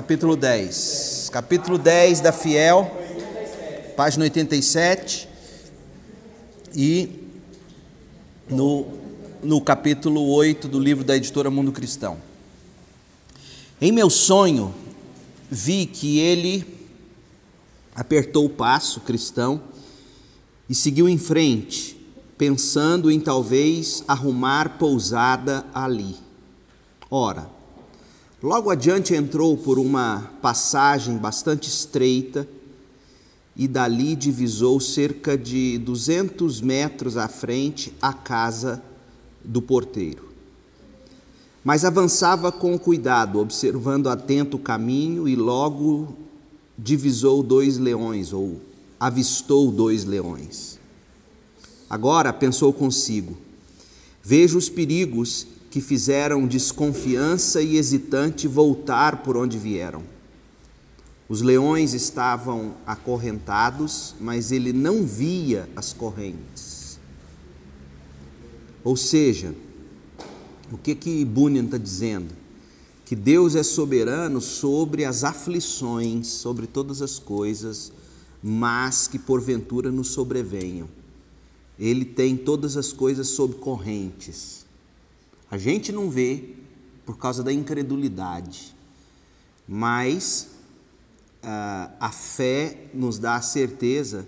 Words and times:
capítulo 0.00 0.34
10. 0.34 1.28
Capítulo 1.30 1.76
10 1.76 2.20
da 2.22 2.32
Fiel, 2.32 2.90
página 3.94 4.24
87. 4.24 5.28
E 6.74 7.28
no, 8.48 8.86
no 9.42 9.60
capítulo 9.60 10.26
8 10.32 10.68
do 10.68 10.80
livro 10.80 11.04
da 11.04 11.14
editora 11.14 11.50
Mundo 11.50 11.70
Cristão. 11.70 12.16
Em 13.78 13.92
meu 13.92 14.08
sonho, 14.08 14.74
vi 15.50 15.84
que 15.84 16.18
ele 16.18 16.64
apertou 17.94 18.46
o 18.46 18.50
passo 18.50 19.00
cristão 19.00 19.60
e 20.66 20.74
seguiu 20.74 21.10
em 21.10 21.18
frente, 21.18 21.94
pensando 22.38 23.10
em 23.10 23.20
talvez 23.20 24.02
arrumar 24.08 24.78
pousada 24.78 25.66
ali. 25.74 26.16
Ora, 27.10 27.59
logo 28.42 28.70
adiante 28.70 29.14
entrou 29.14 29.56
por 29.56 29.78
uma 29.78 30.30
passagem 30.40 31.16
bastante 31.16 31.68
estreita 31.68 32.48
e 33.54 33.68
dali 33.68 34.16
divisou 34.16 34.80
cerca 34.80 35.36
de 35.36 35.78
200 35.78 36.60
metros 36.60 37.16
à 37.16 37.28
frente 37.28 37.92
a 38.00 38.12
casa 38.12 38.82
do 39.44 39.60
porteiro. 39.60 40.30
Mas 41.62 41.84
avançava 41.84 42.50
com 42.50 42.78
cuidado, 42.78 43.38
observando 43.38 44.08
atento 44.08 44.56
o 44.56 44.60
caminho 44.60 45.28
e 45.28 45.36
logo 45.36 46.16
divisou 46.78 47.42
dois 47.42 47.76
leões, 47.76 48.32
ou 48.32 48.58
avistou 48.98 49.70
dois 49.70 50.04
leões. 50.04 50.78
Agora 51.88 52.32
pensou 52.32 52.72
consigo: 52.72 53.36
vejo 54.22 54.56
os 54.56 54.70
perigos 54.70 55.46
que 55.70 55.80
fizeram 55.80 56.48
desconfiança 56.48 57.62
e 57.62 57.76
hesitante 57.76 58.48
voltar 58.48 59.22
por 59.22 59.36
onde 59.36 59.56
vieram. 59.56 60.02
Os 61.28 61.42
leões 61.42 61.94
estavam 61.94 62.74
acorrentados, 62.84 64.16
mas 64.20 64.50
ele 64.50 64.72
não 64.72 65.04
via 65.04 65.70
as 65.76 65.92
correntes. 65.92 66.98
Ou 68.82 68.96
seja, 68.96 69.54
o 70.72 70.76
que 70.76 70.92
que 70.92 71.24
Bunyan 71.24 71.66
está 71.66 71.78
dizendo? 71.78 72.34
Que 73.04 73.14
Deus 73.14 73.54
é 73.54 73.62
soberano 73.62 74.40
sobre 74.40 75.04
as 75.04 75.22
aflições, 75.22 76.26
sobre 76.26 76.66
todas 76.66 77.00
as 77.00 77.20
coisas, 77.20 77.92
mas 78.42 79.06
que 79.06 79.18
porventura 79.18 79.92
nos 79.92 80.08
sobrevenham. 80.08 80.88
Ele 81.78 82.04
tem 82.04 82.36
todas 82.36 82.76
as 82.76 82.92
coisas 82.92 83.28
sob 83.28 83.54
correntes. 83.54 84.59
A 85.50 85.58
gente 85.58 85.90
não 85.90 86.08
vê 86.08 86.54
por 87.04 87.18
causa 87.18 87.42
da 87.42 87.52
incredulidade, 87.52 88.74
mas 89.66 90.48
uh, 91.42 91.92
a 91.98 92.10
fé 92.12 92.88
nos 92.94 93.18
dá 93.18 93.36
a 93.36 93.42
certeza 93.42 94.26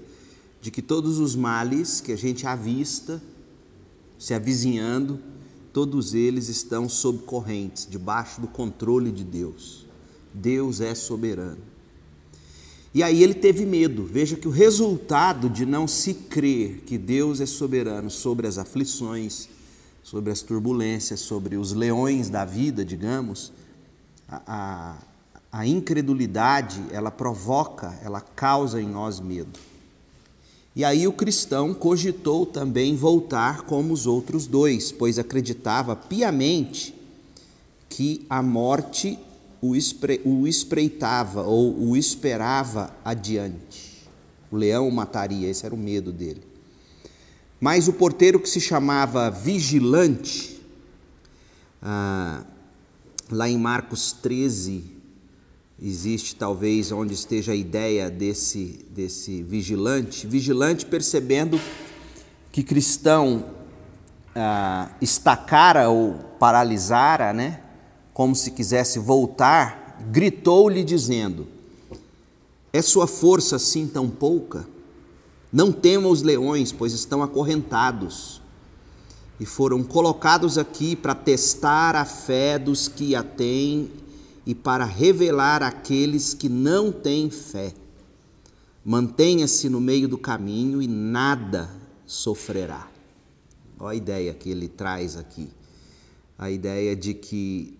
de 0.60 0.70
que 0.70 0.82
todos 0.82 1.18
os 1.18 1.36
males 1.36 2.00
que 2.00 2.12
a 2.12 2.16
gente 2.16 2.46
avista 2.46 3.22
se 4.18 4.34
avizinhando, 4.34 5.18
todos 5.72 6.14
eles 6.14 6.48
estão 6.48 6.88
sob 6.88 7.20
correntes, 7.24 7.86
debaixo 7.88 8.40
do 8.40 8.46
controle 8.46 9.10
de 9.10 9.24
Deus. 9.24 9.86
Deus 10.32 10.80
é 10.80 10.94
soberano. 10.94 11.58
E 12.94 13.02
aí 13.02 13.22
ele 13.22 13.34
teve 13.34 13.64
medo. 13.64 14.04
Veja 14.04 14.36
que 14.36 14.46
o 14.46 14.50
resultado 14.50 15.48
de 15.48 15.64
não 15.64 15.88
se 15.88 16.14
crer 16.14 16.82
que 16.86 16.98
Deus 16.98 17.40
é 17.40 17.46
soberano 17.46 18.10
sobre 18.10 18.46
as 18.46 18.58
aflições, 18.58 19.48
sobre 20.02 20.32
as 20.32 20.42
turbulências, 20.42 21.20
sobre 21.20 21.56
os 21.56 21.72
leões 21.72 22.28
da 22.28 22.44
vida, 22.44 22.84
digamos, 22.84 23.52
a, 24.28 24.42
a, 24.46 25.60
a 25.60 25.66
incredulidade 25.66 26.82
ela 26.90 27.10
provoca, 27.10 27.98
ela 28.02 28.20
causa 28.20 28.80
em 28.80 28.88
nós 28.88 29.20
medo. 29.20 29.58
E 30.74 30.84
aí 30.84 31.06
o 31.06 31.12
cristão 31.12 31.74
cogitou 31.74 32.46
também 32.46 32.96
voltar 32.96 33.62
como 33.62 33.92
os 33.92 34.06
outros 34.06 34.46
dois, 34.46 34.90
pois 34.90 35.18
acreditava 35.18 35.94
piamente 35.94 36.94
que 37.90 38.24
a 38.28 38.42
morte 38.42 39.18
o, 39.60 39.76
espre, 39.76 40.20
o 40.24 40.48
espreitava 40.48 41.42
ou 41.42 41.78
o 41.78 41.96
esperava 41.96 42.90
adiante. 43.04 44.08
O 44.50 44.56
leão 44.56 44.88
o 44.88 44.92
mataria, 44.92 45.48
esse 45.48 45.64
era 45.66 45.74
o 45.74 45.78
medo 45.78 46.10
dele. 46.10 46.51
Mas 47.62 47.86
o 47.86 47.92
porteiro 47.92 48.40
que 48.40 48.48
se 48.48 48.60
chamava 48.60 49.30
vigilante, 49.30 50.60
ah, 51.80 52.42
lá 53.30 53.48
em 53.48 53.56
Marcos 53.56 54.10
13, 54.10 54.82
existe 55.80 56.34
talvez 56.34 56.90
onde 56.90 57.14
esteja 57.14 57.52
a 57.52 57.54
ideia 57.54 58.10
desse, 58.10 58.84
desse 58.90 59.44
vigilante. 59.44 60.26
Vigilante 60.26 60.84
percebendo 60.84 61.60
que 62.50 62.64
cristão 62.64 63.50
ah, 64.34 64.90
estacara 65.00 65.88
ou 65.88 66.14
paralisara, 66.40 67.32
né? 67.32 67.60
como 68.12 68.34
se 68.34 68.50
quisesse 68.50 68.98
voltar, 68.98 69.98
gritou-lhe 70.10 70.82
dizendo: 70.82 71.46
É 72.72 72.82
sua 72.82 73.06
força 73.06 73.54
assim 73.54 73.86
tão 73.86 74.10
pouca? 74.10 74.71
Não 75.52 75.70
tema 75.70 76.08
os 76.08 76.22
leões, 76.22 76.72
pois 76.72 76.94
estão 76.94 77.22
acorrentados 77.22 78.40
e 79.38 79.44
foram 79.44 79.82
colocados 79.82 80.56
aqui 80.56 80.96
para 80.96 81.14
testar 81.14 81.94
a 81.94 82.06
fé 82.06 82.58
dos 82.58 82.88
que 82.88 83.14
a 83.14 83.22
têm 83.22 83.90
e 84.46 84.54
para 84.54 84.84
revelar 84.86 85.62
aqueles 85.62 86.32
que 86.32 86.48
não 86.48 86.90
têm 86.90 87.28
fé. 87.28 87.74
Mantenha-se 88.82 89.68
no 89.68 89.80
meio 89.80 90.08
do 90.08 90.16
caminho 90.16 90.80
e 90.80 90.86
nada 90.86 91.68
sofrerá. 92.06 92.88
Olha 93.78 93.92
a 93.92 93.94
ideia 93.94 94.32
que 94.34 94.48
ele 94.48 94.68
traz 94.68 95.16
aqui. 95.16 95.50
A 96.38 96.50
ideia 96.50 96.96
de 96.96 97.12
que 97.12 97.78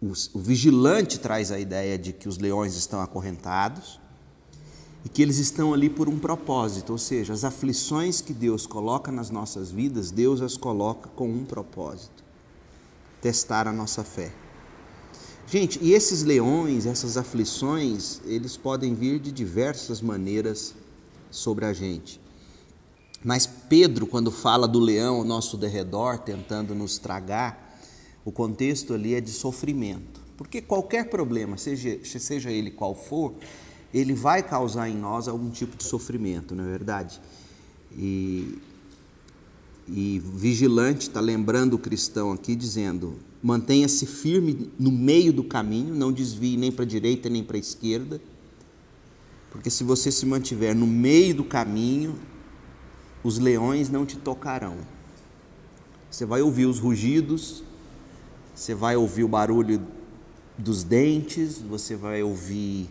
o, 0.00 0.12
o 0.34 0.38
vigilante 0.38 1.18
traz 1.18 1.50
a 1.50 1.58
ideia 1.58 1.98
de 1.98 2.12
que 2.12 2.28
os 2.28 2.36
leões 2.36 2.76
estão 2.76 3.00
acorrentados 3.00 3.98
e 5.08 5.10
que 5.10 5.22
eles 5.22 5.38
estão 5.38 5.72
ali 5.72 5.88
por 5.88 6.06
um 6.06 6.18
propósito, 6.18 6.92
ou 6.92 6.98
seja, 6.98 7.32
as 7.32 7.42
aflições 7.42 8.20
que 8.20 8.34
Deus 8.34 8.66
coloca 8.66 9.10
nas 9.10 9.30
nossas 9.30 9.70
vidas, 9.70 10.10
Deus 10.10 10.42
as 10.42 10.54
coloca 10.54 11.08
com 11.16 11.30
um 11.30 11.46
propósito: 11.46 12.22
testar 13.18 13.66
a 13.66 13.72
nossa 13.72 14.04
fé. 14.04 14.30
Gente, 15.46 15.82
e 15.82 15.94
esses 15.94 16.24
leões, 16.24 16.84
essas 16.84 17.16
aflições, 17.16 18.20
eles 18.26 18.58
podem 18.58 18.94
vir 18.94 19.18
de 19.18 19.32
diversas 19.32 20.02
maneiras 20.02 20.74
sobre 21.30 21.64
a 21.64 21.72
gente. 21.72 22.20
Mas 23.24 23.46
Pedro, 23.46 24.06
quando 24.06 24.30
fala 24.30 24.68
do 24.68 24.78
leão 24.78 25.16
ao 25.16 25.24
nosso 25.24 25.56
derredor, 25.56 26.18
tentando 26.18 26.74
nos 26.74 26.98
tragar, 26.98 27.80
o 28.26 28.30
contexto 28.30 28.92
ali 28.92 29.14
é 29.14 29.22
de 29.22 29.30
sofrimento. 29.30 30.20
Porque 30.36 30.60
qualquer 30.60 31.08
problema, 31.08 31.56
seja, 31.56 31.98
seja 32.04 32.50
ele 32.50 32.70
qual 32.70 32.94
for, 32.94 33.32
ele 33.92 34.14
vai 34.14 34.42
causar 34.42 34.88
em 34.88 34.96
nós 34.96 35.28
algum 35.28 35.50
tipo 35.50 35.76
de 35.76 35.84
sofrimento, 35.84 36.54
não 36.54 36.64
é 36.64 36.68
verdade? 36.68 37.20
E, 37.96 38.58
e 39.88 40.22
vigilante 40.24 41.08
está 41.08 41.20
lembrando 41.20 41.74
o 41.74 41.78
cristão 41.78 42.32
aqui, 42.32 42.54
dizendo: 42.54 43.16
mantenha-se 43.42 44.06
firme 44.06 44.70
no 44.78 44.90
meio 44.90 45.32
do 45.32 45.42
caminho, 45.42 45.94
não 45.94 46.12
desvie 46.12 46.56
nem 46.56 46.70
para 46.70 46.84
a 46.84 46.88
direita 46.88 47.28
nem 47.28 47.42
para 47.42 47.56
a 47.56 47.60
esquerda, 47.60 48.20
porque 49.50 49.70
se 49.70 49.84
você 49.84 50.12
se 50.12 50.26
mantiver 50.26 50.74
no 50.74 50.86
meio 50.86 51.34
do 51.34 51.44
caminho, 51.44 52.16
os 53.24 53.38
leões 53.38 53.88
não 53.88 54.04
te 54.04 54.16
tocarão. 54.16 54.76
Você 56.10 56.24
vai 56.24 56.42
ouvir 56.42 56.66
os 56.66 56.78
rugidos, 56.78 57.62
você 58.54 58.74
vai 58.74 58.96
ouvir 58.96 59.24
o 59.24 59.28
barulho 59.28 59.80
dos 60.56 60.82
dentes, 60.82 61.58
você 61.58 61.94
vai 61.94 62.22
ouvir 62.22 62.88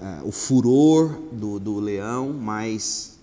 uh, 0.00 0.26
o 0.26 0.32
furor 0.32 1.18
do, 1.32 1.58
do 1.58 1.78
leão, 1.78 2.32
mas 2.32 3.18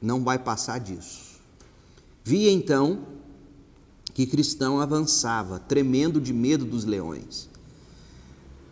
não 0.00 0.22
vai 0.22 0.38
passar 0.38 0.78
disso. 0.78 1.34
Vi 2.22 2.48
então 2.48 3.00
que 4.12 4.26
cristão 4.26 4.80
avançava, 4.80 5.58
tremendo 5.58 6.20
de 6.20 6.32
medo 6.32 6.64
dos 6.64 6.84
leões, 6.84 7.48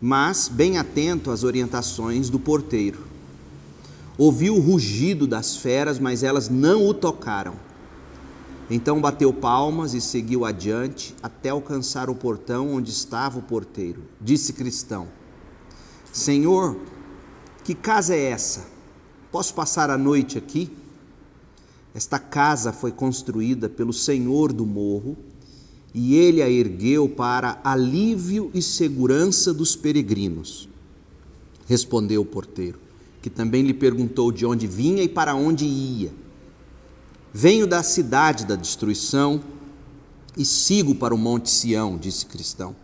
mas 0.01 0.49
bem 0.49 0.79
atento 0.79 1.31
às 1.31 1.43
orientações 1.43 2.31
do 2.31 2.39
porteiro. 2.39 3.07
Ouviu 4.17 4.57
o 4.57 4.61
rugido 4.61 5.27
das 5.27 5.57
feras, 5.57 5.99
mas 5.99 6.23
elas 6.23 6.49
não 6.49 6.87
o 6.87 6.95
tocaram. 6.95 7.55
Então 8.71 9.01
bateu 9.01 9.33
palmas 9.33 9.95
e 9.95 10.01
seguiu 10.01 10.45
adiante 10.45 11.15
até 11.23 11.51
alcançar 11.51 12.09
o 12.09 12.15
portão 12.15 12.75
onde 12.75 12.91
estava 12.91 13.39
o 13.39 13.43
porteiro. 13.43 14.03
Disse 14.21 14.53
cristão: 14.53 15.09
Senhor, 16.13 16.77
que 17.65 17.75
casa 17.75 18.15
é 18.15 18.31
essa? 18.31 18.67
Posso 19.31 19.55
passar 19.55 19.89
a 19.89 19.97
noite 19.97 20.37
aqui? 20.37 20.71
Esta 21.95 22.19
casa 22.19 22.71
foi 22.71 22.93
construída 22.93 23.69
pelo 23.69 23.95
Senhor 23.95 24.53
do 24.53 24.67
morro 24.67 25.17
e 25.95 26.15
ele 26.15 26.43
a 26.43 26.51
ergueu 26.51 27.09
para 27.09 27.61
alívio 27.65 28.51
e 28.53 28.61
segurança 28.61 29.55
dos 29.55 29.75
peregrinos. 29.75 30.69
Respondeu 31.67 32.21
o 32.21 32.27
porteiro, 32.27 32.79
que 33.23 33.31
também 33.31 33.63
lhe 33.63 33.75
perguntou 33.75 34.31
de 34.31 34.45
onde 34.45 34.67
vinha 34.67 35.03
e 35.03 35.09
para 35.09 35.35
onde 35.35 35.65
ia. 35.65 36.13
Venho 37.33 37.67
da 37.67 37.83
cidade 37.83 38.45
da 38.45 38.55
destruição 38.55 39.43
e 40.37 40.45
sigo 40.45 40.95
para 40.95 41.15
o 41.15 41.19
Monte 41.19 41.51
Sião, 41.51 41.97
disse 41.97 42.27
Cristão. 42.27 42.82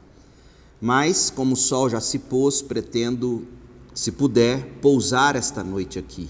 Mas, 0.80 1.30
como 1.30 1.54
o 1.54 1.56
sol 1.56 1.88
já 1.88 2.00
se 2.00 2.18
pôs, 2.18 2.62
pretendo, 2.62 3.46
se 3.92 4.12
puder, 4.12 4.64
pousar 4.80 5.34
esta 5.34 5.64
noite 5.64 5.98
aqui. 5.98 6.28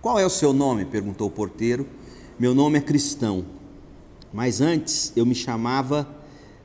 Qual 0.00 0.18
é 0.18 0.26
o 0.26 0.30
seu 0.30 0.52
nome? 0.52 0.84
perguntou 0.84 1.28
o 1.28 1.30
porteiro. 1.30 1.86
Meu 2.38 2.54
nome 2.54 2.78
é 2.78 2.80
Cristão, 2.80 3.44
mas 4.32 4.60
antes 4.60 5.12
eu 5.14 5.24
me 5.24 5.34
chamava 5.34 6.08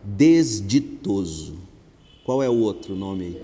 Desditoso. 0.03 1.55
Qual 2.25 2.41
é 2.41 2.49
o 2.49 2.55
outro 2.55 2.95
nome 2.95 3.25
aí? 3.25 3.41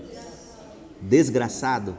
Desgraçado? 1.00 1.96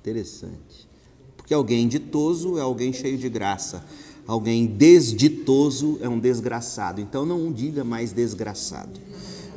Interessante. 0.00 0.88
Porque 1.36 1.52
alguém 1.52 1.88
ditoso 1.88 2.58
é 2.58 2.60
alguém 2.60 2.92
cheio 2.92 3.18
de 3.18 3.28
graça. 3.28 3.84
Alguém 4.26 4.66
desditoso 4.66 5.98
é 6.00 6.08
um 6.08 6.18
desgraçado. 6.18 7.00
Então 7.00 7.26
não 7.26 7.52
diga 7.52 7.82
mais 7.82 8.12
desgraçado. 8.12 9.00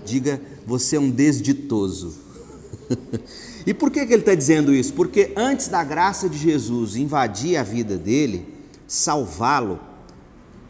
Diga, 0.05 0.39
você 0.65 0.95
é 0.95 0.99
um 0.99 1.09
desditoso. 1.09 2.13
e 3.65 3.73
por 3.73 3.89
que, 3.89 4.05
que 4.05 4.13
ele 4.13 4.21
está 4.21 4.35
dizendo 4.35 4.73
isso? 4.73 4.93
Porque 4.93 5.33
antes 5.35 5.67
da 5.67 5.83
graça 5.83 6.29
de 6.29 6.37
Jesus 6.37 6.95
invadir 6.95 7.57
a 7.57 7.63
vida 7.63 7.97
dele, 7.97 8.47
salvá-lo, 8.87 9.79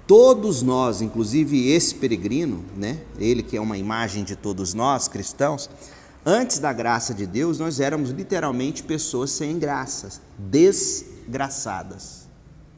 todos 0.08 0.62
nós, 0.62 1.02
inclusive 1.02 1.70
esse 1.70 1.96
peregrino, 1.96 2.64
né? 2.76 3.02
Ele 3.20 3.44
que 3.44 3.58
é 3.58 3.62
uma 3.62 3.78
imagem 3.78 4.24
de 4.24 4.36
todos 4.36 4.74
nós 4.74 5.08
cristãos, 5.08 5.70
antes 6.26 6.60
da 6.60 6.72
graça 6.72 7.14
de 7.14 7.26
Deus, 7.26 7.60
nós 7.60 7.80
éramos 7.80 8.12
literalmente 8.12 8.84
pessoas 8.84 9.32
sem 9.32 9.60
graça, 9.60 10.22
desgraçadas, 10.38 12.28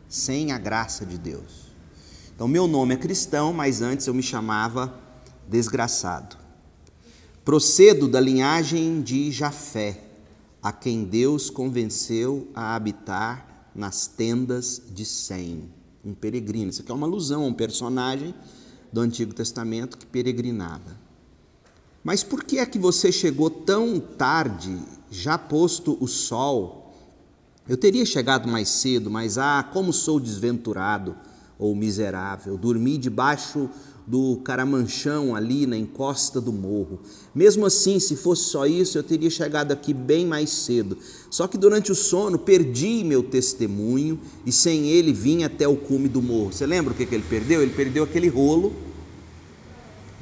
sem 0.09 0.51
a 0.51 0.57
graça 0.57 1.05
de 1.05 1.17
Deus. 1.17 1.67
Então, 2.35 2.47
meu 2.47 2.67
nome 2.67 2.93
é 2.93 2.97
cristão, 2.97 3.51
mas 3.51 3.81
antes 3.81 4.05
eu 4.07 4.13
me 4.13 4.23
chamava 4.23 4.93
desgraçado. 5.47 6.46
Procedo 7.47 8.09
da 8.09 8.19
linhagem 8.19 9.01
de 9.01 9.31
Jafé, 9.31 10.03
a 10.61 10.73
quem 10.73 11.05
Deus 11.05 11.49
convenceu 11.49 12.49
a 12.53 12.75
habitar 12.75 13.69
nas 13.73 14.05
tendas 14.05 14.81
de 14.93 15.05
Sem, 15.05 15.71
um 16.03 16.13
peregrino. 16.13 16.71
Isso 16.71 16.81
aqui 16.81 16.91
é 16.91 16.93
uma 16.93 17.07
alusão 17.07 17.43
a 17.43 17.47
um 17.47 17.53
personagem 17.53 18.35
do 18.91 18.99
Antigo 18.99 19.33
Testamento 19.33 19.97
que 19.97 20.05
peregrinava. 20.05 20.99
Mas 22.03 22.21
por 22.21 22.43
que 22.43 22.59
é 22.59 22.65
que 22.65 22.77
você 22.77 23.13
chegou 23.13 23.49
tão 23.49 23.97
tarde, 23.97 24.77
já 25.09 25.37
posto 25.37 25.97
o 26.01 26.05
sol? 26.05 26.93
Eu 27.65 27.77
teria 27.77 28.05
chegado 28.05 28.49
mais 28.49 28.67
cedo, 28.67 29.09
mas 29.09 29.37
ah, 29.37 29.63
como 29.71 29.93
sou 29.93 30.19
desventurado 30.19 31.15
ou 31.57 31.73
miserável, 31.73 32.57
dormi 32.57 32.97
debaixo 32.97 33.69
do 34.07 34.37
Caramanchão, 34.37 35.35
ali 35.35 35.67
na 35.67 35.75
encosta 35.75 36.39
do 36.39 36.53
morro. 36.53 36.97
Mesmo 37.35 37.65
assim, 37.65 37.99
se 37.99 38.15
fosse 38.15 38.45
só 38.45 38.65
isso, 38.65 38.97
eu 38.97 39.03
teria 39.03 39.29
chegado 39.29 39.73
aqui 39.73 39.93
bem 39.93 40.25
mais 40.25 40.49
cedo. 40.49 40.97
Só 41.29 41.45
que 41.45 41.57
durante 41.57 41.91
o 41.91 41.95
sono 41.95 42.39
perdi 42.39 43.03
meu 43.03 43.21
testemunho 43.21 44.17
e 44.45 44.51
sem 44.51 44.87
ele 44.87 45.11
vim 45.11 45.43
até 45.43 45.67
o 45.67 45.75
cume 45.75 46.07
do 46.07 46.21
morro. 46.21 46.53
Você 46.53 46.65
lembra 46.65 46.93
o 46.93 46.95
que, 46.95 47.05
que 47.05 47.13
ele 47.13 47.25
perdeu? 47.29 47.61
Ele 47.61 47.73
perdeu 47.73 48.05
aquele 48.05 48.29
rolo, 48.29 48.71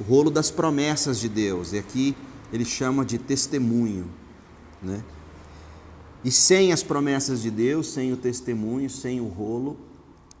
o 0.00 0.02
rolo 0.02 0.32
das 0.32 0.50
promessas 0.50 1.20
de 1.20 1.28
Deus. 1.28 1.72
E 1.72 1.78
aqui 1.78 2.16
ele 2.52 2.64
chama 2.64 3.04
de 3.04 3.18
testemunho, 3.18 4.10
né? 4.82 5.04
E 6.24 6.32
sem 6.32 6.72
as 6.72 6.82
promessas 6.82 7.40
de 7.40 7.52
Deus, 7.52 7.86
sem 7.86 8.12
o 8.12 8.16
testemunho, 8.16 8.90
sem 8.90 9.20
o 9.20 9.28
rolo, 9.28 9.76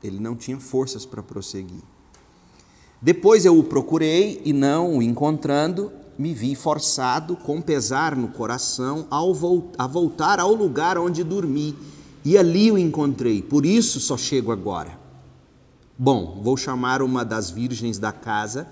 ele 0.02 0.18
não 0.18 0.34
tinha 0.34 0.58
forças 0.58 1.06
para 1.06 1.22
prosseguir. 1.22 1.82
Depois 3.00 3.44
eu 3.44 3.58
o 3.58 3.64
procurei 3.64 4.40
e 4.44 4.52
não 4.52 4.98
o 4.98 5.02
encontrando, 5.02 5.92
me 6.18 6.32
vi 6.32 6.54
forçado, 6.54 7.36
com 7.36 7.60
pesar 7.60 8.16
no 8.16 8.28
coração, 8.28 9.06
a 9.78 9.86
voltar 9.86 10.40
ao 10.40 10.54
lugar 10.54 10.96
onde 10.96 11.22
dormi, 11.22 11.76
e 12.24 12.38
ali 12.38 12.72
o 12.72 12.78
encontrei, 12.78 13.42
por 13.42 13.66
isso 13.66 14.00
só 14.00 14.16
chego 14.16 14.50
agora. 14.50 14.98
Bom, 15.98 16.40
vou 16.42 16.56
chamar 16.56 17.02
uma 17.02 17.24
das 17.24 17.50
virgens 17.50 17.98
da 17.98 18.12
casa, 18.12 18.66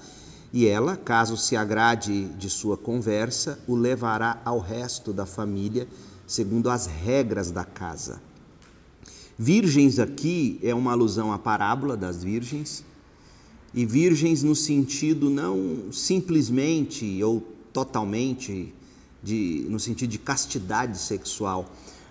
e 0.52 0.66
ela, 0.66 0.96
caso 0.96 1.36
se 1.36 1.56
agrade 1.56 2.24
de 2.38 2.48
sua 2.48 2.76
conversa, 2.76 3.58
o 3.66 3.74
levará 3.74 4.40
ao 4.44 4.58
resto 4.58 5.12
da 5.12 5.26
família, 5.26 5.86
segundo 6.26 6.70
as 6.70 6.86
regras 6.86 7.50
da 7.50 7.64
casa. 7.64 8.22
Virgens 9.38 9.98
aqui 9.98 10.58
é 10.62 10.74
uma 10.74 10.92
alusão 10.92 11.32
à 11.32 11.38
parábola 11.38 11.96
das 11.96 12.22
virgens, 12.22 12.84
e 13.74 13.84
virgens 13.84 14.42
no 14.42 14.54
sentido 14.54 15.28
não 15.28 15.92
simplesmente 15.92 17.22
ou 17.22 17.42
totalmente 17.72 18.72
de, 19.22 19.66
no 19.68 19.80
sentido 19.80 20.10
de 20.10 20.18
castidade 20.18 20.96
sexual, 20.98 21.68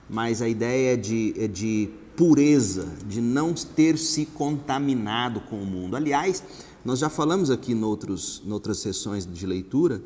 mas 0.10 0.42
a 0.42 0.50
ideia 0.50 0.98
de, 0.98 1.48
de 1.48 1.90
pureza, 2.18 2.88
de 3.08 3.22
não 3.22 3.54
ter 3.54 3.98
se 3.98 4.26
contaminado 4.26 5.40
com 5.42 5.62
o 5.62 5.66
mundo. 5.66 5.96
Aliás, 5.96 6.44
nós 6.84 7.00
já 7.00 7.10
falamos 7.10 7.50
aqui 7.50 7.72
em 7.72 7.82
outros, 7.82 8.44
outras 8.50 8.80
sessões 8.80 9.26
de 9.26 9.46
leitura 9.46 10.04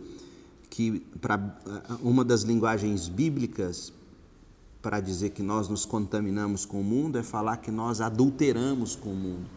que 0.69 1.01
para 1.19 1.59
uma 2.03 2.23
das 2.23 2.43
linguagens 2.43 3.07
bíblicas 3.07 3.91
para 4.79 4.99
dizer 4.99 5.31
que 5.31 5.41
nós 5.41 5.67
nos 5.67 5.85
contaminamos 5.85 6.65
com 6.65 6.79
o 6.79 6.83
mundo 6.83 7.17
é 7.17 7.23
falar 7.23 7.57
que 7.57 7.71
nós 7.71 7.99
adulteramos 7.99 8.95
com 8.95 9.11
o 9.11 9.15
mundo 9.15 9.56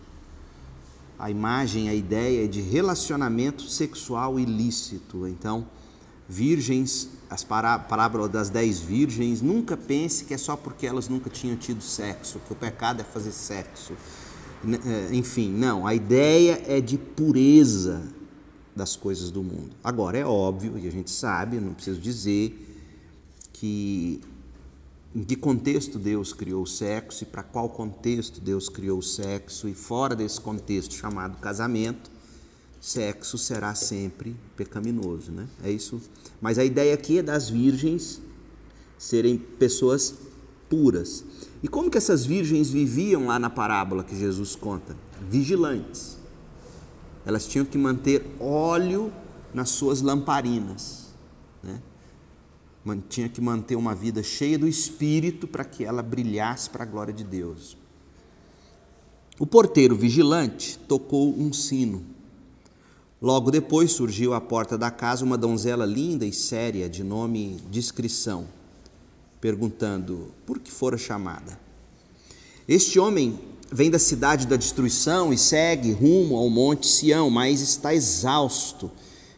a 1.20 1.30
imagem, 1.30 1.88
a 1.90 1.94
ideia 1.94 2.48
de 2.48 2.62
relacionamento 2.62 3.64
sexual 3.64 4.40
ilícito. 4.40 5.28
Então, 5.28 5.66
virgens, 6.26 7.10
as 7.28 7.44
parábolas 7.44 8.30
das 8.30 8.48
dez 8.48 8.80
virgens, 8.80 9.42
nunca 9.42 9.76
pense 9.76 10.24
que 10.24 10.32
é 10.32 10.38
só 10.38 10.56
porque 10.56 10.86
elas 10.86 11.08
nunca 11.08 11.28
tinham 11.28 11.56
tido 11.56 11.82
sexo, 11.82 12.40
que 12.46 12.52
o 12.52 12.56
pecado 12.56 13.02
é 13.02 13.04
fazer 13.04 13.32
sexo. 13.32 13.92
É, 14.86 15.14
enfim, 15.14 15.50
não, 15.50 15.86
a 15.86 15.94
ideia 15.94 16.62
é 16.66 16.80
de 16.80 16.96
pureza 16.96 18.02
das 18.74 18.96
coisas 18.96 19.30
do 19.30 19.42
mundo. 19.42 19.70
Agora, 19.84 20.16
é 20.16 20.24
óbvio, 20.24 20.78
e 20.78 20.88
a 20.88 20.90
gente 20.90 21.10
sabe, 21.10 21.60
não 21.60 21.74
preciso 21.74 22.00
dizer, 22.00 22.66
que 23.52 24.20
em 25.14 25.24
que 25.24 25.34
contexto 25.34 25.98
Deus 25.98 26.32
criou 26.32 26.62
o 26.62 26.66
sexo 26.66 27.24
e 27.24 27.26
para 27.26 27.42
qual 27.42 27.68
contexto 27.68 28.40
Deus 28.40 28.68
criou 28.68 28.98
o 28.98 29.02
sexo, 29.02 29.68
e 29.68 29.74
fora 29.74 30.14
desse 30.14 30.40
contexto 30.40 30.94
chamado 30.94 31.36
casamento, 31.38 32.10
sexo 32.80 33.36
será 33.36 33.74
sempre 33.74 34.36
pecaminoso, 34.56 35.32
né? 35.32 35.48
É 35.64 35.70
isso. 35.70 36.00
Mas 36.40 36.58
a 36.58 36.64
ideia 36.64 36.94
aqui 36.94 37.18
é 37.18 37.22
das 37.22 37.50
virgens 37.50 38.22
serem 38.96 39.36
pessoas 39.36 40.14
puras. 40.68 41.24
E 41.62 41.68
como 41.68 41.90
que 41.90 41.98
essas 41.98 42.24
virgens 42.24 42.70
viviam 42.70 43.26
lá 43.26 43.38
na 43.38 43.50
parábola 43.50 44.04
que 44.04 44.16
Jesus 44.16 44.54
conta? 44.54 44.96
Vigilantes. 45.28 46.16
Elas 47.26 47.46
tinham 47.46 47.66
que 47.66 47.76
manter 47.76 48.24
óleo 48.38 49.12
nas 49.52 49.70
suas 49.70 50.00
lamparinas? 50.00 50.99
Tinha 52.96 53.28
que 53.28 53.40
manter 53.40 53.76
uma 53.76 53.94
vida 53.94 54.22
cheia 54.22 54.58
do 54.58 54.66
Espírito 54.66 55.46
para 55.46 55.64
que 55.64 55.84
ela 55.84 56.02
brilhasse 56.02 56.70
para 56.70 56.84
a 56.84 56.86
glória 56.86 57.12
de 57.12 57.24
Deus. 57.24 57.76
O 59.38 59.46
porteiro 59.46 59.96
vigilante 59.96 60.78
tocou 60.86 61.34
um 61.34 61.52
sino. 61.52 62.04
Logo 63.20 63.50
depois 63.50 63.92
surgiu 63.92 64.34
à 64.34 64.40
porta 64.40 64.76
da 64.78 64.90
casa 64.90 65.24
uma 65.24 65.36
donzela 65.36 65.84
linda 65.84 66.24
e 66.26 66.32
séria, 66.32 66.88
de 66.88 67.04
nome 67.04 67.58
Discrição, 67.70 68.46
perguntando 69.40 70.30
por 70.46 70.58
que 70.58 70.70
fora 70.70 70.96
chamada. 70.96 71.58
Este 72.66 72.98
homem 72.98 73.38
vem 73.72 73.90
da 73.90 73.98
cidade 73.98 74.46
da 74.46 74.56
destruição 74.56 75.32
e 75.32 75.38
segue 75.38 75.92
rumo 75.92 76.36
ao 76.36 76.48
monte 76.48 76.86
Sião, 76.86 77.30
mas 77.30 77.60
está 77.60 77.94
exausto 77.94 78.90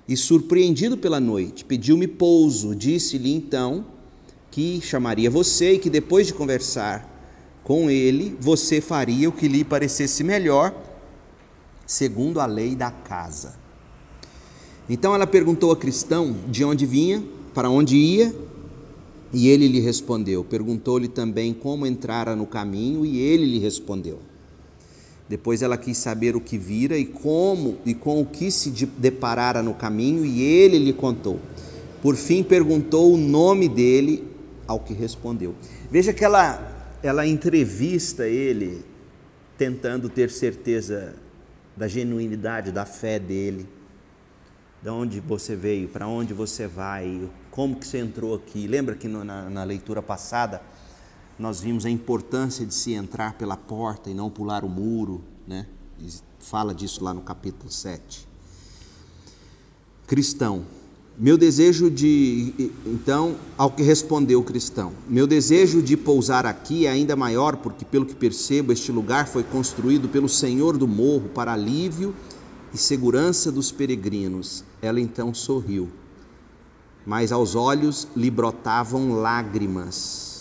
e, 0.08 0.16
surpreendido 0.16 0.96
pela 0.96 1.20
noite, 1.20 1.64
pediu-me 1.64 2.06
pouso. 2.06 2.74
Disse-lhe 2.74 3.32
então 3.32 3.86
que 4.50 4.80
chamaria 4.82 5.30
você 5.30 5.74
e 5.74 5.78
que 5.78 5.88
depois 5.88 6.26
de 6.26 6.34
conversar 6.34 7.10
com 7.64 7.88
ele, 7.88 8.36
você 8.40 8.80
faria 8.80 9.28
o 9.28 9.32
que 9.32 9.46
lhe 9.46 9.64
parecesse 9.64 10.24
melhor, 10.24 10.74
segundo 11.86 12.40
a 12.40 12.46
lei 12.46 12.74
da 12.74 12.90
casa. 12.90 13.54
Então 14.88 15.14
ela 15.14 15.26
perguntou 15.26 15.70
a 15.70 15.76
cristão 15.76 16.36
de 16.48 16.64
onde 16.64 16.84
vinha, 16.84 17.22
para 17.54 17.70
onde 17.70 17.96
ia, 17.96 18.34
e 19.32 19.48
ele 19.48 19.68
lhe 19.68 19.80
respondeu. 19.80 20.42
Perguntou-lhe 20.42 21.08
também 21.08 21.54
como 21.54 21.86
entrara 21.86 22.34
no 22.34 22.46
caminho, 22.46 23.06
e 23.06 23.18
ele 23.18 23.46
lhe 23.46 23.58
respondeu. 23.58 24.18
Depois 25.32 25.62
ela 25.62 25.78
quis 25.78 25.96
saber 25.96 26.36
o 26.36 26.40
que 26.42 26.58
vira 26.58 26.94
e 26.94 27.06
como 27.06 27.78
e 27.86 27.94
com 27.94 28.20
o 28.20 28.26
que 28.26 28.50
se 28.50 28.70
deparara 28.98 29.62
no 29.62 29.72
caminho, 29.72 30.26
e 30.26 30.42
ele 30.42 30.78
lhe 30.78 30.92
contou. 30.92 31.40
Por 32.02 32.16
fim 32.16 32.42
perguntou 32.42 33.14
o 33.14 33.16
nome 33.16 33.66
dele, 33.66 34.28
ao 34.66 34.78
que 34.78 34.92
respondeu. 34.92 35.54
Veja 35.90 36.12
que 36.12 36.22
ela, 36.22 36.86
ela 37.02 37.26
entrevista 37.26 38.28
ele, 38.28 38.84
tentando 39.56 40.10
ter 40.10 40.28
certeza 40.28 41.14
da 41.74 41.88
genuinidade 41.88 42.70
da 42.70 42.84
fé 42.84 43.18
dele, 43.18 43.66
de 44.82 44.90
onde 44.90 45.18
você 45.18 45.56
veio, 45.56 45.88
para 45.88 46.06
onde 46.06 46.34
você 46.34 46.66
vai, 46.66 47.26
como 47.50 47.76
que 47.76 47.86
você 47.86 47.96
entrou 47.96 48.34
aqui. 48.34 48.66
Lembra 48.66 48.94
que 48.94 49.08
na, 49.08 49.48
na 49.48 49.64
leitura 49.64 50.02
passada 50.02 50.60
nós 51.38 51.60
vimos 51.60 51.84
a 51.86 51.90
importância 51.90 52.64
de 52.64 52.74
se 52.74 52.92
entrar 52.92 53.34
pela 53.34 53.56
porta 53.56 54.10
e 54.10 54.14
não 54.14 54.30
pular 54.30 54.64
o 54.64 54.68
muro, 54.68 55.22
né? 55.46 55.66
Fala 56.38 56.74
disso 56.74 57.02
lá 57.02 57.14
no 57.14 57.20
capítulo 57.22 57.70
7. 57.70 58.26
Cristão, 60.06 60.64
meu 61.18 61.36
desejo 61.36 61.90
de. 61.90 62.72
Então, 62.86 63.36
ao 63.56 63.70
que 63.70 63.82
respondeu 63.82 64.40
o 64.40 64.44
cristão: 64.44 64.92
Meu 65.08 65.26
desejo 65.26 65.82
de 65.82 65.96
pousar 65.96 66.46
aqui 66.46 66.86
é 66.86 66.90
ainda 66.90 67.14
maior, 67.14 67.56
porque, 67.56 67.84
pelo 67.84 68.06
que 68.06 68.14
percebo, 68.14 68.72
este 68.72 68.90
lugar 68.90 69.28
foi 69.28 69.42
construído 69.42 70.08
pelo 70.08 70.28
Senhor 70.28 70.76
do 70.76 70.88
morro 70.88 71.28
para 71.28 71.52
alívio 71.52 72.14
e 72.72 72.78
segurança 72.78 73.52
dos 73.52 73.70
peregrinos. 73.70 74.64
Ela 74.80 75.00
então 75.00 75.34
sorriu, 75.34 75.90
mas 77.06 77.30
aos 77.30 77.54
olhos 77.54 78.08
lhe 78.16 78.30
brotavam 78.30 79.12
lágrimas. 79.12 80.31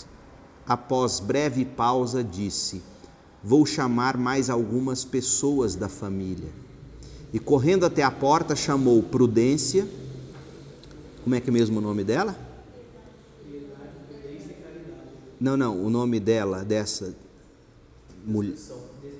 Após 0.71 1.19
breve 1.19 1.65
pausa, 1.65 2.23
disse: 2.23 2.81
Vou 3.43 3.65
chamar 3.65 4.17
mais 4.17 4.49
algumas 4.49 5.03
pessoas 5.03 5.75
da 5.75 5.89
família. 5.89 6.49
E 7.33 7.39
correndo 7.39 7.85
até 7.85 8.03
a 8.03 8.11
porta, 8.11 8.55
chamou 8.55 9.01
Prudência 9.01 9.87
como 11.23 11.35
é 11.35 11.39
que 11.39 11.51
é 11.51 11.53
mesmo 11.53 11.77
o 11.77 11.81
nome 11.81 12.03
dela? 12.03 12.35
Não, 15.39 15.55
não, 15.55 15.83
o 15.83 15.89
nome 15.89 16.19
dela, 16.19 16.63
dessa 16.63 17.15
mulher. 18.25 18.55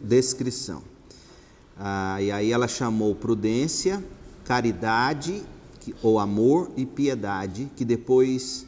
Descrição. 0.04 0.82
Ah, 1.78 2.20
e 2.22 2.32
aí 2.32 2.52
ela 2.52 2.68
chamou 2.68 3.16
prudência, 3.16 4.04
caridade, 4.44 5.44
ou 6.02 6.20
amor 6.20 6.72
e 6.76 6.86
piedade, 6.86 7.72
que 7.76 7.86
depois. 7.86 8.66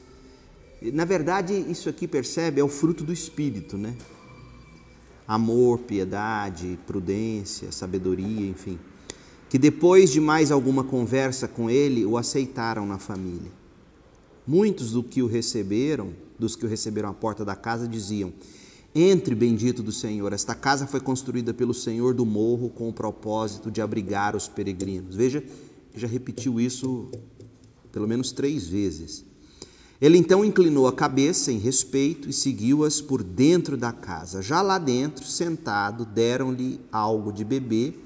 Na 0.92 1.06
verdade, 1.06 1.54
isso 1.70 1.88
aqui 1.88 2.08
percebe 2.08 2.60
é 2.60 2.64
o 2.64 2.68
fruto 2.68 3.04
do 3.04 3.14
espírito, 3.14 3.78
né? 3.78 3.96
Amor, 5.28 5.80
piedade, 5.80 6.78
prudência, 6.86 7.72
sabedoria, 7.72 8.50
enfim 8.50 8.78
que 9.54 9.60
depois 9.60 10.10
de 10.10 10.20
mais 10.20 10.52
alguma 10.52 10.84
conversa 10.84 11.48
com 11.48 11.70
ele, 11.70 12.04
o 12.08 12.18
aceitaram 12.18 12.88
na 12.88 12.98
família. 12.98 13.52
Muitos 14.48 14.94
do 14.94 15.04
que 15.04 15.22
o 15.22 15.28
receberam, 15.28 16.12
dos 16.40 16.56
que 16.56 16.66
o 16.66 16.68
receberam 16.68 17.10
à 17.10 17.14
porta 17.14 17.46
da 17.46 17.56
casa, 17.56 17.88
diziam: 17.88 18.34
Entre, 18.96 19.36
bendito 19.36 19.84
do 19.84 19.92
Senhor. 19.92 20.34
Esta 20.34 20.56
casa 20.56 20.88
foi 20.88 21.00
construída 21.00 21.54
pelo 21.54 21.72
Senhor 21.72 22.16
do 22.16 22.26
morro 22.26 22.68
com 22.68 22.90
o 22.90 22.94
propósito 22.94 23.70
de 23.70 23.80
abrigar 23.80 24.36
os 24.36 24.48
peregrinos. 24.48 25.16
Veja, 25.16 25.44
já 25.96 26.08
repetiu 26.08 26.60
isso 26.60 27.12
pelo 27.92 28.08
menos 28.08 28.32
três 28.32 28.68
vezes. 28.68 29.24
Ele 30.02 30.18
então 30.18 30.44
inclinou 30.44 30.88
a 30.88 30.94
cabeça 30.94 31.52
em 31.52 31.58
respeito 31.58 32.30
e 32.30 32.34
seguiu-as 32.34 33.00
por 33.00 33.24
dentro 33.24 33.78
da 33.78 33.92
casa. 33.92 34.42
Já 34.42 34.62
lá 34.62 34.78
dentro, 34.78 35.26
sentado, 35.26 36.06
deram-lhe 36.06 36.80
algo 36.92 37.32
de 37.32 37.44
beber 37.44 37.98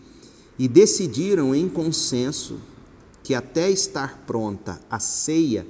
e 0.60 0.67
decidiram 0.67 1.56
em 1.56 1.67
consenso 1.67 2.60
que 3.24 3.34
até 3.34 3.70
estar 3.70 4.24
pronta 4.25 4.79
a 4.89 5.00
ceia, 5.00 5.67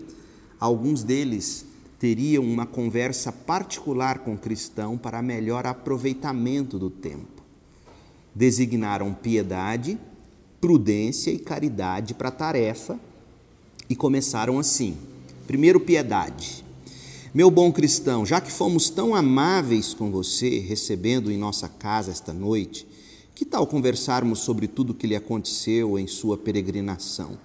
alguns 0.60 1.04
deles 1.04 1.66
teriam 1.98 2.44
uma 2.44 2.66
conversa 2.66 3.32
particular 3.32 4.20
com 4.20 4.36
o 4.36 4.38
cristão 4.38 4.98
para 4.98 5.22
melhor 5.22 5.66
aproveitamento 5.66 6.78
do 6.78 6.90
tempo. 6.90 7.42
Designaram 8.36 9.14
piedade, 9.14 9.98
prudência 10.62 11.32
e 11.32 11.40
caridade 11.40 12.14
para 12.14 12.30
a 12.30 12.32
tarefa 12.32 13.00
e 13.90 13.96
começaram 13.96 14.60
assim. 14.60 14.96
Primeiro, 15.48 15.80
piedade. 15.80 16.62
Meu 17.34 17.50
bom 17.50 17.72
cristão, 17.72 18.26
já 18.26 18.42
que 18.42 18.52
fomos 18.52 18.90
tão 18.90 19.16
amáveis 19.16 19.94
com 19.94 20.12
você, 20.12 20.60
recebendo 20.60 21.32
em 21.32 21.38
nossa 21.38 21.70
casa 21.70 22.12
esta 22.12 22.34
noite, 22.34 22.86
que 23.34 23.46
tal 23.46 23.66
conversarmos 23.66 24.40
sobre 24.40 24.68
tudo 24.68 24.90
o 24.90 24.94
que 24.94 25.08
lhe 25.08 25.16
aconteceu 25.16 25.98
em 25.98 26.06
sua 26.06 26.38
peregrinação? 26.38 27.38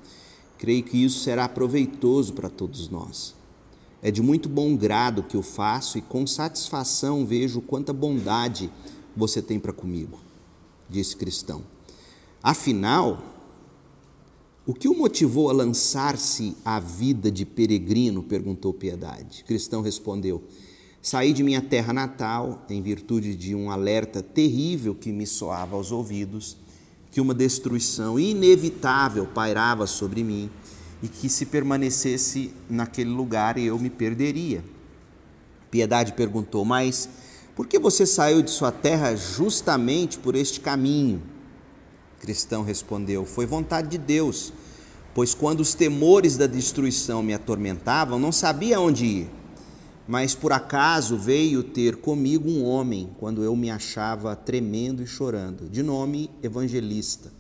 Creio 0.58 0.82
que 0.82 1.04
isso 1.04 1.20
será 1.20 1.48
proveitoso 1.48 2.32
para 2.32 2.50
todos 2.50 2.88
nós. 2.88 3.36
É 4.02 4.10
de 4.10 4.20
muito 4.20 4.48
bom 4.48 4.74
grado 4.76 5.22
que 5.22 5.36
eu 5.36 5.42
faço 5.42 5.96
e 5.96 6.02
com 6.02 6.26
satisfação 6.26 7.24
vejo 7.24 7.60
quanta 7.60 7.92
bondade 7.92 8.68
você 9.16 9.40
tem 9.40 9.60
para 9.60 9.72
comigo, 9.72 10.18
disse 10.90 11.14
cristão. 11.14 11.62
Afinal, 12.42 13.22
o 14.64 14.72
que 14.72 14.88
o 14.88 14.96
motivou 14.96 15.50
a 15.50 15.52
lançar-se 15.52 16.56
à 16.64 16.78
vida 16.78 17.30
de 17.30 17.44
peregrino? 17.44 18.22
perguntou 18.22 18.72
Piedade. 18.72 19.42
Cristão 19.44 19.82
respondeu: 19.82 20.42
Saí 21.00 21.32
de 21.32 21.42
minha 21.42 21.60
terra 21.60 21.92
natal 21.92 22.64
em 22.70 22.80
virtude 22.80 23.34
de 23.34 23.54
um 23.56 23.70
alerta 23.70 24.22
terrível 24.22 24.94
que 24.94 25.10
me 25.10 25.26
soava 25.26 25.74
aos 25.74 25.90
ouvidos, 25.90 26.56
que 27.10 27.20
uma 27.20 27.34
destruição 27.34 28.18
inevitável 28.20 29.26
pairava 29.26 29.86
sobre 29.86 30.22
mim 30.22 30.48
e 31.02 31.08
que 31.08 31.28
se 31.28 31.46
permanecesse 31.46 32.52
naquele 32.70 33.10
lugar 33.10 33.58
eu 33.58 33.76
me 33.80 33.90
perderia. 33.90 34.62
Piedade 35.72 36.12
perguntou: 36.12 36.64
Mas 36.64 37.08
por 37.56 37.66
que 37.66 37.80
você 37.80 38.06
saiu 38.06 38.40
de 38.42 38.50
sua 38.52 38.70
terra 38.70 39.16
justamente 39.16 40.18
por 40.18 40.36
este 40.36 40.60
caminho? 40.60 41.31
Cristão 42.22 42.62
respondeu: 42.62 43.26
Foi 43.26 43.44
vontade 43.44 43.88
de 43.88 43.98
Deus, 43.98 44.50
pois 45.14 45.34
quando 45.34 45.60
os 45.60 45.74
temores 45.74 46.38
da 46.38 46.46
destruição 46.46 47.22
me 47.22 47.34
atormentavam, 47.34 48.18
não 48.18 48.32
sabia 48.32 48.80
onde 48.80 49.04
ir 49.04 49.42
mas 50.06 50.34
por 50.34 50.52
acaso 50.52 51.16
veio 51.16 51.62
ter 51.62 51.96
comigo 51.96 52.48
um 52.48 52.64
homem 52.64 53.10
quando 53.18 53.42
eu 53.42 53.54
me 53.54 53.70
achava 53.70 54.34
tremendo 54.34 55.02
e 55.02 55.06
chorando, 55.06 55.68
de 55.68 55.82
nome 55.82 56.28
Evangelista, 56.42 57.32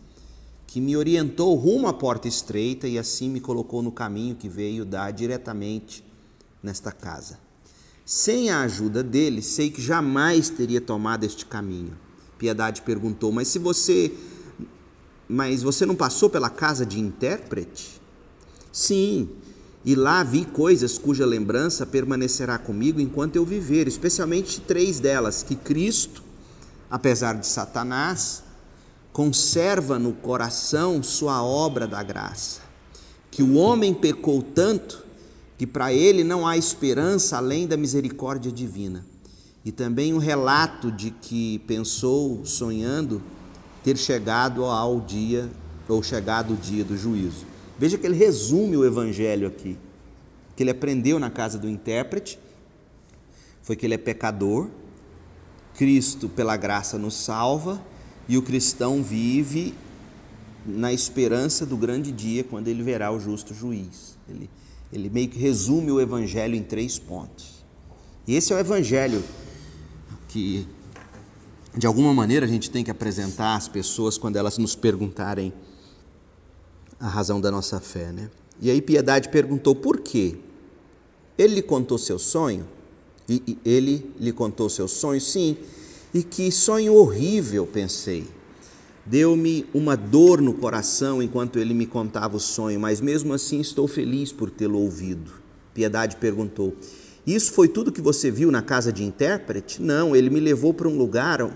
que 0.66 0.80
me 0.80 0.96
orientou 0.96 1.54
rumo 1.54 1.88
à 1.88 1.92
porta 1.92 2.28
estreita 2.28 2.86
e 2.86 2.98
assim 2.98 3.28
me 3.28 3.40
colocou 3.40 3.82
no 3.82 3.92
caminho 3.92 4.36
que 4.36 4.48
veio 4.48 4.84
dar 4.84 5.10
diretamente 5.10 6.04
nesta 6.62 6.92
casa. 6.92 7.38
Sem 8.04 8.50
a 8.50 8.62
ajuda 8.62 9.02
dele, 9.02 9.42
sei 9.42 9.70
que 9.70 9.82
jamais 9.82 10.48
teria 10.48 10.80
tomado 10.80 11.24
este 11.24 11.44
caminho. 11.46 11.96
Piedade 12.38 12.82
perguntou: 12.82 13.30
"Mas 13.30 13.48
se 13.48 13.58
você 13.58 14.12
mas 15.32 15.62
você 15.62 15.86
não 15.86 15.94
passou 15.94 16.28
pela 16.30 16.50
casa 16.50 16.86
de 16.86 17.00
intérprete?" 17.00 18.00
Sim, 18.70 19.28
e 19.84 19.94
lá 19.94 20.22
vi 20.22 20.44
coisas 20.44 20.96
cuja 20.96 21.26
lembrança 21.26 21.84
permanecerá 21.84 22.56
comigo 22.56 23.00
enquanto 23.00 23.36
eu 23.36 23.44
viver, 23.44 23.88
especialmente 23.88 24.60
três 24.60 25.00
delas: 25.00 25.42
que 25.42 25.56
Cristo, 25.56 26.22
apesar 26.90 27.34
de 27.34 27.46
Satanás, 27.46 28.44
conserva 29.12 29.98
no 29.98 30.12
coração 30.12 31.02
sua 31.02 31.42
obra 31.42 31.86
da 31.86 32.02
graça, 32.02 32.60
que 33.30 33.42
o 33.42 33.54
homem 33.54 33.92
pecou 33.92 34.42
tanto 34.42 35.02
que 35.58 35.66
para 35.66 35.92
ele 35.92 36.24
não 36.24 36.46
há 36.46 36.56
esperança 36.56 37.36
além 37.36 37.66
da 37.66 37.76
misericórdia 37.76 38.50
divina, 38.50 39.04
e 39.64 39.70
também 39.70 40.14
um 40.14 40.18
relato 40.18 40.90
de 40.90 41.10
que 41.10 41.58
pensou, 41.60 42.44
sonhando, 42.44 43.22
ter 43.82 43.96
chegado 43.96 44.64
ao 44.64 45.00
dia 45.00 45.50
ou 45.88 46.02
chegado 46.02 46.54
o 46.54 46.56
dia 46.56 46.84
do 46.84 46.96
juízo. 46.96 47.46
Veja 47.78 47.98
que 47.98 48.06
ele 48.06 48.16
resume 48.16 48.76
o 48.76 48.84
evangelho 48.84 49.46
aqui. 49.46 49.76
Que 50.54 50.62
ele 50.62 50.70
aprendeu 50.70 51.18
na 51.18 51.30
casa 51.30 51.58
do 51.58 51.68
intérprete 51.68 52.38
foi 53.62 53.76
que 53.76 53.86
ele 53.86 53.94
é 53.94 53.98
pecador, 53.98 54.68
Cristo, 55.74 56.28
pela 56.28 56.56
graça, 56.56 56.98
nos 56.98 57.14
salva 57.14 57.80
e 58.28 58.36
o 58.36 58.42
cristão 58.42 59.02
vive 59.02 59.74
na 60.66 60.92
esperança 60.92 61.64
do 61.64 61.76
grande 61.76 62.12
dia 62.12 62.44
quando 62.44 62.68
ele 62.68 62.82
verá 62.82 63.10
o 63.10 63.18
justo 63.18 63.54
juiz. 63.54 64.18
Ele, 64.28 64.50
ele 64.92 65.08
meio 65.08 65.28
que 65.28 65.38
resume 65.38 65.90
o 65.90 66.00
evangelho 66.00 66.54
em 66.54 66.62
três 66.62 66.98
pontos. 66.98 67.64
E 68.26 68.34
esse 68.34 68.52
é 68.52 68.56
o 68.56 68.58
evangelho 68.58 69.22
que, 70.28 70.66
de 71.76 71.86
alguma 71.86 72.12
maneira, 72.12 72.44
a 72.44 72.48
gente 72.48 72.70
tem 72.70 72.84
que 72.84 72.90
apresentar 72.90 73.56
às 73.56 73.66
pessoas 73.66 74.18
quando 74.18 74.36
elas 74.36 74.58
nos 74.58 74.74
perguntarem 74.74 75.52
a 77.00 77.08
razão 77.08 77.40
da 77.40 77.50
nossa 77.50 77.80
fé, 77.80 78.12
né? 78.12 78.30
E 78.60 78.70
aí 78.70 78.80
Piedade 78.80 79.28
perguntou 79.28 79.74
por 79.74 80.00
quê? 80.00 80.36
Ele 81.36 81.56
lhe 81.56 81.62
contou 81.62 81.98
seu 81.98 82.18
sonho? 82.18 82.66
E, 83.28 83.58
ele 83.64 84.12
lhe 84.20 84.32
contou 84.32 84.68
seu 84.68 84.86
sonho? 84.86 85.20
Sim. 85.20 85.56
E 86.12 86.22
que 86.22 86.52
sonho 86.52 86.94
horrível, 86.94 87.66
pensei. 87.66 88.28
Deu-me 89.04 89.66
uma 89.74 89.96
dor 89.96 90.40
no 90.40 90.54
coração 90.54 91.22
enquanto 91.22 91.58
ele 91.58 91.74
me 91.74 91.86
contava 91.86 92.36
o 92.36 92.40
sonho, 92.40 92.78
mas 92.78 93.00
mesmo 93.00 93.32
assim 93.32 93.60
estou 93.60 93.88
feliz 93.88 94.30
por 94.30 94.50
tê-lo 94.50 94.78
ouvido. 94.78 95.32
Piedade 95.74 96.16
perguntou: 96.16 96.76
Isso 97.26 97.52
foi 97.52 97.68
tudo 97.68 97.92
que 97.92 98.00
você 98.00 98.30
viu 98.30 98.50
na 98.50 98.62
casa 98.62 98.92
de 98.92 99.04
intérprete? 99.04 99.80
Não, 99.80 100.16
ele 100.16 100.28
me 100.28 100.40
levou 100.40 100.74
para 100.74 100.88
um 100.88 100.96
lugar 100.96 101.48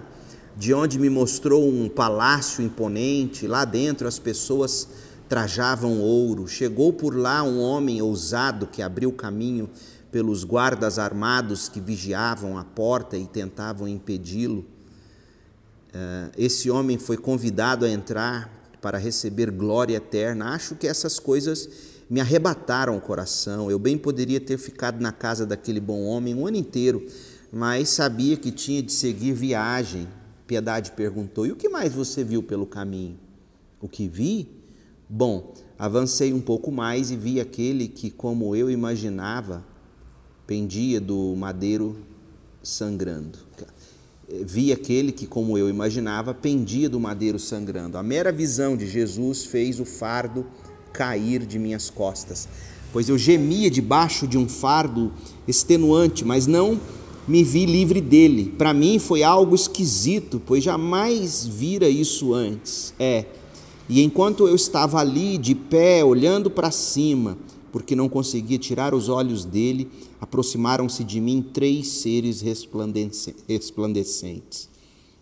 de 0.56 0.72
onde 0.72 0.98
me 0.98 1.10
mostrou 1.10 1.68
um 1.68 1.88
palácio 1.88 2.62
imponente. 2.62 3.48
Lá 3.48 3.64
dentro 3.64 4.06
as 4.06 4.18
pessoas 4.18 4.88
trajavam 5.28 6.00
ouro. 6.00 6.46
Chegou 6.46 6.92
por 6.92 7.16
lá 7.16 7.42
um 7.42 7.60
homem 7.60 8.00
ousado 8.00 8.68
que 8.68 8.80
abriu 8.80 9.12
caminho 9.12 9.68
pelos 10.12 10.44
guardas 10.44 11.00
armados 11.00 11.68
que 11.68 11.80
vigiavam 11.80 12.56
a 12.56 12.64
porta 12.64 13.16
e 13.16 13.26
tentavam 13.26 13.88
impedi-lo. 13.88 14.64
Eh, 15.92 16.30
esse 16.38 16.70
homem 16.70 16.96
foi 16.96 17.16
convidado 17.16 17.84
a 17.84 17.90
entrar 17.90 18.50
para 18.80 18.98
receber 18.98 19.50
glória 19.50 19.96
eterna. 19.96 20.54
Acho 20.54 20.76
que 20.76 20.86
essas 20.86 21.18
coisas 21.18 21.68
me 22.08 22.20
arrebataram 22.20 22.96
o 22.96 23.00
coração. 23.00 23.70
Eu 23.70 23.78
bem 23.78 23.98
poderia 23.98 24.40
ter 24.40 24.58
ficado 24.58 25.00
na 25.00 25.12
casa 25.12 25.44
daquele 25.44 25.80
bom 25.80 26.04
homem 26.04 26.34
um 26.34 26.46
ano 26.46 26.56
inteiro, 26.56 27.06
mas 27.52 27.88
sabia 27.88 28.36
que 28.36 28.50
tinha 28.50 28.82
de 28.82 28.92
seguir 28.92 29.32
viagem. 29.32 30.08
Piedade 30.46 30.92
perguntou: 30.92 31.46
E 31.46 31.52
o 31.52 31.56
que 31.56 31.68
mais 31.68 31.92
você 31.92 32.22
viu 32.22 32.42
pelo 32.42 32.66
caminho? 32.66 33.18
O 33.80 33.88
que 33.88 34.08
vi? 34.08 34.48
Bom, 35.08 35.54
avancei 35.78 36.32
um 36.32 36.40
pouco 36.40 36.70
mais 36.70 37.10
e 37.10 37.16
vi 37.16 37.40
aquele 37.40 37.88
que, 37.88 38.10
como 38.10 38.54
eu 38.56 38.70
imaginava, 38.70 39.64
pendia 40.46 41.00
do 41.00 41.34
madeiro 41.36 41.96
sangrando. 42.62 43.38
Vi 44.28 44.72
aquele 44.72 45.12
que, 45.12 45.26
como 45.26 45.56
eu 45.56 45.68
imaginava, 45.68 46.34
pendia 46.34 46.88
do 46.88 46.98
madeiro 46.98 47.38
sangrando. 47.38 47.96
A 47.96 48.02
mera 48.02 48.32
visão 48.32 48.76
de 48.76 48.86
Jesus 48.86 49.44
fez 49.44 49.78
o 49.78 49.84
fardo 49.84 50.44
cair 50.96 51.44
de 51.44 51.58
minhas 51.58 51.90
costas, 51.90 52.48
pois 52.92 53.10
eu 53.10 53.18
gemia 53.18 53.70
debaixo 53.70 54.26
de 54.26 54.38
um 54.38 54.48
fardo 54.48 55.12
extenuante, 55.46 56.24
mas 56.24 56.46
não 56.46 56.80
me 57.28 57.44
vi 57.44 57.66
livre 57.66 58.00
dele. 58.00 58.54
Para 58.56 58.72
mim 58.72 58.98
foi 58.98 59.22
algo 59.22 59.54
esquisito, 59.54 60.40
pois 60.44 60.64
jamais 60.64 61.46
vira 61.46 61.86
isso 61.88 62.32
antes. 62.32 62.94
É. 62.98 63.26
E 63.88 64.02
enquanto 64.02 64.48
eu 64.48 64.54
estava 64.54 64.98
ali 64.98 65.36
de 65.36 65.54
pé, 65.54 66.02
olhando 66.04 66.50
para 66.50 66.70
cima, 66.70 67.36
porque 67.70 67.94
não 67.94 68.08
conseguia 68.08 68.58
tirar 68.58 68.94
os 68.94 69.10
olhos 69.10 69.44
dele, 69.44 69.88
aproximaram-se 70.20 71.04
de 71.04 71.20
mim 71.20 71.42
três 71.42 71.88
seres 71.88 72.40
resplandecentes. 72.40 74.70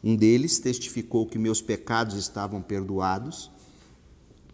Um 0.02 0.14
deles 0.14 0.58
testificou 0.58 1.26
que 1.26 1.38
meus 1.38 1.60
pecados 1.60 2.16
estavam 2.16 2.62
perdoados. 2.62 3.50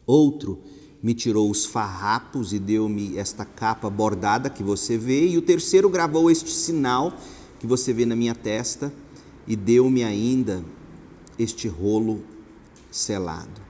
Outro 0.07 0.61
me 1.03 1.15
tirou 1.15 1.51
os 1.51 1.65
farrapos 1.65 2.53
e 2.53 2.59
deu-me 2.59 3.17
esta 3.17 3.45
capa 3.45 3.89
bordada 3.89 4.51
que 4.51 4.63
você 4.63 4.99
vê. 4.99 5.29
E 5.29 5.39
o 5.39 5.43
terceiro 5.43 5.89
gravou 5.89 6.31
este 6.31 6.51
sinal 6.51 7.13
que 7.59 7.67
você 7.67 7.93
vê 7.93 8.05
na 8.05 8.15
minha 8.15 8.35
testa 8.35 8.93
e 9.47 9.57
deu-me 9.57 10.05
ainda 10.05 10.65
este 11.39 11.69
rolo 11.69 12.23
selado. 12.91 13.61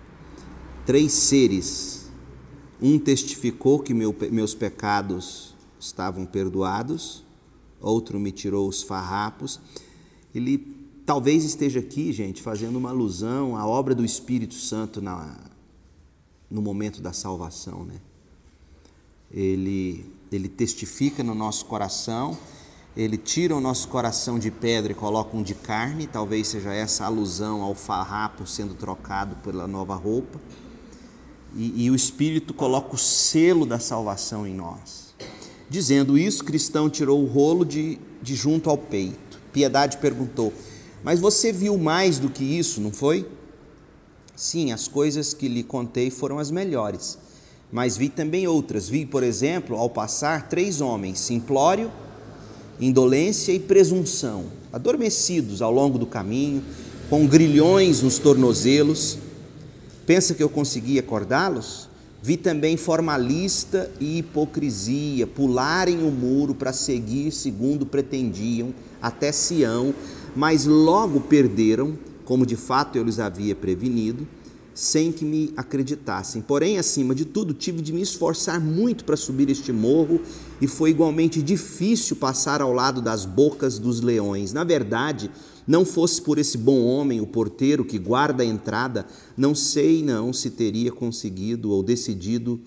Três 0.85 1.13
seres 1.13 2.11
um 2.83 2.99
testificou 2.99 3.79
que 3.79 3.93
meu, 3.93 4.15
meus 4.31 4.55
pecados 4.55 5.55
estavam 5.79 6.25
perdoados, 6.25 7.25
outro 7.81 8.19
me 8.19 8.33
tirou 8.33 8.69
os 8.69 8.83
farrapos. 8.83 9.61
Ele 10.35 10.67
talvez 11.05 11.45
esteja 11.45 11.81
aqui, 11.81 12.13
gente, 12.13 12.41
fazendo 12.41 12.77
uma 12.77 12.91
alusão 12.91 13.57
à 13.57 13.67
obra 13.67 13.95
do 13.95 14.05
Espírito 14.05 14.55
Santo 14.55 15.03
na, 15.03 15.50
no 16.51 16.61
momento 16.61 17.01
da 17.01 17.13
salvação, 17.13 17.85
né? 17.85 17.95
Ele, 19.33 20.13
ele 20.33 20.49
testifica 20.49 21.23
no 21.23 21.35
nosso 21.35 21.65
coração, 21.67 22.37
ele 22.97 23.17
tira 23.17 23.55
o 23.55 23.61
nosso 23.61 23.87
coração 23.87 24.39
de 24.39 24.51
pedra 24.51 24.91
e 24.91 24.95
coloca 24.95 25.37
um 25.37 25.43
de 25.43 25.55
carne, 25.55 26.09
talvez 26.09 26.49
seja 26.49 26.75
essa 26.75 27.05
alusão 27.05 27.63
ao 27.63 27.75
farrapo 27.75 28.47
sendo 28.47 28.75
trocado 28.75 29.37
pela 29.37 29.69
nova 29.69 29.95
roupa 29.95 30.41
e, 31.55 31.85
e 31.85 31.91
o 31.91 31.95
Espírito 31.95 32.53
coloca 32.55 32.95
o 32.95 32.99
selo 32.99 33.65
da 33.65 33.79
salvação 33.79 34.47
em 34.47 34.55
nós. 34.55 35.15
Dizendo 35.69 36.19
isso, 36.19 36.45
cristão 36.45 36.91
tirou 36.91 37.23
o 37.23 37.27
rolo 37.27 37.65
de, 37.65 37.99
de 38.21 38.35
junto 38.35 38.69
ao 38.69 38.77
peito. 38.77 39.41
Piedade 39.53 39.99
perguntou: 39.99 40.53
Mas 41.03 41.21
você 41.21 41.53
viu 41.53 41.79
mais 41.79 42.19
do 42.19 42.29
que 42.29 42.43
isso, 42.43 42.81
não 42.81 42.93
foi? 42.93 43.29
Sim, 44.41 44.73
as 44.73 44.89
coisas 44.89 45.35
que 45.35 45.49
lhe 45.49 45.63
contei 45.63 46.11
foram 46.11 46.39
as 46.39 46.51
melhores, 46.51 47.19
mas 47.71 47.97
vi 47.97 48.09
também 48.09 48.47
outras. 48.47 48.89
Vi, 48.89 49.05
por 49.05 49.23
exemplo, 49.23 49.77
ao 49.77 49.91
passar, 49.91 50.49
três 50.49 50.81
homens: 50.81 51.19
simplório, 51.19 51.91
indolência 52.81 53.53
e 53.53 53.61
presunção, 53.61 54.45
adormecidos 54.73 55.61
ao 55.61 55.73
longo 55.73 55.99
do 55.99 56.07
caminho, 56.07 56.63
com 57.11 57.27
grilhões 57.27 58.01
nos 58.03 58.19
tornozelos 58.19 59.19
Pensa 60.11 60.35
que 60.35 60.43
eu 60.43 60.49
consegui 60.49 60.99
acordá-los? 60.99 61.89
Vi 62.21 62.37
também 62.37 62.77
formalista 62.77 63.89
e 64.01 64.19
hipocrisia 64.19 65.25
pularem 65.25 66.03
o 66.03 66.11
muro 66.11 66.53
para 66.53 66.73
seguir 66.73 67.31
segundo 67.31 67.87
pretendiam 67.87 68.75
até 69.01 69.31
Sião, 69.31 69.95
mas 70.35 70.67
logo 70.67 71.21
perderam, 71.21 71.97
como 72.31 72.47
de 72.47 72.55
fato 72.55 72.97
eu 72.97 73.03
lhes 73.03 73.19
havia 73.19 73.57
prevenido, 73.57 74.25
sem 74.73 75.11
que 75.11 75.25
me 75.25 75.53
acreditassem. 75.57 76.41
Porém, 76.41 76.79
acima 76.79 77.13
de 77.13 77.25
tudo, 77.25 77.53
tive 77.53 77.83
de 77.83 77.93
me 77.93 78.01
esforçar 78.01 78.61
muito 78.61 79.05
para 79.05 79.17
subir 79.17 79.51
este 79.51 79.73
morro 79.73 80.21
e 80.61 80.69
foi 80.69 80.91
igualmente 80.91 81.43
difícil 81.43 82.15
passar 82.15 82.63
ao 82.63 82.73
lado 82.73 83.03
das 83.03 83.25
bocas 83.25 83.81
dos 83.81 84.01
leões. 84.01 84.53
Na 84.53 84.63
verdade, 84.63 85.29
não 85.67 85.85
fosse 85.85 86.23
por 86.23 86.39
esse 86.39 86.57
bom 86.57 86.85
homem, 86.85 87.21
o 87.21 87.27
porteiro 87.27 87.85
que 87.85 87.99
guarda 87.99 88.45
a 88.45 88.47
entrada, 88.47 89.05
não 89.37 89.53
sei 89.53 90.01
não 90.01 90.33
se 90.33 90.51
teria 90.51 90.93
conseguido 90.93 91.73
ou 91.73 91.83
decidido 91.83 92.61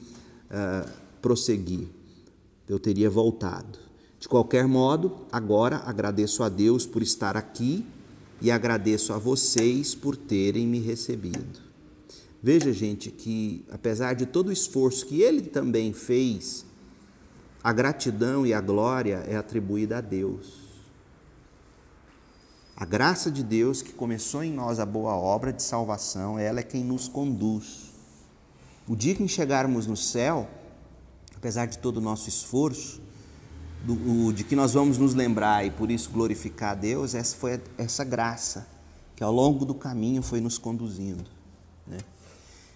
uh, 0.52 0.90
prosseguir. 1.22 1.88
Eu 2.68 2.80
teria 2.80 3.10
voltado. 3.10 3.80
De 4.20 4.28
qualquer 4.28 4.68
modo, 4.68 5.20
agora 5.32 5.78
agradeço 5.86 6.44
a 6.44 6.50
Deus 6.50 6.86
por 6.86 7.02
estar 7.02 7.38
aqui 7.38 7.86
e 8.44 8.52
agradeço 8.52 9.14
a 9.14 9.18
vocês 9.18 9.96
por 9.96 10.18
terem 10.18 10.68
me 10.68 10.80
recebido. 10.80 11.62
Veja, 12.42 12.74
gente, 12.74 13.10
que 13.10 13.66
apesar 13.72 14.14
de 14.16 14.26
todo 14.26 14.50
o 14.50 14.52
esforço 14.52 15.06
que 15.06 15.22
ele 15.22 15.44
também 15.44 15.94
fez, 15.94 16.66
a 17.64 17.72
gratidão 17.72 18.46
e 18.46 18.54
a 18.54 18.60
glória 18.60 19.24
é 19.26 19.38
atribuída 19.38 20.00
a 20.00 20.02
Deus. 20.02 20.62
A 22.76 22.84
graça 22.84 23.32
de 23.32 23.42
Deus 23.42 23.82
que 23.82 23.94
começou 23.94 24.44
em 24.44 24.52
nós 24.52 24.78
a 24.78 24.86
boa 24.86 25.16
obra 25.16 25.54
de 25.54 25.64
salvação, 25.64 26.38
ela 26.38 26.60
é 26.60 26.64
quem 26.64 26.84
nos 26.84 27.08
conduz. 27.08 27.94
O 28.86 28.94
dia 28.94 29.16
que 29.16 29.26
chegarmos 29.26 29.88
no 29.88 29.96
céu, 29.96 30.50
apesar 31.34 31.66
de 31.68 31.78
todo 31.78 31.98
o 31.98 32.02
nosso 32.02 32.28
esforço, 32.28 33.02
do, 33.84 34.32
de 34.32 34.44
que 34.44 34.56
nós 34.56 34.74
vamos 34.74 34.98
nos 34.98 35.14
lembrar 35.14 35.66
e 35.66 35.72
por 35.72 35.92
isso 35.92 36.10
glorificar 36.10 36.72
a 36.72 36.76
Deus, 36.76 37.14
essa 37.14 37.36
foi 37.36 37.62
essa 37.78 38.04
graça 38.04 38.66
que 39.16 39.24
ao 39.24 39.32
longo 39.32 39.66
do 39.66 39.76
caminho 39.76 40.24
foi 40.24 40.40
nos 40.40 40.58
conduzindo. 40.58 41.26
Né? 41.86 41.98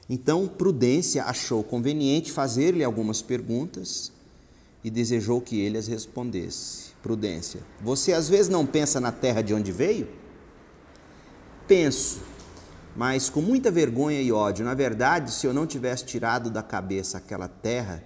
Então, 0.09 0.47
Prudência 0.47 1.23
achou 1.23 1.63
conveniente 1.63 2.31
fazer-lhe 2.31 2.83
algumas 2.83 3.21
perguntas 3.21 4.11
e 4.83 4.89
desejou 4.89 5.41
que 5.41 5.59
ele 5.59 5.77
as 5.77 5.87
respondesse 5.87 6.87
prudência. 7.01 7.61
Você 7.81 8.11
às 8.11 8.27
vezes 8.27 8.49
não 8.49 8.65
pensa 8.65 8.99
na 8.99 9.11
terra 9.11 9.41
de 9.41 9.53
onde 9.53 9.71
veio? 9.71 10.09
Penso, 11.67 12.21
mas 12.95 13.29
com 13.29 13.41
muita 13.41 13.71
vergonha 13.71 14.21
e 14.21 14.31
ódio. 14.31 14.65
Na 14.65 14.73
verdade, 14.73 15.31
se 15.31 15.45
eu 15.45 15.53
não 15.53 15.65
tivesse 15.65 16.05
tirado 16.05 16.49
da 16.49 16.61
cabeça 16.61 17.17
aquela 17.17 17.47
terra, 17.47 18.03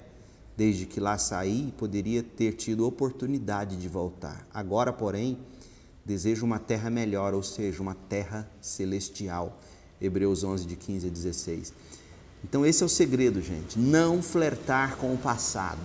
desde 0.62 0.86
que 0.86 1.00
lá 1.00 1.18
saí, 1.18 1.74
poderia 1.76 2.22
ter 2.22 2.54
tido 2.54 2.86
oportunidade 2.86 3.76
de 3.76 3.90
voltar. 3.90 4.46
Agora, 4.54 4.94
porém, 4.94 5.40
desejo 6.06 6.46
uma 6.46 6.60
terra 6.60 6.88
melhor, 6.88 7.34
ou 7.34 7.42
seja, 7.42 7.82
uma 7.82 7.96
terra 7.96 8.48
celestial. 8.62 9.60
Hebreus 10.00 10.44
11, 10.44 10.68
de 10.68 10.76
15 10.76 11.08
a 11.08 11.10
16. 11.10 11.74
Então, 12.44 12.64
esse 12.64 12.84
é 12.84 12.86
o 12.86 12.90
segredo, 12.90 13.42
gente. 13.42 13.80
Não 13.80 14.22
flertar 14.22 14.98
com 14.98 15.12
o 15.12 15.18
passado 15.18 15.80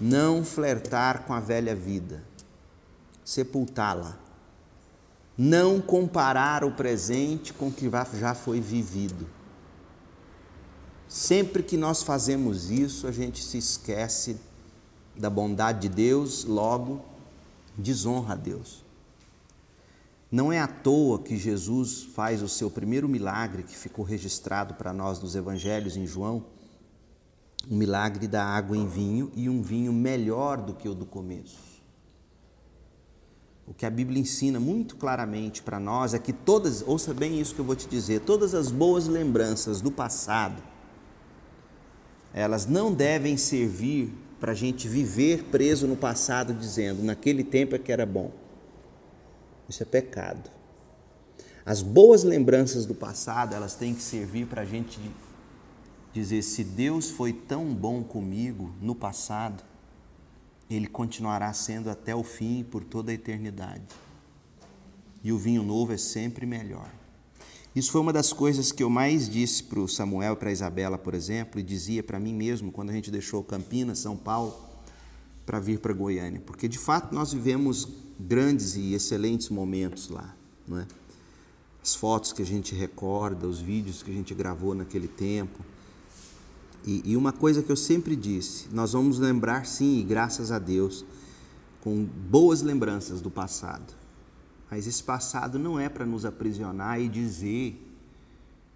não 0.00 0.44
flertar 0.44 1.24
com 1.24 1.32
a 1.32 1.40
velha 1.40 1.74
vida, 1.74 2.22
sepultá-la. 3.24 4.16
Não 5.38 5.80
comparar 5.80 6.64
o 6.64 6.70
presente 6.70 7.52
com 7.52 7.68
o 7.68 7.72
que 7.72 7.90
já 8.18 8.34
foi 8.34 8.60
vivido. 8.60 9.26
Sempre 11.08 11.62
que 11.62 11.76
nós 11.76 12.02
fazemos 12.02 12.70
isso, 12.70 13.06
a 13.06 13.12
gente 13.12 13.42
se 13.42 13.58
esquece 13.58 14.36
da 15.16 15.30
bondade 15.30 15.88
de 15.88 15.88
Deus, 15.88 16.44
logo 16.44 17.00
desonra 17.76 18.34
a 18.34 18.36
Deus. 18.36 18.84
Não 20.30 20.52
é 20.52 20.58
à 20.58 20.66
toa 20.66 21.20
que 21.20 21.36
Jesus 21.36 22.02
faz 22.02 22.42
o 22.42 22.48
seu 22.48 22.68
primeiro 22.70 23.08
milagre, 23.08 23.62
que 23.62 23.76
ficou 23.76 24.04
registrado 24.04 24.74
para 24.74 24.92
nós 24.92 25.20
nos 25.20 25.36
evangelhos 25.36 25.96
em 25.96 26.06
João, 26.06 26.44
um 27.70 27.76
milagre 27.76 28.26
da 28.26 28.44
água 28.44 28.76
em 28.76 28.86
vinho 28.86 29.30
e 29.34 29.48
um 29.48 29.62
vinho 29.62 29.92
melhor 29.92 30.60
do 30.60 30.74
que 30.74 30.88
o 30.88 30.94
do 30.94 31.06
começo. 31.06 31.76
O 33.66 33.74
que 33.74 33.86
a 33.86 33.90
Bíblia 33.90 34.20
ensina 34.20 34.60
muito 34.60 34.96
claramente 34.96 35.62
para 35.62 35.80
nós 35.80 36.14
é 36.14 36.18
que 36.18 36.32
todas, 36.32 36.82
ouça 36.86 37.12
bem 37.12 37.40
isso 37.40 37.54
que 37.54 37.60
eu 37.60 37.64
vou 37.64 37.74
te 37.74 37.88
dizer, 37.88 38.20
todas 38.20 38.54
as 38.54 38.70
boas 38.70 39.08
lembranças 39.08 39.80
do 39.80 39.90
passado, 39.90 40.62
elas 42.36 42.66
não 42.66 42.92
devem 42.92 43.38
servir 43.38 44.12
para 44.38 44.52
a 44.52 44.54
gente 44.54 44.86
viver 44.86 45.44
preso 45.44 45.86
no 45.86 45.96
passado 45.96 46.52
dizendo, 46.52 47.02
naquele 47.02 47.42
tempo 47.42 47.74
é 47.74 47.78
que 47.78 47.90
era 47.90 48.04
bom. 48.04 48.30
Isso 49.66 49.82
é 49.82 49.86
pecado. 49.86 50.50
As 51.64 51.80
boas 51.80 52.24
lembranças 52.24 52.84
do 52.84 52.94
passado, 52.94 53.54
elas 53.54 53.74
têm 53.74 53.94
que 53.94 54.02
servir 54.02 54.46
para 54.46 54.60
a 54.60 54.64
gente 54.66 55.00
dizer: 56.12 56.42
se 56.42 56.62
Deus 56.62 57.08
foi 57.08 57.32
tão 57.32 57.74
bom 57.74 58.04
comigo 58.04 58.70
no 58.82 58.94
passado, 58.94 59.64
Ele 60.68 60.86
continuará 60.86 61.50
sendo 61.54 61.88
até 61.88 62.14
o 62.14 62.22
fim 62.22 62.60
e 62.60 62.64
por 62.64 62.84
toda 62.84 63.10
a 63.10 63.14
eternidade. 63.14 63.82
E 65.24 65.32
o 65.32 65.38
vinho 65.38 65.62
novo 65.62 65.94
é 65.94 65.96
sempre 65.96 66.44
melhor. 66.44 66.90
Isso 67.76 67.92
foi 67.92 68.00
uma 68.00 68.12
das 68.12 68.32
coisas 68.32 68.72
que 68.72 68.82
eu 68.82 68.88
mais 68.88 69.28
disse 69.28 69.62
para 69.62 69.78
o 69.78 69.86
Samuel 69.86 70.32
e 70.32 70.36
para 70.36 70.48
a 70.48 70.52
Isabela, 70.52 70.96
por 70.96 71.12
exemplo, 71.12 71.60
e 71.60 71.62
dizia 71.62 72.02
para 72.02 72.18
mim 72.18 72.32
mesmo 72.32 72.72
quando 72.72 72.88
a 72.88 72.92
gente 72.94 73.10
deixou 73.10 73.44
Campinas, 73.44 73.98
São 73.98 74.16
Paulo, 74.16 74.56
para 75.44 75.60
vir 75.60 75.78
para 75.78 75.92
Goiânia, 75.92 76.40
porque 76.40 76.66
de 76.68 76.78
fato 76.78 77.14
nós 77.14 77.34
vivemos 77.34 77.86
grandes 78.18 78.76
e 78.76 78.94
excelentes 78.94 79.50
momentos 79.50 80.08
lá, 80.08 80.34
não 80.66 80.78
é? 80.80 80.86
As 81.82 81.94
fotos 81.94 82.32
que 82.32 82.40
a 82.40 82.46
gente 82.46 82.74
recorda, 82.74 83.46
os 83.46 83.60
vídeos 83.60 84.02
que 84.02 84.10
a 84.10 84.14
gente 84.14 84.34
gravou 84.34 84.74
naquele 84.74 85.06
tempo. 85.06 85.62
E, 86.84 87.02
e 87.04 87.16
uma 87.16 87.32
coisa 87.32 87.62
que 87.62 87.70
eu 87.70 87.76
sempre 87.76 88.16
disse, 88.16 88.68
nós 88.72 88.94
vamos 88.94 89.18
lembrar 89.18 89.66
sim, 89.66 90.00
e 90.00 90.02
graças 90.02 90.50
a 90.50 90.58
Deus, 90.58 91.04
com 91.82 92.04
boas 92.04 92.62
lembranças 92.62 93.20
do 93.20 93.30
passado. 93.30 94.05
Mas 94.70 94.86
esse 94.86 95.02
passado 95.02 95.58
não 95.58 95.78
é 95.78 95.88
para 95.88 96.04
nos 96.04 96.24
aprisionar 96.24 97.00
e 97.00 97.08
dizer 97.08 97.82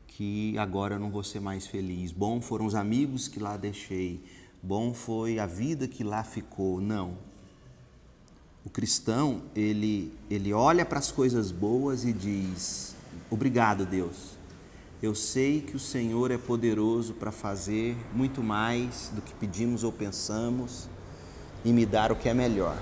que 0.06 0.56
agora 0.58 0.96
eu 0.96 0.98
não 0.98 1.10
vou 1.10 1.24
ser 1.24 1.40
mais 1.40 1.66
feliz. 1.66 2.12
Bom 2.12 2.40
foram 2.40 2.66
os 2.66 2.74
amigos 2.74 3.26
que 3.26 3.40
lá 3.40 3.56
deixei. 3.56 4.22
Bom 4.62 4.92
foi 4.92 5.38
a 5.38 5.46
vida 5.46 5.88
que 5.88 6.04
lá 6.04 6.22
ficou. 6.22 6.80
Não. 6.80 7.16
O 8.64 8.68
cristão, 8.68 9.42
ele, 9.56 10.12
ele 10.30 10.52
olha 10.52 10.84
para 10.84 10.98
as 10.98 11.10
coisas 11.10 11.50
boas 11.50 12.04
e 12.04 12.12
diz: 12.12 12.94
Obrigado, 13.30 13.86
Deus. 13.86 14.38
Eu 15.02 15.14
sei 15.14 15.62
que 15.62 15.74
o 15.74 15.78
Senhor 15.78 16.30
é 16.30 16.36
poderoso 16.36 17.14
para 17.14 17.32
fazer 17.32 17.96
muito 18.12 18.42
mais 18.42 19.10
do 19.14 19.22
que 19.22 19.32
pedimos 19.32 19.82
ou 19.82 19.90
pensamos 19.90 20.90
e 21.64 21.72
me 21.72 21.86
dar 21.86 22.12
o 22.12 22.16
que 22.16 22.28
é 22.28 22.34
melhor. 22.34 22.76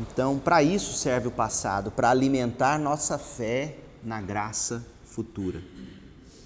Então, 0.00 0.38
para 0.38 0.62
isso 0.62 0.94
serve 0.94 1.28
o 1.28 1.30
passado, 1.30 1.90
para 1.90 2.10
alimentar 2.10 2.78
nossa 2.78 3.18
fé 3.18 3.78
na 4.02 4.20
graça 4.20 4.84
futura. 5.04 5.62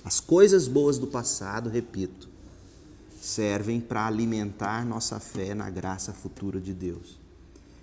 As 0.05 0.21
coisas 0.21 0.69
boas 0.69 0.99
do 0.99 1.07
passado, 1.07 1.69
repito, 1.69 2.29
servem 3.21 3.81
para 3.81 4.07
alimentar 4.07 4.85
nossa 4.85 5.19
fé 5.19 5.55
na 5.55 5.69
graça 5.69 6.13
futura 6.13 6.61
de 6.61 6.73
Deus. 6.73 7.19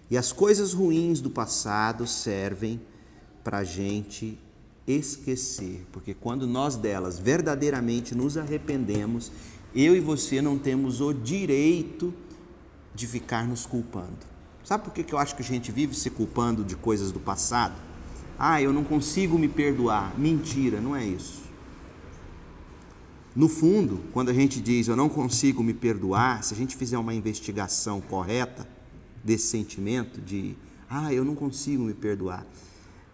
E 0.10 0.18
as 0.18 0.32
coisas 0.32 0.74
ruins 0.74 1.20
do 1.20 1.30
passado 1.30 2.06
servem 2.08 2.80
para 3.44 3.60
a 3.60 3.64
gente 3.64 4.38
esquecer, 4.88 5.86
porque 5.92 6.14
quando 6.14 6.46
nós 6.46 6.76
delas 6.76 7.18
verdadeiramente 7.18 8.14
nos 8.14 8.38
arrependemos, 8.38 9.32
eu 9.74 9.96
e 9.96 10.00
você 10.00 10.42
não 10.42 10.58
temos 10.58 11.02
o 11.02 11.14
direito 11.14 12.14
de 12.94 13.08
ficar 13.08 13.48
nos 13.48 13.66
culpando. 13.66 14.33
Sabe 14.64 14.86
por 14.86 14.94
que 14.94 15.14
eu 15.14 15.18
acho 15.18 15.36
que 15.36 15.42
a 15.42 15.46
gente 15.46 15.72
vive 15.72 15.94
se 15.94 16.10
culpando 16.10 16.64
de 16.64 16.76
coisas 16.76 17.12
do 17.12 17.20
passado? 17.20 17.76
Ah, 18.40 18.62
eu 18.62 18.72
não 18.72 18.84
consigo 18.84 19.38
me 19.38 19.48
perdoar. 19.48 20.18
Mentira, 20.18 20.80
não 20.80 20.96
é 20.96 21.06
isso. 21.06 21.44
No 23.36 23.50
fundo, 23.50 24.00
quando 24.14 24.30
a 24.30 24.34
gente 24.34 24.62
diz 24.62 24.88
eu 24.88 24.96
não 24.96 25.10
consigo 25.10 25.62
me 25.64 25.74
perdoar, 25.74 26.44
se 26.44 26.54
a 26.54 26.58
gente 26.58 26.76
fizer 26.78 26.98
uma 26.98 27.14
investigação 27.14 28.00
correta 28.00 28.68
desse 29.24 29.48
sentimento 29.48 30.22
de 30.22 30.56
ah, 30.90 31.12
eu 31.12 31.26
não 31.26 31.34
consigo 31.34 31.84
me 31.84 31.94
perdoar, 31.94 32.46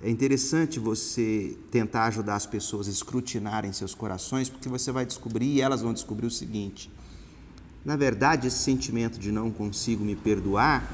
é 0.01 0.09
interessante 0.09 0.77
você 0.77 1.57
tentar 1.71 2.05
ajudar 2.05 2.35
as 2.35 2.45
pessoas 2.45 2.87
a 2.87 2.91
escrutinarem 2.91 3.71
seus 3.73 3.95
corações, 3.95 4.49
porque 4.49 4.69
você 4.69 4.91
vai 4.91 5.05
descobrir 5.05 5.47
e 5.47 5.61
elas 5.61 5.81
vão 5.81 5.93
descobrir 5.93 6.27
o 6.27 6.31
seguinte: 6.31 6.91
na 7.83 7.95
verdade, 7.95 8.47
esse 8.47 8.59
sentimento 8.59 9.17
de 9.17 9.31
não 9.31 9.49
consigo 9.49 10.03
me 10.03 10.15
perdoar 10.15 10.89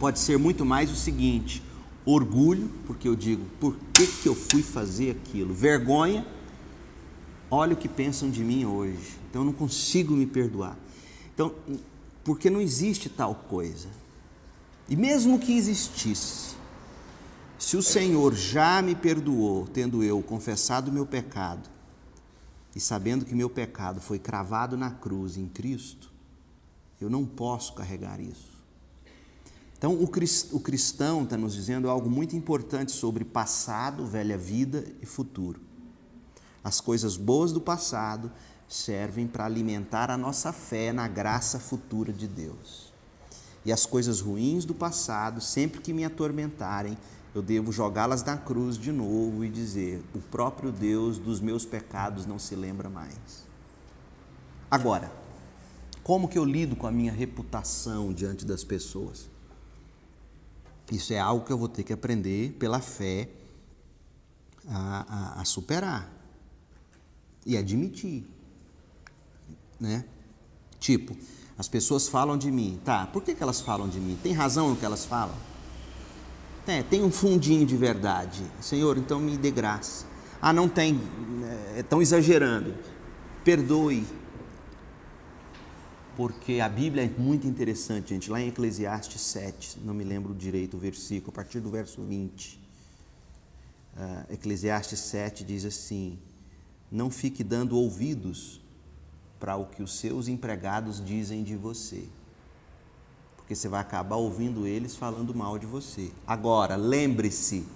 pode 0.00 0.18
ser 0.18 0.38
muito 0.38 0.64
mais 0.64 0.90
o 0.90 0.96
seguinte: 0.96 1.62
orgulho, 2.04 2.68
porque 2.86 3.06
eu 3.06 3.14
digo, 3.14 3.44
por 3.60 3.76
que, 3.92 4.06
que 4.06 4.28
eu 4.28 4.34
fui 4.34 4.62
fazer 4.62 5.10
aquilo? 5.10 5.54
Vergonha, 5.54 6.26
olha 7.50 7.74
o 7.74 7.76
que 7.76 7.88
pensam 7.88 8.30
de 8.30 8.42
mim 8.42 8.64
hoje, 8.64 9.18
então 9.28 9.42
eu 9.42 9.46
não 9.46 9.52
consigo 9.52 10.14
me 10.14 10.26
perdoar. 10.26 10.76
Então, 11.32 11.54
porque 12.24 12.48
não 12.48 12.60
existe 12.60 13.08
tal 13.08 13.34
coisa. 13.34 13.88
E 14.88 14.96
mesmo 14.96 15.38
que 15.38 15.56
existisse, 15.56 16.56
se 17.56 17.76
o 17.76 17.82
Senhor 17.82 18.34
já 18.34 18.82
me 18.82 18.94
perdoou, 18.94 19.68
tendo 19.68 20.02
eu 20.02 20.20
confessado 20.20 20.90
o 20.90 20.92
meu 20.92 21.06
pecado, 21.06 21.68
e 22.74 22.80
sabendo 22.80 23.24
que 23.24 23.34
meu 23.34 23.50
pecado 23.50 24.00
foi 24.00 24.18
cravado 24.18 24.76
na 24.76 24.90
cruz 24.90 25.36
em 25.36 25.46
Cristo, 25.46 26.10
eu 27.00 27.08
não 27.08 27.24
posso 27.24 27.72
carregar 27.74 28.20
isso. 28.20 28.49
Então, 29.80 29.94
o 29.94 30.60
cristão 30.60 31.22
está 31.22 31.38
nos 31.38 31.54
dizendo 31.54 31.88
algo 31.88 32.10
muito 32.10 32.36
importante 32.36 32.92
sobre 32.92 33.24
passado, 33.24 34.04
velha 34.04 34.36
vida 34.36 34.84
e 35.00 35.06
futuro. 35.06 35.58
As 36.62 36.82
coisas 36.82 37.16
boas 37.16 37.50
do 37.50 37.62
passado 37.62 38.30
servem 38.68 39.26
para 39.26 39.46
alimentar 39.46 40.10
a 40.10 40.18
nossa 40.18 40.52
fé 40.52 40.92
na 40.92 41.08
graça 41.08 41.58
futura 41.58 42.12
de 42.12 42.28
Deus. 42.28 42.92
E 43.64 43.72
as 43.72 43.86
coisas 43.86 44.20
ruins 44.20 44.66
do 44.66 44.74
passado, 44.74 45.40
sempre 45.40 45.80
que 45.80 45.94
me 45.94 46.04
atormentarem, 46.04 46.98
eu 47.34 47.40
devo 47.40 47.72
jogá-las 47.72 48.22
na 48.22 48.36
cruz 48.36 48.76
de 48.76 48.92
novo 48.92 49.46
e 49.46 49.48
dizer: 49.48 50.04
o 50.14 50.18
próprio 50.18 50.70
Deus 50.70 51.16
dos 51.16 51.40
meus 51.40 51.64
pecados 51.64 52.26
não 52.26 52.38
se 52.38 52.54
lembra 52.54 52.90
mais. 52.90 53.48
Agora, 54.70 55.10
como 56.02 56.28
que 56.28 56.36
eu 56.36 56.44
lido 56.44 56.76
com 56.76 56.86
a 56.86 56.92
minha 56.92 57.12
reputação 57.12 58.12
diante 58.12 58.44
das 58.44 58.62
pessoas? 58.62 59.29
Isso 60.90 61.12
é 61.12 61.18
algo 61.18 61.44
que 61.44 61.52
eu 61.52 61.58
vou 61.58 61.68
ter 61.68 61.82
que 61.82 61.92
aprender 61.92 62.52
pela 62.58 62.80
fé 62.80 63.28
a, 64.68 65.36
a, 65.36 65.40
a 65.40 65.44
superar 65.44 66.10
e 67.46 67.56
admitir, 67.56 68.24
né? 69.78 70.04
Tipo, 70.78 71.16
as 71.56 71.68
pessoas 71.68 72.08
falam 72.08 72.36
de 72.36 72.50
mim, 72.50 72.80
tá? 72.84 73.06
Por 73.06 73.22
que, 73.22 73.34
que 73.34 73.42
elas 73.42 73.60
falam 73.60 73.88
de 73.88 74.00
mim? 74.00 74.18
Tem 74.22 74.32
razão 74.32 74.70
no 74.70 74.76
que 74.76 74.84
elas 74.84 75.04
falam? 75.04 75.34
É, 76.66 76.82
tem 76.82 77.02
um 77.02 77.10
fundinho 77.10 77.66
de 77.66 77.76
verdade. 77.76 78.42
Senhor, 78.60 78.96
então 78.96 79.18
me 79.20 79.36
dê 79.36 79.50
graça. 79.50 80.06
Ah, 80.40 80.52
não 80.52 80.68
tem, 80.68 81.00
estão 81.76 81.98
é, 81.98 82.02
exagerando. 82.02 82.74
Perdoe, 83.44 84.06
porque 86.16 86.60
a 86.60 86.68
Bíblia 86.68 87.04
é 87.04 87.08
muito 87.08 87.46
interessante, 87.46 88.10
gente. 88.10 88.30
Lá 88.30 88.40
em 88.40 88.48
Eclesiastes 88.48 89.20
7, 89.20 89.80
não 89.84 89.94
me 89.94 90.04
lembro 90.04 90.34
direito 90.34 90.76
o 90.76 90.80
versículo, 90.80 91.30
a 91.30 91.34
partir 91.34 91.60
do 91.60 91.70
verso 91.70 92.02
20. 92.02 92.60
Uh, 93.96 94.32
Eclesiastes 94.32 95.00
7 95.00 95.44
diz 95.44 95.64
assim: 95.64 96.18
Não 96.90 97.10
fique 97.10 97.42
dando 97.42 97.76
ouvidos 97.76 98.60
para 99.38 99.56
o 99.56 99.66
que 99.66 99.82
os 99.82 99.98
seus 99.98 100.28
empregados 100.28 101.04
dizem 101.04 101.42
de 101.42 101.56
você, 101.56 102.04
porque 103.36 103.54
você 103.54 103.68
vai 103.68 103.80
acabar 103.80 104.16
ouvindo 104.16 104.66
eles 104.66 104.94
falando 104.94 105.34
mal 105.34 105.58
de 105.58 105.66
você. 105.66 106.12
Agora, 106.26 106.76
lembre-se, 106.76 107.66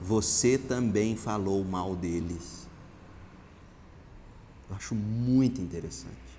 você 0.00 0.56
também 0.56 1.16
falou 1.16 1.64
mal 1.64 1.96
deles. 1.96 2.68
Eu 4.70 4.76
acho 4.76 4.94
muito 4.94 5.60
interessante. 5.60 6.29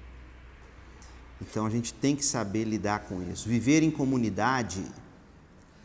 Então 1.42 1.66
a 1.66 1.70
gente 1.70 1.94
tem 1.94 2.16
que 2.16 2.24
saber 2.24 2.64
lidar 2.64 3.00
com 3.00 3.22
isso. 3.32 3.50
Viver 3.50 3.84
em 3.84 3.92
comunidade 3.92 4.86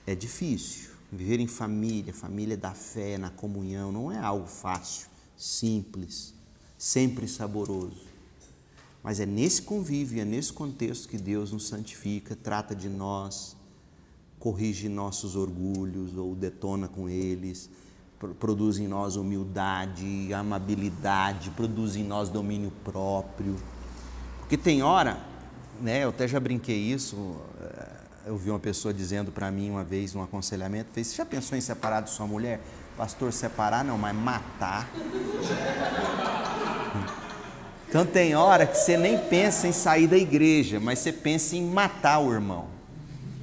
é 0.06 0.14
difícil. 0.14 0.90
Viver 1.10 1.40
em 1.40 1.46
família, 1.46 2.12
família 2.12 2.56
da 2.56 2.72
fé, 2.72 3.16
na 3.16 3.30
comunhão, 3.30 3.90
não 3.90 4.12
é 4.12 4.18
algo 4.18 4.46
fácil, 4.46 5.08
simples, 5.36 6.34
sempre 6.76 7.28
saboroso. 7.28 8.04
Mas 9.02 9.20
é 9.20 9.24
nesse 9.24 9.62
convívio, 9.62 10.20
é 10.20 10.24
nesse 10.24 10.52
contexto 10.52 11.08
que 11.08 11.16
Deus 11.16 11.52
nos 11.52 11.68
santifica, 11.68 12.36
trata 12.36 12.74
de 12.74 12.88
nós 12.88 13.56
corrige 14.38 14.88
nossos 14.88 15.34
orgulhos 15.34 16.16
ou 16.16 16.34
detona 16.34 16.88
com 16.88 17.08
eles, 17.08 17.68
produz 18.38 18.78
em 18.78 18.86
nós 18.86 19.16
humildade, 19.16 20.32
amabilidade, 20.32 21.50
produz 21.50 21.96
em 21.96 22.04
nós 22.04 22.28
domínio 22.28 22.72
próprio. 22.84 23.56
Porque 24.38 24.56
tem 24.56 24.82
hora, 24.82 25.18
né, 25.80 26.04
eu 26.04 26.10
até 26.10 26.26
já 26.26 26.40
brinquei 26.40 26.76
isso, 26.76 27.36
eh, 27.60 27.88
eu 28.26 28.36
vi 28.36 28.50
uma 28.50 28.58
pessoa 28.58 28.92
dizendo 28.92 29.30
para 29.30 29.50
mim 29.50 29.70
uma 29.70 29.84
vez, 29.84 30.14
num 30.14 30.22
aconselhamento, 30.22 30.90
fez, 30.92 31.08
você 31.08 31.16
já 31.16 31.26
pensou 31.26 31.56
em 31.56 31.60
separar 31.60 32.00
de 32.00 32.10
sua 32.10 32.26
mulher? 32.26 32.60
Pastor, 32.96 33.32
separar 33.32 33.84
não, 33.84 33.98
mas 33.98 34.14
matar. 34.14 34.88
Então 37.88 38.04
tem 38.04 38.34
hora 38.34 38.66
que 38.66 38.76
você 38.76 38.96
nem 38.96 39.16
pensa 39.16 39.68
em 39.68 39.72
sair 39.72 40.06
da 40.06 40.18
igreja, 40.18 40.80
mas 40.80 40.98
você 40.98 41.12
pensa 41.12 41.56
em 41.56 41.62
matar 41.62 42.18
o 42.18 42.32
irmão. 42.32 42.66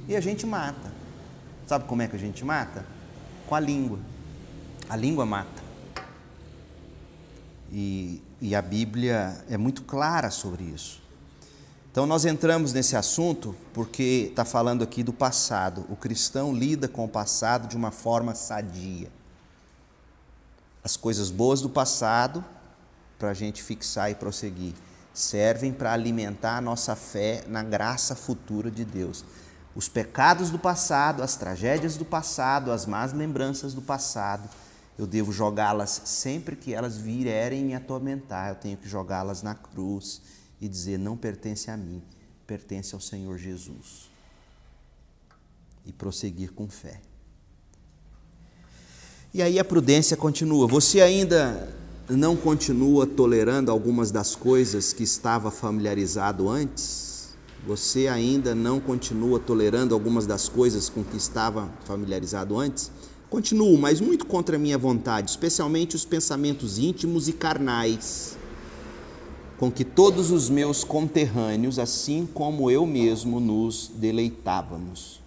E 0.06 0.14
a 0.14 0.20
gente 0.20 0.46
mata. 0.46 0.92
Sabe 1.66 1.86
como 1.86 2.02
é 2.02 2.06
que 2.06 2.14
a 2.14 2.18
gente 2.18 2.44
mata? 2.44 2.84
Com 3.46 3.54
a 3.54 3.60
língua. 3.60 3.98
A 4.88 4.96
língua 4.96 5.24
mata. 5.24 5.62
E, 7.72 8.22
e 8.40 8.54
a 8.54 8.60
Bíblia 8.60 9.42
é 9.48 9.56
muito 9.56 9.82
clara 9.82 10.30
sobre 10.30 10.62
isso. 10.62 11.02
Então 11.94 12.06
nós 12.06 12.24
entramos 12.24 12.72
nesse 12.72 12.96
assunto 12.96 13.54
porque 13.72 14.26
está 14.28 14.44
falando 14.44 14.82
aqui 14.82 15.04
do 15.04 15.12
passado. 15.12 15.86
O 15.88 15.94
cristão 15.94 16.52
lida 16.52 16.88
com 16.88 17.04
o 17.04 17.08
passado 17.08 17.68
de 17.68 17.76
uma 17.76 17.92
forma 17.92 18.34
sadia. 18.34 19.08
As 20.82 20.96
coisas 20.96 21.30
boas 21.30 21.60
do 21.60 21.70
passado, 21.70 22.44
para 23.16 23.30
a 23.30 23.32
gente 23.32 23.62
fixar 23.62 24.10
e 24.10 24.16
prosseguir, 24.16 24.74
servem 25.12 25.72
para 25.72 25.92
alimentar 25.92 26.56
a 26.56 26.60
nossa 26.60 26.96
fé 26.96 27.44
na 27.46 27.62
graça 27.62 28.16
futura 28.16 28.72
de 28.72 28.84
Deus. 28.84 29.24
Os 29.72 29.88
pecados 29.88 30.50
do 30.50 30.58
passado, 30.58 31.22
as 31.22 31.36
tragédias 31.36 31.96
do 31.96 32.04
passado, 32.04 32.72
as 32.72 32.86
más 32.86 33.12
lembranças 33.12 33.72
do 33.72 33.80
passado, 33.80 34.50
eu 34.98 35.06
devo 35.06 35.30
jogá-las 35.30 36.02
sempre 36.04 36.56
que 36.56 36.74
elas 36.74 36.96
vierem 36.96 37.64
me 37.64 37.72
atormentar. 37.72 38.48
Eu 38.48 38.56
tenho 38.56 38.76
que 38.76 38.88
jogá-las 38.88 39.44
na 39.44 39.54
cruz 39.54 40.20
e 40.64 40.68
dizer: 40.68 40.98
não 40.98 41.14
pertence 41.14 41.70
a 41.70 41.76
mim, 41.76 42.02
pertence 42.46 42.94
ao 42.94 43.00
Senhor 43.00 43.36
Jesus. 43.36 44.10
E 45.84 45.92
prosseguir 45.92 46.52
com 46.52 46.66
fé. 46.68 47.00
E 49.34 49.42
aí 49.42 49.58
a 49.58 49.64
prudência 49.64 50.16
continua. 50.16 50.66
Você 50.66 51.02
ainda 51.02 51.68
não 52.08 52.34
continua 52.34 53.06
tolerando 53.06 53.70
algumas 53.70 54.10
das 54.10 54.34
coisas 54.34 54.94
que 54.94 55.02
estava 55.02 55.50
familiarizado 55.50 56.48
antes? 56.48 57.34
Você 57.66 58.08
ainda 58.08 58.54
não 58.54 58.80
continua 58.80 59.38
tolerando 59.38 59.92
algumas 59.92 60.26
das 60.26 60.48
coisas 60.48 60.88
com 60.88 61.04
que 61.04 61.18
estava 61.18 61.70
familiarizado 61.84 62.58
antes? 62.58 62.90
Continuo, 63.28 63.76
mas 63.76 64.00
muito 64.00 64.24
contra 64.24 64.58
minha 64.58 64.78
vontade, 64.78 65.30
especialmente 65.30 65.96
os 65.96 66.04
pensamentos 66.04 66.78
íntimos 66.78 67.26
e 67.28 67.32
carnais, 67.32 68.38
com 69.64 69.72
que 69.72 69.82
todos 69.82 70.30
os 70.30 70.50
meus 70.50 70.84
conterrâneos, 70.84 71.78
assim 71.78 72.28
como 72.34 72.70
eu 72.70 72.86
mesmo, 72.86 73.40
nos 73.40 73.90
deleitávamos. 73.94 75.22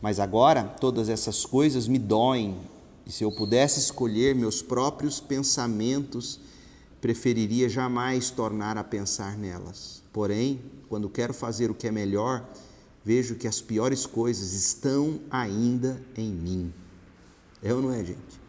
Mas 0.00 0.20
agora 0.20 0.62
todas 0.62 1.08
essas 1.08 1.44
coisas 1.44 1.88
me 1.88 1.98
doem, 1.98 2.56
e 3.04 3.10
se 3.10 3.24
eu 3.24 3.32
pudesse 3.32 3.80
escolher 3.80 4.32
meus 4.32 4.62
próprios 4.62 5.18
pensamentos, 5.18 6.38
preferiria 7.00 7.68
jamais 7.68 8.30
tornar 8.30 8.78
a 8.78 8.84
pensar 8.84 9.36
nelas. 9.36 10.04
Porém, 10.12 10.60
quando 10.88 11.08
quero 11.08 11.34
fazer 11.34 11.68
o 11.68 11.74
que 11.74 11.88
é 11.88 11.90
melhor, 11.90 12.48
vejo 13.04 13.34
que 13.34 13.48
as 13.48 13.60
piores 13.60 14.06
coisas 14.06 14.52
estão 14.52 15.18
ainda 15.28 16.00
em 16.16 16.30
mim. 16.30 16.72
É 17.60 17.74
ou 17.74 17.82
não 17.82 17.92
é, 17.92 18.04
gente? 18.04 18.40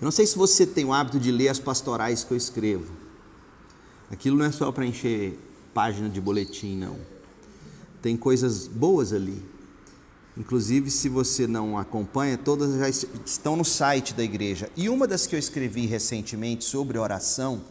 Eu 0.00 0.04
não 0.04 0.12
sei 0.12 0.26
se 0.28 0.38
você 0.38 0.64
tem 0.64 0.84
o 0.84 0.92
hábito 0.92 1.18
de 1.18 1.32
ler 1.32 1.48
as 1.48 1.58
pastorais 1.58 2.22
que 2.22 2.30
eu 2.30 2.36
escrevo. 2.36 3.01
Aquilo 4.12 4.36
não 4.36 4.44
é 4.44 4.52
só 4.52 4.70
para 4.70 4.84
encher 4.84 5.38
página 5.72 6.08
de 6.08 6.20
boletim, 6.20 6.76
não. 6.76 6.98
Tem 8.02 8.14
coisas 8.14 8.68
boas 8.68 9.10
ali. 9.10 9.42
Inclusive, 10.36 10.90
se 10.90 11.08
você 11.08 11.46
não 11.46 11.78
acompanha, 11.78 12.36
todas 12.36 12.74
já 12.78 12.88
estão 12.88 13.56
no 13.56 13.64
site 13.64 14.12
da 14.12 14.22
igreja. 14.22 14.70
E 14.76 14.88
uma 14.90 15.06
das 15.08 15.26
que 15.26 15.34
eu 15.34 15.38
escrevi 15.38 15.86
recentemente 15.86 16.62
sobre 16.62 16.98
oração, 16.98 17.62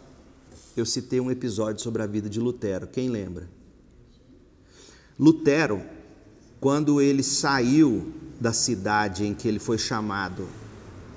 eu 0.76 0.86
citei 0.86 1.20
um 1.20 1.30
episódio 1.30 1.82
sobre 1.82 2.02
a 2.02 2.08
vida 2.08 2.28
de 2.28 2.40
Lutero. 2.40 2.88
Quem 2.88 3.10
lembra? 3.10 3.48
Lutero, 5.20 5.84
quando 6.60 7.00
ele 7.00 7.22
saiu 7.22 8.12
da 8.40 8.52
cidade 8.52 9.28
em 9.28 9.36
que 9.36 9.48
ele 9.48 9.60
foi 9.60 9.78
chamado 9.78 10.48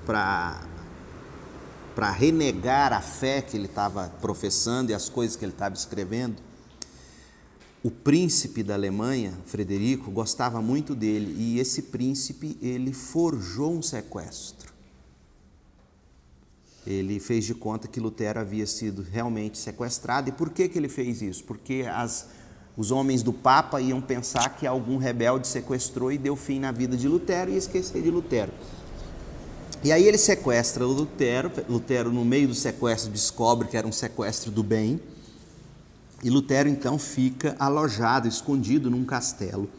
para 0.05 0.74
para 1.95 2.11
renegar 2.11 2.91
a 2.91 3.01
fé 3.01 3.41
que 3.41 3.55
ele 3.55 3.65
estava 3.65 4.09
professando 4.21 4.91
e 4.91 4.93
as 4.93 5.09
coisas 5.09 5.35
que 5.35 5.45
ele 5.45 5.53
estava 5.53 5.73
escrevendo, 5.73 6.35
o 7.81 7.89
príncipe 7.89 8.61
da 8.61 8.73
Alemanha, 8.73 9.33
Frederico, 9.45 10.11
gostava 10.11 10.61
muito 10.61 10.93
dele 10.93 11.33
e 11.37 11.59
esse 11.59 11.83
príncipe 11.83 12.57
ele 12.61 12.91
forjou 12.91 13.73
um 13.73 13.81
sequestro. 13.81 14.73
Ele 16.85 17.19
fez 17.19 17.45
de 17.45 17.55
conta 17.55 17.87
que 17.87 17.99
Lutero 17.99 18.39
havia 18.39 18.67
sido 18.67 19.01
realmente 19.01 19.57
sequestrado. 19.57 20.29
E 20.29 20.31
por 20.31 20.51
que, 20.51 20.67
que 20.67 20.77
ele 20.77 20.89
fez 20.89 21.21
isso? 21.21 21.43
Porque 21.43 21.85
as 21.89 22.27
os 22.77 22.91
homens 22.91 23.23
do 23.23 23.31
Papa 23.31 23.79
iam 23.79 24.01
pensar 24.01 24.49
que 24.57 24.67
algum 24.67 24.97
rebelde 24.97 25.47
sequestrou 25.47 26.11
e 26.11 26.17
deu 26.17 26.35
fim 26.35 26.59
na 26.59 26.71
vida 26.71 26.97
de 26.97 27.07
Lutero 27.07 27.51
e 27.51 27.55
esquecer 27.55 28.01
de 28.01 28.11
Lutero. 28.11 28.51
E 29.85 29.91
aí 29.91 30.07
ele 30.07 30.17
sequestra 30.17 30.83
Lutero, 30.83 31.51
Lutero 31.69 32.11
no 32.11 32.25
meio 32.25 32.47
do 32.47 32.55
sequestro 32.55 33.11
descobre 33.11 33.67
que 33.67 33.77
era 33.77 33.85
um 33.85 33.91
sequestro 33.91 34.49
do 34.49 34.63
bem, 34.63 34.99
e 36.23 36.29
Lutero 36.31 36.67
então 36.67 36.97
fica 36.97 37.55
alojado, 37.59 38.27
escondido 38.27 38.89
num 38.89 39.05
castelo, 39.05 39.69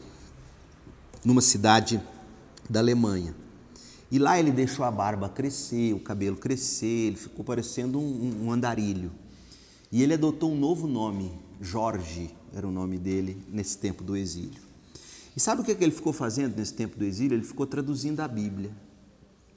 numa 1.25 1.41
cidade 1.41 2.01
da 2.69 2.79
Alemanha. 2.79 3.35
E 4.09 4.17
lá 4.17 4.39
ele 4.39 4.49
deixou 4.49 4.85
a 4.85 4.91
barba 4.91 5.27
crescer, 5.27 5.93
o 5.93 5.99
cabelo 5.99 6.37
crescer, 6.37 7.07
ele 7.07 7.17
ficou 7.17 7.43
parecendo 7.43 7.99
um, 7.99 8.45
um 8.45 8.51
andarilho. 8.53 9.11
E 9.91 10.01
ele 10.01 10.13
adotou 10.13 10.53
um 10.53 10.57
novo 10.57 10.87
nome, 10.87 11.33
Jorge, 11.59 12.33
era 12.55 12.65
o 12.65 12.71
nome 12.71 12.97
dele 12.97 13.43
nesse 13.49 13.77
tempo 13.77 14.05
do 14.05 14.15
exílio. 14.15 14.61
E 15.35 15.39
sabe 15.41 15.63
o 15.63 15.65
que 15.65 15.71
ele 15.71 15.91
ficou 15.91 16.13
fazendo 16.13 16.55
nesse 16.55 16.73
tempo 16.73 16.97
do 16.97 17.03
exílio? 17.03 17.35
Ele 17.35 17.43
ficou 17.43 17.67
traduzindo 17.67 18.21
a 18.21 18.27
Bíblia 18.29 18.71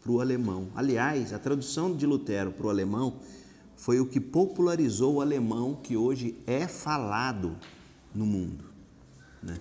para 0.02 0.12
o 0.12 0.20
alemão. 0.20 0.68
Aliás, 0.74 1.32
a 1.32 1.38
tradução 1.38 1.94
de 1.94 2.06
Lutero 2.06 2.52
para 2.52 2.66
o 2.66 2.70
alemão 2.70 3.14
foi 3.76 4.00
o 4.00 4.06
que 4.06 4.20
popularizou 4.20 5.14
o 5.14 5.20
alemão 5.20 5.78
que 5.82 5.96
hoje 5.96 6.38
é 6.46 6.66
falado 6.66 7.56
no 8.14 8.26
mundo. 8.26 8.64
Né? 9.42 9.58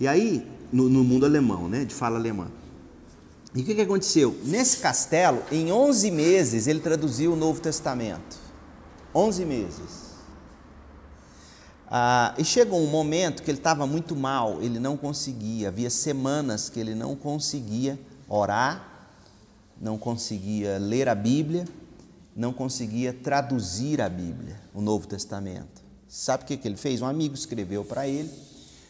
E 0.00 0.08
aí, 0.08 0.46
no, 0.72 0.88
no, 0.88 1.04
mundo 1.04 1.26
alemão, 1.26 1.68
né, 1.68 1.84
de 1.84 1.94
fala 1.94 2.18
alemã. 2.18 2.48
E 3.54 3.62
o 3.62 3.64
que, 3.64 3.74
que 3.74 3.82
aconteceu? 3.82 4.36
Nesse 4.44 4.78
castelo, 4.78 5.42
em 5.52 5.70
11 5.70 6.10
meses, 6.10 6.66
ele 6.66 6.80
traduziu 6.80 7.34
o 7.34 7.36
Novo 7.36 7.60
Testamento. 7.60 8.38
11 9.14 9.44
meses. 9.44 10.04
Ah, 11.88 12.34
e 12.36 12.44
chegou 12.44 12.80
um 12.80 12.88
momento 12.88 13.42
que 13.42 13.50
ele 13.50 13.58
estava 13.58 13.86
muito 13.86 14.16
mal, 14.16 14.60
ele 14.60 14.80
não 14.80 14.96
conseguia, 14.96 15.68
havia 15.68 15.90
semanas 15.90 16.68
que 16.68 16.80
ele 16.80 16.94
não 16.94 17.14
conseguia 17.14 18.00
orar, 18.28 18.93
não 19.84 19.98
conseguia 19.98 20.78
ler 20.78 21.10
a 21.10 21.14
Bíblia, 21.14 21.66
não 22.34 22.54
conseguia 22.54 23.12
traduzir 23.12 24.00
a 24.00 24.08
Bíblia, 24.08 24.58
o 24.72 24.80
Novo 24.80 25.06
Testamento. 25.06 25.84
Sabe 26.08 26.42
o 26.42 26.46
que, 26.46 26.58
ele 26.66 26.78
fez? 26.78 27.02
Um 27.02 27.06
amigo 27.06 27.34
escreveu 27.34 27.84
para 27.84 28.08
ele, 28.08 28.30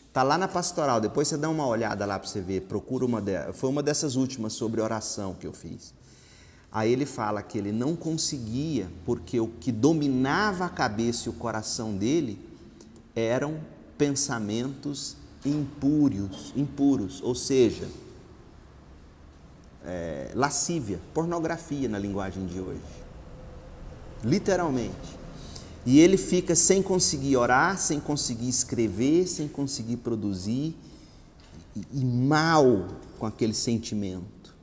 está 0.07 0.23
lá 0.23 0.39
na 0.39 0.47
pastoral, 0.47 1.01
depois 1.01 1.27
você 1.27 1.37
dá 1.37 1.51
uma 1.51 1.67
olhada 1.67 2.07
lá 2.07 2.17
para 2.17 2.29
você 2.29 2.41
ver, 2.41 2.61
procura 2.63 3.05
uma 3.05 3.21
foi 3.53 3.69
uma 3.69 3.83
dessas 3.83 4.15
últimas 4.15 4.53
sobre 4.53 4.81
oração 4.81 5.35
que 5.35 5.49
eu 5.49 5.53
fiz. 5.53 5.93
Aí 6.71 6.93
ele 6.93 7.07
fala 7.07 7.43
que 7.43 7.59
ele 7.59 7.73
não 7.73 7.97
conseguia, 7.97 8.89
porque 9.05 9.41
o 9.41 9.49
que 9.49 9.73
dominava 9.73 10.65
a 10.65 10.69
cabeça 10.69 11.29
e 11.29 11.31
o 11.31 11.33
coração 11.33 11.97
dele 11.97 12.39
eram 13.17 13.59
pensamentos 13.99 15.17
impúrios, 15.45 16.53
impuros, 16.57 17.21
ou 17.21 17.35
seja, 17.35 17.89
é, 19.85 20.31
lascívia, 20.35 21.01
pornografia 21.13 21.89
na 21.89 21.99
linguagem 21.99 22.47
de 22.47 22.61
hoje. 22.61 22.81
Literalmente. 24.23 25.19
E 25.85 26.01
ele 26.01 26.17
fica 26.17 26.55
sem 26.55 26.83
conseguir 26.83 27.37
orar, 27.37 27.79
sem 27.79 28.01
conseguir 28.01 28.49
escrever, 28.49 29.27
sem 29.27 29.47
conseguir 29.47 29.99
produzir, 29.99 30.75
e, 31.77 32.01
e 32.01 32.05
mal 32.05 32.89
com 33.19 33.27
aquele 33.27 33.55
sentimento. 33.55 34.55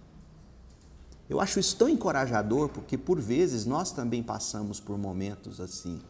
Eu 1.29 1.39
acho 1.39 1.59
isso 1.59 1.75
tão 1.75 1.87
encorajador, 1.87 2.69
porque 2.69 2.97
por 2.97 3.19
vezes 3.19 3.65
nós 3.65 3.91
também 3.91 4.23
passamos 4.23 4.79
por 4.79 4.97
momentos 4.97 5.61
assim 5.61 6.01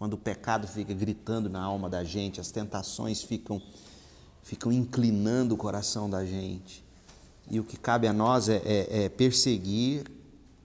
quando 0.00 0.14
o 0.14 0.16
pecado 0.16 0.66
fica 0.66 0.94
gritando 0.94 1.50
na 1.50 1.60
alma 1.60 1.86
da 1.90 2.02
gente, 2.02 2.40
as 2.40 2.50
tentações 2.50 3.22
ficam 3.22 3.60
ficam 4.42 4.72
inclinando 4.72 5.54
o 5.54 5.58
coração 5.58 6.08
da 6.08 6.24
gente. 6.24 6.82
E 7.50 7.58
o 7.58 7.64
que 7.64 7.76
cabe 7.76 8.06
a 8.06 8.12
nós 8.12 8.48
é, 8.48 8.62
é, 8.64 9.04
é 9.04 9.08
perseguir 9.08 10.04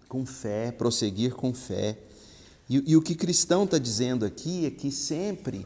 com 0.08 0.26
fé, 0.26 0.72
prosseguir 0.72 1.34
com 1.34 1.54
fé. 1.54 1.98
E, 2.70 2.92
e 2.92 2.96
o 2.96 3.02
que 3.02 3.16
cristão 3.16 3.64
está 3.64 3.78
dizendo 3.78 4.26
aqui 4.26 4.66
é 4.66 4.72
que 4.72 4.92
sempre 4.92 5.66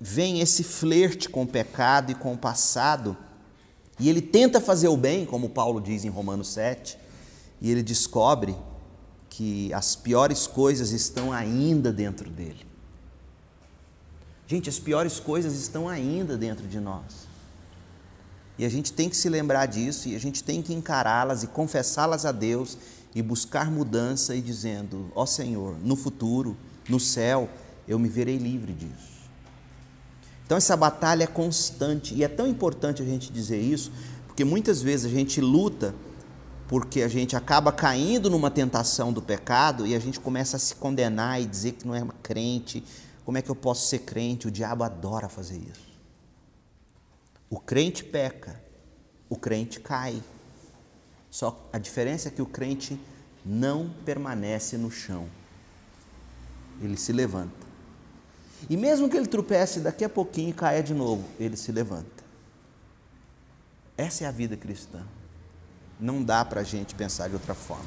vem 0.00 0.40
esse 0.40 0.64
flerte 0.64 1.28
com 1.28 1.42
o 1.42 1.46
pecado 1.46 2.12
e 2.12 2.14
com 2.14 2.32
o 2.32 2.38
passado, 2.38 3.16
e 3.98 4.08
ele 4.08 4.20
tenta 4.20 4.60
fazer 4.60 4.88
o 4.88 4.96
bem, 4.96 5.24
como 5.24 5.48
Paulo 5.48 5.80
diz 5.80 6.04
em 6.04 6.08
Romanos 6.08 6.48
7, 6.48 6.98
e 7.60 7.70
ele 7.70 7.82
descobre 7.82 8.56
que 9.30 9.72
as 9.72 9.94
piores 9.94 10.46
coisas 10.46 10.90
estão 10.90 11.32
ainda 11.32 11.92
dentro 11.92 12.28
dele. 12.28 12.66
Gente, 14.46 14.68
as 14.68 14.78
piores 14.78 15.18
coisas 15.18 15.54
estão 15.54 15.88
ainda 15.88 16.36
dentro 16.36 16.66
de 16.66 16.78
nós. 16.78 17.26
E 18.58 18.64
a 18.64 18.68
gente 18.68 18.92
tem 18.92 19.08
que 19.08 19.16
se 19.16 19.28
lembrar 19.28 19.66
disso 19.66 20.08
e 20.08 20.14
a 20.14 20.20
gente 20.20 20.42
tem 20.42 20.62
que 20.62 20.72
encará-las 20.72 21.42
e 21.42 21.48
confessá-las 21.48 22.24
a 22.24 22.32
Deus 22.32 22.78
e 23.14 23.22
buscar 23.22 23.70
mudança 23.70 24.34
e 24.34 24.40
dizendo: 24.40 25.10
Ó 25.14 25.22
oh 25.22 25.26
Senhor, 25.26 25.76
no 25.82 25.96
futuro, 25.96 26.56
no 26.88 27.00
céu, 27.00 27.48
eu 27.86 27.98
me 27.98 28.08
verei 28.08 28.36
livre 28.36 28.72
disso. 28.72 29.14
Então 30.44 30.56
essa 30.58 30.76
batalha 30.76 31.24
é 31.24 31.26
constante 31.26 32.14
e 32.14 32.22
é 32.22 32.28
tão 32.28 32.46
importante 32.46 33.02
a 33.02 33.04
gente 33.04 33.32
dizer 33.32 33.60
isso, 33.60 33.90
porque 34.26 34.44
muitas 34.44 34.82
vezes 34.82 35.06
a 35.06 35.14
gente 35.14 35.40
luta 35.40 35.94
porque 36.68 37.02
a 37.02 37.08
gente 37.08 37.36
acaba 37.36 37.70
caindo 37.70 38.30
numa 38.30 38.50
tentação 38.50 39.12
do 39.12 39.20
pecado 39.20 39.86
e 39.86 39.94
a 39.94 39.98
gente 39.98 40.18
começa 40.18 40.56
a 40.56 40.60
se 40.60 40.74
condenar 40.74 41.40
e 41.40 41.46
dizer 41.46 41.72
que 41.72 41.86
não 41.86 41.94
é 41.94 42.04
crente. 42.22 42.82
Como 43.24 43.36
é 43.36 43.42
que 43.42 43.50
eu 43.50 43.54
posso 43.54 43.86
ser 43.88 44.00
crente? 44.00 44.48
O 44.48 44.50
diabo 44.50 44.82
adora 44.82 45.28
fazer 45.28 45.58
isso. 45.58 45.83
O 47.50 47.58
crente 47.60 48.02
peca, 48.04 48.60
o 49.28 49.36
crente 49.36 49.80
cai. 49.80 50.22
Só 51.30 51.68
a 51.72 51.78
diferença 51.78 52.28
é 52.28 52.30
que 52.30 52.42
o 52.42 52.46
crente 52.46 52.98
não 53.44 53.90
permanece 54.04 54.76
no 54.76 54.90
chão. 54.90 55.28
Ele 56.80 56.96
se 56.96 57.12
levanta. 57.12 57.64
E 58.68 58.76
mesmo 58.76 59.08
que 59.08 59.16
ele 59.16 59.26
tropece 59.26 59.80
daqui 59.80 60.04
a 60.04 60.08
pouquinho 60.08 60.50
e 60.50 60.52
caia 60.52 60.82
de 60.82 60.94
novo, 60.94 61.24
ele 61.38 61.56
se 61.56 61.70
levanta. 61.70 62.24
Essa 63.96 64.24
é 64.24 64.26
a 64.26 64.30
vida 64.30 64.56
cristã. 64.56 65.02
Não 66.00 66.22
dá 66.22 66.44
para 66.44 66.62
a 66.62 66.64
gente 66.64 66.94
pensar 66.94 67.28
de 67.28 67.34
outra 67.34 67.54
forma. 67.54 67.84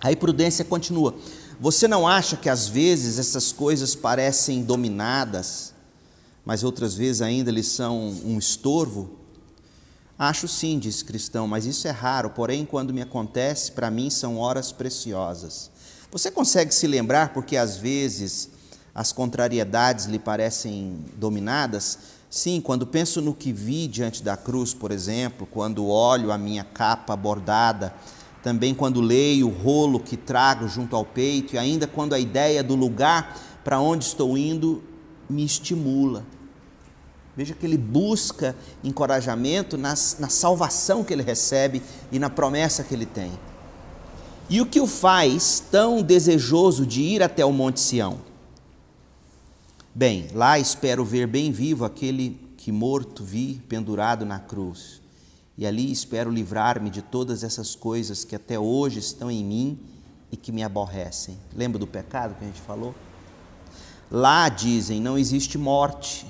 Aí 0.00 0.14
Prudência 0.14 0.64
continua. 0.64 1.14
Você 1.58 1.86
não 1.88 2.06
acha 2.06 2.36
que 2.36 2.48
às 2.48 2.68
vezes 2.68 3.18
essas 3.18 3.52
coisas 3.52 3.94
parecem 3.94 4.62
dominadas, 4.62 5.69
mas 6.50 6.64
outras 6.64 6.96
vezes 6.96 7.22
ainda 7.22 7.48
eles 7.48 7.68
são 7.68 8.12
um 8.24 8.36
estorvo? 8.36 9.10
Acho 10.18 10.48
sim, 10.48 10.80
diz 10.80 11.00
cristão, 11.00 11.46
mas 11.46 11.64
isso 11.64 11.86
é 11.86 11.92
raro, 11.92 12.30
porém, 12.30 12.66
quando 12.66 12.92
me 12.92 13.00
acontece, 13.00 13.70
para 13.70 13.88
mim 13.88 14.10
são 14.10 14.36
horas 14.36 14.72
preciosas. 14.72 15.70
Você 16.10 16.28
consegue 16.28 16.74
se 16.74 16.88
lembrar 16.88 17.32
porque 17.32 17.56
às 17.56 17.76
vezes 17.76 18.50
as 18.92 19.12
contrariedades 19.12 20.06
lhe 20.06 20.18
parecem 20.18 21.04
dominadas? 21.16 21.98
Sim, 22.28 22.60
quando 22.60 22.84
penso 22.84 23.20
no 23.20 23.32
que 23.32 23.52
vi 23.52 23.86
diante 23.86 24.20
da 24.20 24.36
cruz, 24.36 24.74
por 24.74 24.90
exemplo, 24.90 25.46
quando 25.48 25.86
olho 25.86 26.32
a 26.32 26.36
minha 26.36 26.64
capa 26.64 27.14
bordada, 27.14 27.94
também 28.42 28.74
quando 28.74 29.00
leio 29.00 29.46
o 29.46 29.52
rolo 29.52 30.00
que 30.00 30.16
trago 30.16 30.66
junto 30.66 30.96
ao 30.96 31.04
peito, 31.04 31.54
e 31.54 31.58
ainda 31.58 31.86
quando 31.86 32.12
a 32.12 32.18
ideia 32.18 32.60
do 32.60 32.74
lugar 32.74 33.38
para 33.62 33.78
onde 33.78 34.04
estou 34.04 34.36
indo 34.36 34.82
me 35.28 35.44
estimula. 35.44 36.24
Veja 37.40 37.54
que 37.54 37.64
ele 37.64 37.78
busca 37.78 38.54
encorajamento 38.84 39.78
nas, 39.78 40.18
na 40.20 40.28
salvação 40.28 41.02
que 41.02 41.10
ele 41.10 41.22
recebe 41.22 41.80
e 42.12 42.18
na 42.18 42.28
promessa 42.28 42.84
que 42.84 42.92
ele 42.92 43.06
tem. 43.06 43.32
E 44.50 44.60
o 44.60 44.66
que 44.66 44.78
o 44.78 44.86
faz 44.86 45.58
tão 45.70 46.02
desejoso 46.02 46.84
de 46.84 47.00
ir 47.00 47.22
até 47.22 47.42
o 47.42 47.50
Monte 47.50 47.80
Sião? 47.80 48.18
Bem, 49.94 50.28
lá 50.34 50.58
espero 50.58 51.02
ver 51.02 51.26
bem 51.26 51.50
vivo 51.50 51.86
aquele 51.86 52.38
que 52.58 52.70
morto 52.70 53.24
vi 53.24 53.62
pendurado 53.66 54.26
na 54.26 54.38
cruz. 54.38 55.00
E 55.56 55.66
ali 55.66 55.90
espero 55.90 56.30
livrar-me 56.30 56.90
de 56.90 57.00
todas 57.00 57.42
essas 57.42 57.74
coisas 57.74 58.22
que 58.22 58.36
até 58.36 58.58
hoje 58.58 58.98
estão 58.98 59.30
em 59.30 59.42
mim 59.42 59.78
e 60.30 60.36
que 60.36 60.52
me 60.52 60.62
aborrecem. 60.62 61.38
Lembra 61.56 61.78
do 61.78 61.86
pecado 61.86 62.34
que 62.34 62.44
a 62.44 62.46
gente 62.46 62.60
falou? 62.60 62.94
Lá 64.10 64.50
dizem, 64.50 65.00
não 65.00 65.16
existe 65.16 65.56
morte. 65.56 66.26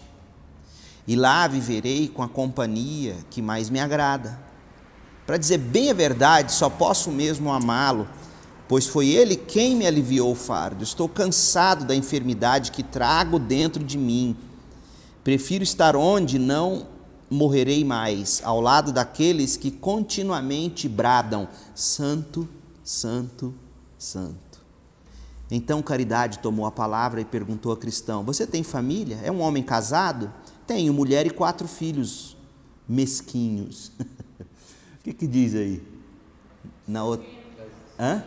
E 1.10 1.16
lá 1.16 1.48
viverei 1.48 2.06
com 2.06 2.22
a 2.22 2.28
companhia 2.28 3.16
que 3.28 3.42
mais 3.42 3.68
me 3.68 3.80
agrada. 3.80 4.38
Para 5.26 5.36
dizer 5.36 5.58
bem 5.58 5.90
a 5.90 5.94
verdade, 5.94 6.52
só 6.52 6.70
posso 6.70 7.10
mesmo 7.10 7.50
amá-lo 7.50 8.06
pois 8.70 8.86
foi 8.86 9.08
Ele 9.08 9.34
quem 9.34 9.74
me 9.74 9.84
aliviou 9.84 10.30
o 10.30 10.36
fardo. 10.36 10.84
Estou 10.84 11.08
cansado 11.08 11.84
da 11.84 11.92
enfermidade 11.92 12.70
que 12.70 12.84
trago 12.84 13.36
dentro 13.36 13.82
de 13.82 13.98
mim. 13.98 14.36
Prefiro 15.24 15.64
estar 15.64 15.96
onde 15.96 16.38
não 16.38 16.86
morrerei 17.28 17.84
mais, 17.84 18.40
ao 18.44 18.60
lado 18.60 18.92
daqueles 18.92 19.56
que 19.56 19.72
continuamente 19.72 20.88
bradam: 20.88 21.48
Santo, 21.74 22.48
Santo, 22.84 23.52
Santo. 23.98 24.60
Então 25.50 25.82
Caridade 25.82 26.38
tomou 26.38 26.64
a 26.64 26.70
palavra 26.70 27.20
e 27.20 27.24
perguntou 27.24 27.72
a 27.72 27.76
cristão: 27.76 28.22
Você 28.22 28.46
tem 28.46 28.62
família? 28.62 29.18
É 29.24 29.32
um 29.32 29.40
homem 29.40 29.64
casado? 29.64 30.32
Tenho 30.66 30.92
mulher 30.92 31.26
e 31.26 31.30
quatro 31.30 31.66
filhos 31.66 32.36
mesquinhos. 32.88 33.92
o 34.40 35.02
que, 35.02 35.12
que 35.12 35.26
diz 35.26 35.54
aí? 35.54 35.82
Na 36.86 37.04
outra. 37.04 37.26
Hã? 37.98 38.24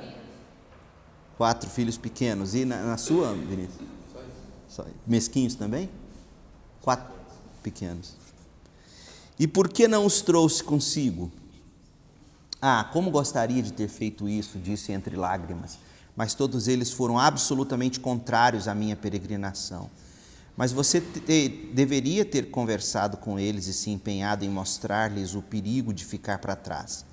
Quatro 1.37 1.69
filhos 1.69 1.97
pequenos. 1.97 2.53
E 2.55 2.65
na, 2.65 2.83
na 2.83 2.97
sua, 2.97 3.33
Vinícius? 3.33 3.87
Só 4.67 4.85
Mesquinhos 5.05 5.55
também? 5.55 5.89
Quatro 6.81 7.13
pequenos. 7.61 8.15
E 9.39 9.47
por 9.47 9.69
que 9.69 9.87
não 9.87 10.05
os 10.05 10.21
trouxe 10.21 10.63
consigo? 10.63 11.31
Ah, 12.61 12.89
como 12.93 13.11
gostaria 13.11 13.61
de 13.61 13.73
ter 13.73 13.87
feito 13.87 14.27
isso, 14.27 14.57
disse 14.57 14.91
entre 14.91 15.15
lágrimas, 15.15 15.77
mas 16.15 16.33
todos 16.33 16.67
eles 16.67 16.91
foram 16.91 17.19
absolutamente 17.19 17.99
contrários 17.99 18.67
à 18.67 18.73
minha 18.73 18.95
peregrinação. 18.95 19.89
Mas 20.55 20.71
você 20.71 21.01
te, 21.01 21.69
deveria 21.73 22.23
ter 22.23 22.51
conversado 22.51 23.17
com 23.17 23.39
eles 23.39 23.67
e 23.67 23.73
se 23.73 23.89
empenhado 23.89 24.45
em 24.45 24.49
mostrar-lhes 24.49 25.33
o 25.33 25.41
perigo 25.41 25.93
de 25.93 26.05
ficar 26.05 26.37
para 26.37 26.55
trás. 26.55 27.05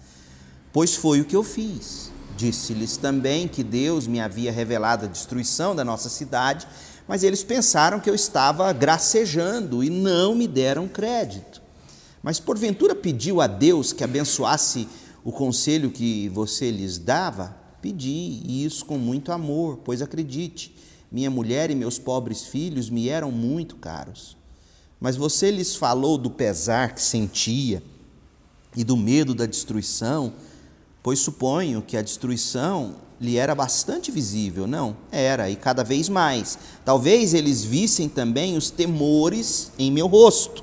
Pois 0.72 0.94
foi 0.94 1.20
o 1.20 1.24
que 1.24 1.34
eu 1.34 1.42
fiz. 1.42 2.12
Disse-lhes 2.36 2.96
também 2.96 3.48
que 3.48 3.62
Deus 3.62 4.06
me 4.06 4.20
havia 4.20 4.52
revelado 4.52 5.06
a 5.06 5.08
destruição 5.08 5.74
da 5.74 5.84
nossa 5.84 6.08
cidade, 6.08 6.66
mas 7.08 7.22
eles 7.22 7.42
pensaram 7.42 7.98
que 7.98 8.08
eu 8.08 8.14
estava 8.14 8.72
gracejando 8.72 9.82
e 9.82 9.90
não 9.90 10.34
me 10.34 10.46
deram 10.46 10.86
crédito. 10.86 11.60
Mas 12.22 12.38
porventura 12.38 12.94
pediu 12.94 13.40
a 13.40 13.46
Deus 13.46 13.92
que 13.92 14.04
abençoasse 14.04 14.86
o 15.24 15.32
conselho 15.32 15.90
que 15.90 16.28
você 16.28 16.70
lhes 16.70 16.98
dava? 16.98 17.56
Pedi, 17.80 18.42
e 18.44 18.64
isso 18.64 18.84
com 18.84 18.98
muito 18.98 19.32
amor, 19.32 19.80
pois 19.84 20.02
acredite, 20.02 20.74
minha 21.10 21.30
mulher 21.30 21.70
e 21.70 21.74
meus 21.74 21.98
pobres 21.98 22.44
filhos 22.44 22.88
me 22.88 23.08
eram 23.08 23.32
muito 23.32 23.76
caros. 23.76 24.36
Mas 25.00 25.16
você 25.16 25.50
lhes 25.50 25.74
falou 25.74 26.16
do 26.16 26.30
pesar 26.30 26.94
que 26.94 27.02
sentia 27.02 27.82
e 28.76 28.84
do 28.84 28.96
medo 28.96 29.34
da 29.34 29.46
destruição, 29.46 30.32
pois 31.02 31.18
suponho 31.18 31.82
que 31.82 31.96
a 31.96 32.02
destruição 32.02 32.96
lhe 33.20 33.36
era 33.36 33.54
bastante 33.54 34.10
visível. 34.10 34.66
Não, 34.66 34.96
era, 35.10 35.50
e 35.50 35.56
cada 35.56 35.82
vez 35.82 36.08
mais. 36.08 36.58
Talvez 36.84 37.34
eles 37.34 37.64
vissem 37.64 38.08
também 38.08 38.56
os 38.56 38.70
temores 38.70 39.72
em 39.78 39.90
meu 39.90 40.06
rosto, 40.06 40.62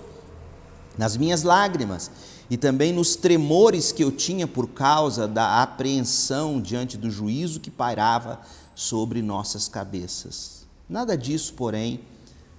nas 0.98 1.18
minhas 1.18 1.44
lágrimas, 1.44 2.10
e 2.50 2.56
também 2.56 2.94
nos 2.94 3.16
tremores 3.16 3.92
que 3.92 4.04
eu 4.04 4.12
tinha 4.12 4.48
por 4.48 4.70
causa 4.70 5.28
da 5.28 5.62
apreensão 5.62 6.62
diante 6.62 6.96
do 6.98 7.12
juízo 7.12 7.60
que 7.60 7.70
pairava 7.70 8.40
sobre 8.78 9.24
nossas 9.24 9.68
cabeças. 9.68 10.68
Nada 10.88 11.18
disso, 11.18 11.56
porém, 11.56 12.00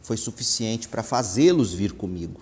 foi 0.03 0.17
suficiente 0.17 0.89
para 0.89 1.05
fazê-los 1.05 1.73
vir 1.73 1.93
comigo. 1.93 2.41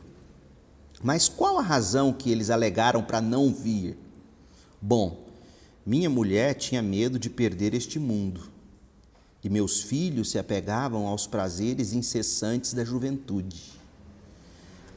Mas 1.02 1.28
qual 1.28 1.58
a 1.58 1.62
razão 1.62 2.10
que 2.10 2.30
eles 2.30 2.48
alegaram 2.48 3.02
para 3.02 3.20
não 3.20 3.52
vir? 3.52 3.98
Bom, 4.80 5.26
minha 5.84 6.08
mulher 6.08 6.54
tinha 6.54 6.80
medo 6.80 7.18
de 7.18 7.28
perder 7.28 7.74
este 7.74 7.98
mundo, 7.98 8.50
e 9.44 9.50
meus 9.50 9.82
filhos 9.82 10.30
se 10.30 10.38
apegavam 10.38 11.06
aos 11.06 11.26
prazeres 11.26 11.92
incessantes 11.92 12.72
da 12.72 12.82
juventude. 12.82 13.72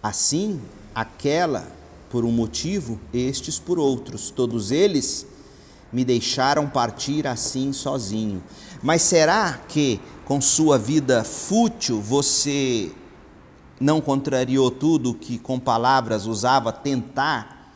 Assim, 0.01 0.61
aquela 0.95 1.69
por 2.09 2.23
um 2.23 2.31
motivo, 2.31 2.97
estes 3.13 3.59
por 3.59 3.77
outros, 3.77 4.31
todos 4.31 4.71
eles 4.71 5.27
me 5.91 6.05
deixaram 6.05 6.69
partir 6.69 7.25
assim 7.27 7.73
sozinho. 7.73 8.43
Mas 8.81 9.01
será 9.01 9.59
que 9.67 9.99
com 10.25 10.39
sua 10.39 10.77
vida 10.77 11.23
fútil 11.23 12.01
você 12.01 12.91
não 13.79 14.01
contrariou 14.01 14.69
tudo 14.69 15.13
que 15.13 15.39
com 15.39 15.59
palavras 15.59 16.25
usava 16.25 16.71
tentar 16.71 17.75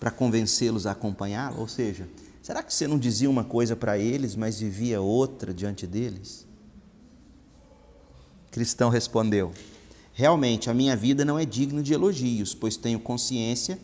para 0.00 0.10
convencê-los 0.10 0.86
a 0.86 0.92
acompanhá-lo? 0.92 1.60
Ou 1.60 1.68
seja, 1.68 2.08
será 2.42 2.62
que 2.62 2.74
você 2.74 2.86
não 2.86 2.98
dizia 2.98 3.30
uma 3.30 3.44
coisa 3.44 3.76
para 3.76 3.98
eles, 3.98 4.34
mas 4.34 4.58
vivia 4.58 5.00
outra 5.00 5.54
diante 5.54 5.86
deles? 5.86 6.46
Cristão 8.50 8.88
respondeu: 8.88 9.52
Realmente, 10.12 10.70
a 10.70 10.74
minha 10.74 10.96
vida 10.96 11.24
não 11.24 11.38
é 11.38 11.44
digna 11.44 11.82
de 11.82 11.92
elogios, 11.92 12.54
pois 12.54 12.76
tenho 12.76 12.98
consciência 12.98 13.78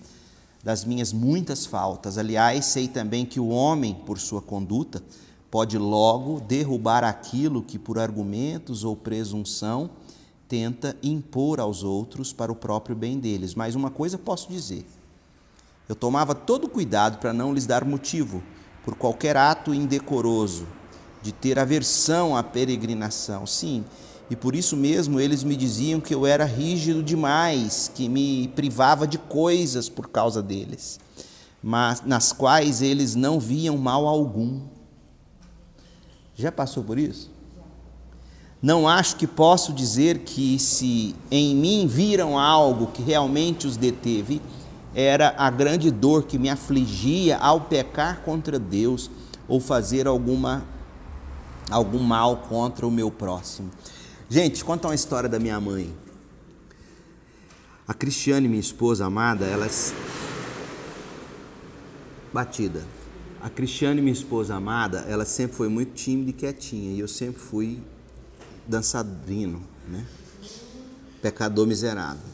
das 0.62 0.84
minhas 0.84 1.12
muitas 1.12 1.66
faltas. 1.66 2.16
Aliás, 2.16 2.66
sei 2.66 2.86
também 2.86 3.26
que 3.26 3.40
o 3.40 3.48
homem, 3.48 3.94
por 3.94 4.18
sua 4.18 4.40
conduta, 4.40 5.02
pode 5.50 5.76
logo 5.76 6.40
derrubar 6.40 7.04
aquilo 7.04 7.62
que, 7.62 7.78
por 7.78 7.98
argumentos 7.98 8.84
ou 8.84 8.96
presunção, 8.96 9.90
tenta 10.48 10.96
impor 11.02 11.60
aos 11.60 11.82
outros 11.82 12.32
para 12.32 12.52
o 12.52 12.56
próprio 12.56 12.94
bem 12.94 13.18
deles. 13.18 13.54
Mas 13.54 13.74
uma 13.74 13.90
coisa 13.90 14.16
posso 14.16 14.48
dizer: 14.48 14.86
eu 15.88 15.96
tomava 15.96 16.34
todo 16.34 16.68
cuidado 16.68 17.18
para 17.18 17.32
não 17.32 17.52
lhes 17.52 17.66
dar 17.66 17.84
motivo, 17.84 18.42
por 18.84 18.94
qualquer 18.94 19.36
ato 19.36 19.74
indecoroso, 19.74 20.66
de 21.22 21.32
ter 21.32 21.58
aversão 21.58 22.36
à 22.36 22.42
peregrinação. 22.42 23.46
Sim, 23.46 23.84
e 24.32 24.36
por 24.36 24.56
isso 24.56 24.78
mesmo 24.78 25.20
eles 25.20 25.44
me 25.44 25.54
diziam 25.54 26.00
que 26.00 26.14
eu 26.14 26.24
era 26.24 26.46
rígido 26.46 27.02
demais, 27.02 27.92
que 27.94 28.08
me 28.08 28.48
privava 28.56 29.06
de 29.06 29.18
coisas 29.18 29.90
por 29.90 30.08
causa 30.08 30.40
deles, 30.40 30.98
mas 31.62 32.00
nas 32.00 32.32
quais 32.32 32.80
eles 32.80 33.14
não 33.14 33.38
viam 33.38 33.76
mal 33.76 34.08
algum. 34.08 34.62
Já 36.34 36.50
passou 36.50 36.82
por 36.82 36.98
isso? 36.98 37.30
Não 38.62 38.88
acho 38.88 39.16
que 39.16 39.26
posso 39.26 39.70
dizer 39.70 40.20
que 40.20 40.58
se 40.58 41.14
em 41.30 41.54
mim 41.54 41.86
viram 41.86 42.38
algo 42.38 42.86
que 42.86 43.02
realmente 43.02 43.66
os 43.66 43.76
deteve, 43.76 44.40
era 44.94 45.34
a 45.36 45.50
grande 45.50 45.90
dor 45.90 46.22
que 46.22 46.38
me 46.38 46.48
afligia 46.48 47.36
ao 47.36 47.60
pecar 47.60 48.22
contra 48.22 48.58
Deus 48.58 49.10
ou 49.46 49.60
fazer 49.60 50.06
alguma 50.06 50.64
algum 51.70 51.98
mal 51.98 52.38
contra 52.48 52.86
o 52.86 52.90
meu 52.90 53.10
próximo. 53.10 53.70
Gente, 54.32 54.64
conta 54.64 54.88
uma 54.88 54.94
história 54.94 55.28
da 55.28 55.38
minha 55.38 55.60
mãe. 55.60 55.94
A 57.86 57.92
Cristiane, 57.92 58.48
minha 58.48 58.62
esposa 58.62 59.04
amada, 59.04 59.44
ela. 59.44 59.68
Batida. 62.32 62.82
A 63.42 63.50
Cristiane, 63.50 64.00
minha 64.00 64.14
esposa 64.14 64.54
amada, 64.54 65.00
ela 65.00 65.26
sempre 65.26 65.54
foi 65.54 65.68
muito 65.68 65.92
tímida 65.92 66.30
e 66.30 66.32
quietinha. 66.32 66.94
E 66.94 67.00
eu 67.00 67.08
sempre 67.08 67.42
fui 67.42 67.82
dançarino, 68.66 69.62
né? 69.86 70.02
Pecador 71.20 71.66
miserável. 71.66 72.24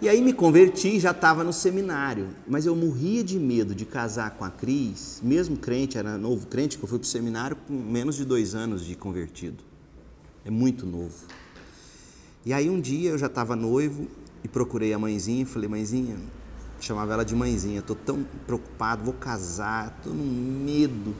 E 0.00 0.08
aí 0.08 0.22
me 0.22 0.32
converti, 0.32 0.98
já 0.98 1.10
estava 1.10 1.44
no 1.44 1.52
seminário, 1.52 2.30
mas 2.48 2.64
eu 2.64 2.74
morria 2.74 3.22
de 3.22 3.38
medo 3.38 3.74
de 3.74 3.84
casar 3.84 4.30
com 4.30 4.46
a 4.46 4.50
Cris, 4.50 5.20
mesmo 5.22 5.58
crente, 5.58 5.98
era 5.98 6.16
novo 6.16 6.46
crente, 6.46 6.78
que 6.78 6.84
eu 6.84 6.88
fui 6.88 6.98
para 6.98 7.04
o 7.04 7.08
seminário 7.08 7.54
com 7.68 7.74
menos 7.74 8.16
de 8.16 8.24
dois 8.24 8.54
anos 8.54 8.82
de 8.82 8.94
convertido 8.94 9.65
é 10.46 10.50
muito 10.50 10.86
novo. 10.86 11.26
E 12.44 12.52
aí 12.52 12.70
um 12.70 12.80
dia 12.80 13.10
eu 13.10 13.18
já 13.18 13.26
estava 13.26 13.56
noivo 13.56 14.06
e 14.44 14.48
procurei 14.48 14.92
a 14.92 14.98
mãezinha 14.98 15.42
e 15.42 15.44
falei, 15.44 15.68
mãezinha, 15.68 16.16
chamava 16.80 17.12
ela 17.12 17.24
de 17.24 17.34
mãezinha, 17.34 17.80
estou 17.80 17.96
tão 17.96 18.24
preocupado, 18.46 19.04
vou 19.04 19.14
casar, 19.14 19.94
estou 19.98 20.14
num 20.14 20.64
medo, 20.64 21.14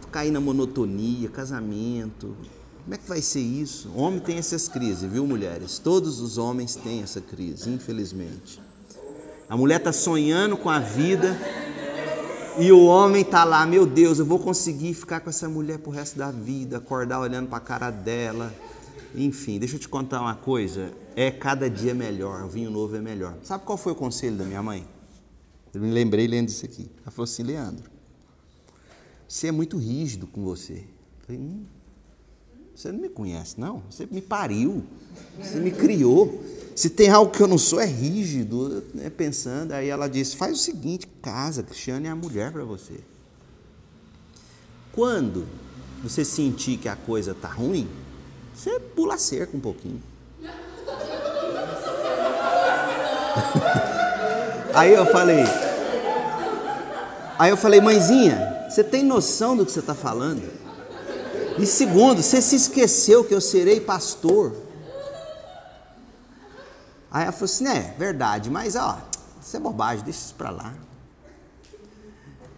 vou 0.00 0.10
cair 0.10 0.30
na 0.30 0.40
monotonia, 0.40 1.28
casamento, 1.28 2.36
como 2.84 2.94
é 2.94 2.98
que 2.98 3.08
vai 3.08 3.22
ser 3.22 3.40
isso? 3.40 3.90
Homem 3.96 4.20
tem 4.20 4.36
essas 4.36 4.68
crises, 4.68 5.10
viu, 5.10 5.26
mulheres? 5.26 5.78
Todos 5.78 6.20
os 6.20 6.36
homens 6.36 6.76
têm 6.76 7.02
essa 7.02 7.18
crise, 7.18 7.70
infelizmente. 7.70 8.60
A 9.48 9.56
mulher 9.56 9.78
está 9.78 9.90
sonhando 9.90 10.54
com 10.54 10.68
a 10.68 10.78
vida 10.78 11.34
e 12.58 12.70
o 12.70 12.84
homem 12.84 13.22
está 13.22 13.44
lá, 13.44 13.66
meu 13.66 13.84
Deus, 13.86 14.18
eu 14.18 14.24
vou 14.24 14.38
conseguir 14.38 14.94
ficar 14.94 15.20
com 15.20 15.30
essa 15.30 15.48
mulher 15.48 15.78
pro 15.78 15.90
resto 15.90 16.16
da 16.16 16.30
vida, 16.30 16.78
acordar 16.78 17.20
olhando 17.20 17.48
para 17.48 17.58
a 17.58 17.60
cara 17.60 17.90
dela. 17.90 18.54
Enfim, 19.14 19.58
deixa 19.58 19.76
eu 19.76 19.80
te 19.80 19.88
contar 19.88 20.20
uma 20.20 20.34
coisa, 20.34 20.92
é 21.16 21.30
cada 21.30 21.68
dia 21.68 21.94
melhor, 21.94 22.42
o 22.44 22.48
vinho 22.48 22.70
novo 22.70 22.96
é 22.96 23.00
melhor. 23.00 23.36
Sabe 23.42 23.64
qual 23.64 23.78
foi 23.78 23.92
o 23.92 23.96
conselho 23.96 24.36
da 24.36 24.44
minha 24.44 24.62
mãe? 24.62 24.86
Eu 25.72 25.80
me 25.80 25.90
lembrei 25.90 26.26
lendo 26.26 26.48
isso 26.48 26.64
aqui. 26.64 26.90
Ela 27.02 27.10
falou 27.10 27.24
assim, 27.24 27.42
Leandro, 27.42 27.90
você 29.28 29.48
é 29.48 29.52
muito 29.52 29.76
rígido 29.76 30.26
com 30.26 30.44
você. 30.44 30.74
Eu 30.74 31.26
falei, 31.26 31.40
hum, 31.40 31.64
você 32.74 32.92
não 32.92 33.00
me 33.00 33.08
conhece, 33.08 33.58
não? 33.58 33.82
Você 33.90 34.06
me 34.06 34.20
pariu, 34.20 34.84
você 35.40 35.58
me 35.58 35.70
criou. 35.70 36.42
Se 36.74 36.90
tem 36.90 37.08
algo 37.08 37.30
que 37.30 37.40
eu 37.40 37.46
não 37.46 37.56
sou, 37.56 37.80
é 37.80 37.86
rígido, 37.86 38.82
né, 38.92 39.08
pensando. 39.08 39.72
Aí 39.72 39.88
ela 39.88 40.08
disse: 40.08 40.36
faz 40.36 40.54
o 40.54 40.60
seguinte, 40.60 41.06
casa, 41.22 41.62
Cristiane 41.62 42.08
é 42.08 42.10
a 42.10 42.16
mulher 42.16 42.50
para 42.50 42.64
você. 42.64 42.98
Quando 44.92 45.46
você 46.02 46.24
sentir 46.24 46.76
que 46.76 46.88
a 46.88 46.96
coisa 46.96 47.34
tá 47.34 47.48
ruim, 47.48 47.88
você 48.54 48.78
pula 48.78 49.14
a 49.14 49.18
cerca 49.18 49.56
um 49.56 49.60
pouquinho. 49.60 50.02
Aí 54.74 54.92
eu 54.92 55.06
falei, 55.06 55.44
aí 57.38 57.48
eu 57.48 57.56
falei, 57.56 57.80
mãezinha, 57.80 58.66
você 58.68 58.82
tem 58.82 59.04
noção 59.04 59.56
do 59.56 59.64
que 59.64 59.70
você 59.70 59.78
está 59.78 59.94
falando? 59.94 60.42
E 61.56 61.64
segundo, 61.64 62.20
você 62.20 62.42
se 62.42 62.56
esqueceu 62.56 63.22
que 63.22 63.32
eu 63.32 63.40
serei 63.40 63.80
pastor. 63.80 64.63
Aí 67.14 67.22
ela 67.22 67.32
falou 67.32 67.44
assim: 67.44 67.68
é, 67.68 67.94
verdade, 67.96 68.50
mas 68.50 68.74
ó, 68.74 68.98
isso 69.40 69.56
é 69.56 69.60
bobagem, 69.60 70.02
deixa 70.04 70.18
isso 70.18 70.34
para 70.34 70.50
lá. 70.50 70.74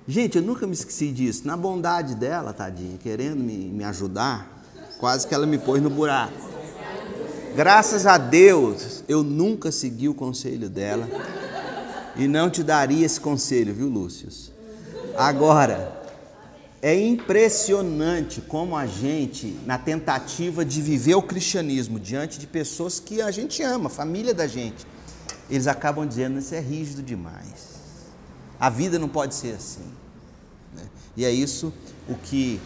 Gente, 0.09 0.39
eu 0.39 0.43
nunca 0.43 0.67
me 0.67 0.73
esqueci 0.73 1.13
disso. 1.13 1.47
Na 1.47 1.59
bondade 1.59 2.15
dela, 2.15 2.55
tadinha, 2.55 2.97
querendo 2.97 3.37
me, 3.37 3.69
me 3.69 3.85
ajudar, 3.85 4.49
quase 4.99 5.27
que 5.27 5.35
ela 5.35 5.47
me 5.47 5.59
pôs 5.59 5.83
no 5.83 5.91
buraco. 5.91 6.33
Graças 7.55 8.07
a 8.07 8.17
Deus, 8.17 9.05
eu 9.07 9.23
nunca 9.23 9.71
segui 9.71 10.09
o 10.09 10.15
conselho 10.15 10.71
dela 10.71 11.07
e 12.17 12.27
não 12.27 12.49
te 12.49 12.63
daria 12.63 13.05
esse 13.05 13.21
conselho, 13.21 13.75
viu, 13.75 13.89
Lúcio? 13.89 14.29
Agora, 15.19 16.03
é 16.87 16.95
impressionante 16.95 18.41
como 18.41 18.76
a 18.76 18.87
gente, 18.87 19.59
na 19.66 19.76
tentativa 19.76 20.64
de 20.64 20.80
viver 20.80 21.16
o 21.16 21.22
cristianismo 21.22 21.99
diante 21.99 22.39
de 22.39 22.47
pessoas 22.47 23.01
que 23.01 23.20
a 23.20 23.32
gente 23.32 23.61
ama, 23.61 23.89
família 23.89 24.32
da 24.32 24.47
gente, 24.47 24.87
eles 25.51 25.66
acabam 25.66 26.07
dizendo: 26.07 26.39
Isso 26.39 26.55
é 26.55 26.61
rígido 26.61 27.03
demais. 27.03 27.74
A 28.61 28.70
vida 28.70 29.01
não 29.01 29.09
pode 29.09 29.34
ser 29.34 29.57
assim. 29.57 29.82
Né? 30.76 30.84
E 31.16 31.24
é 31.24 31.30
isso 31.32 31.72
o 32.09 32.14
que, 32.14 32.61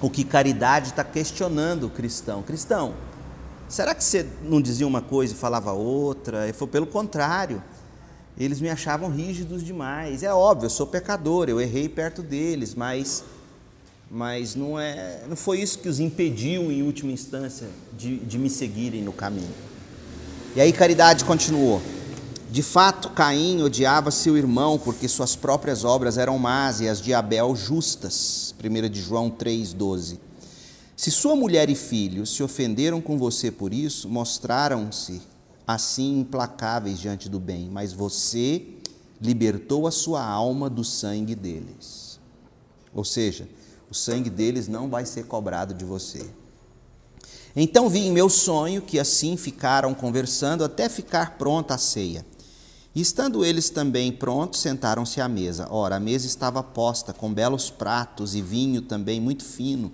o 0.00 0.10
que 0.10 0.24
caridade 0.24 0.88
está 0.88 1.04
questionando 1.04 1.84
o 1.84 1.90
cristão. 1.90 2.42
Cristão, 2.42 2.94
será 3.68 3.94
que 3.94 4.02
você 4.02 4.26
não 4.42 4.60
dizia 4.60 4.88
uma 4.88 5.00
coisa 5.00 5.34
e 5.34 5.36
falava 5.36 5.70
outra? 5.70 6.48
E 6.48 6.52
foi 6.52 6.66
pelo 6.66 6.86
contrário 6.88 7.62
eles 8.38 8.60
me 8.60 8.68
achavam 8.68 9.10
rígidos 9.10 9.64
demais. 9.64 10.22
É 10.22 10.32
óbvio, 10.32 10.66
eu 10.66 10.70
sou 10.70 10.86
pecador, 10.86 11.48
eu 11.48 11.60
errei 11.60 11.88
perto 11.88 12.22
deles, 12.22 12.74
mas 12.74 13.24
mas 14.10 14.54
não, 14.54 14.78
é, 14.78 15.22
não 15.28 15.36
foi 15.36 15.60
isso 15.60 15.78
que 15.78 15.88
os 15.88 16.00
impediu, 16.00 16.70
em 16.70 16.82
última 16.82 17.12
instância, 17.12 17.68
de, 17.96 18.18
de 18.18 18.38
me 18.38 18.48
seguirem 18.48 19.02
no 19.02 19.12
caminho. 19.12 19.54
E 20.54 20.60
aí 20.60 20.72
Caridade 20.72 21.24
continuou. 21.24 21.82
De 22.50 22.62
fato, 22.62 23.10
Caim 23.10 23.62
odiava 23.62 24.10
seu 24.10 24.36
irmão 24.36 24.78
porque 24.78 25.08
suas 25.08 25.36
próprias 25.36 25.84
obras 25.84 26.16
eram 26.16 26.38
más 26.38 26.80
e 26.80 26.88
as 26.88 27.00
de 27.00 27.12
Abel 27.12 27.54
justas. 27.56 28.54
1 28.62 28.88
de 28.88 29.02
João 29.02 29.28
3,12. 29.28 30.18
Se 30.96 31.10
sua 31.10 31.36
mulher 31.36 31.68
e 31.68 31.74
filhos 31.74 32.34
se 32.34 32.42
ofenderam 32.42 33.02
com 33.02 33.18
você 33.18 33.50
por 33.50 33.74
isso, 33.74 34.08
mostraram-se 34.08 35.20
assim 35.66 36.20
implacáveis 36.20 36.98
diante 36.98 37.28
do 37.28 37.38
bem, 37.38 37.68
mas 37.70 37.92
você 37.92 38.62
libertou 39.20 39.86
a 39.86 39.90
sua 39.90 40.24
alma 40.24 40.70
do 40.70 40.84
sangue 40.84 41.34
deles. 41.34 42.18
Ou 42.94 43.04
seja, 43.04 43.46
o 43.90 43.94
sangue 43.94 44.30
deles 44.30 44.68
não 44.68 44.88
vai 44.88 45.04
ser 45.04 45.26
cobrado 45.26 45.74
de 45.74 45.84
você. 45.84 46.28
Então 47.54 47.88
vi 47.88 48.00
em 48.00 48.12
meu 48.12 48.28
sonho 48.28 48.82
que 48.82 48.98
assim 48.98 49.36
ficaram 49.36 49.94
conversando 49.94 50.62
até 50.62 50.88
ficar 50.88 51.38
pronta 51.38 51.74
a 51.74 51.78
ceia. 51.78 52.24
E 52.94 53.00
estando 53.00 53.44
eles 53.44 53.70
também 53.70 54.10
prontos, 54.10 54.60
sentaram-se 54.60 55.20
à 55.20 55.28
mesa. 55.28 55.68
Ora, 55.70 55.96
a 55.96 56.00
mesa 56.00 56.26
estava 56.26 56.62
posta 56.62 57.12
com 57.12 57.32
belos 57.32 57.70
pratos 57.70 58.34
e 58.34 58.40
vinho 58.40 58.82
também 58.82 59.20
muito 59.20 59.44
fino. 59.44 59.92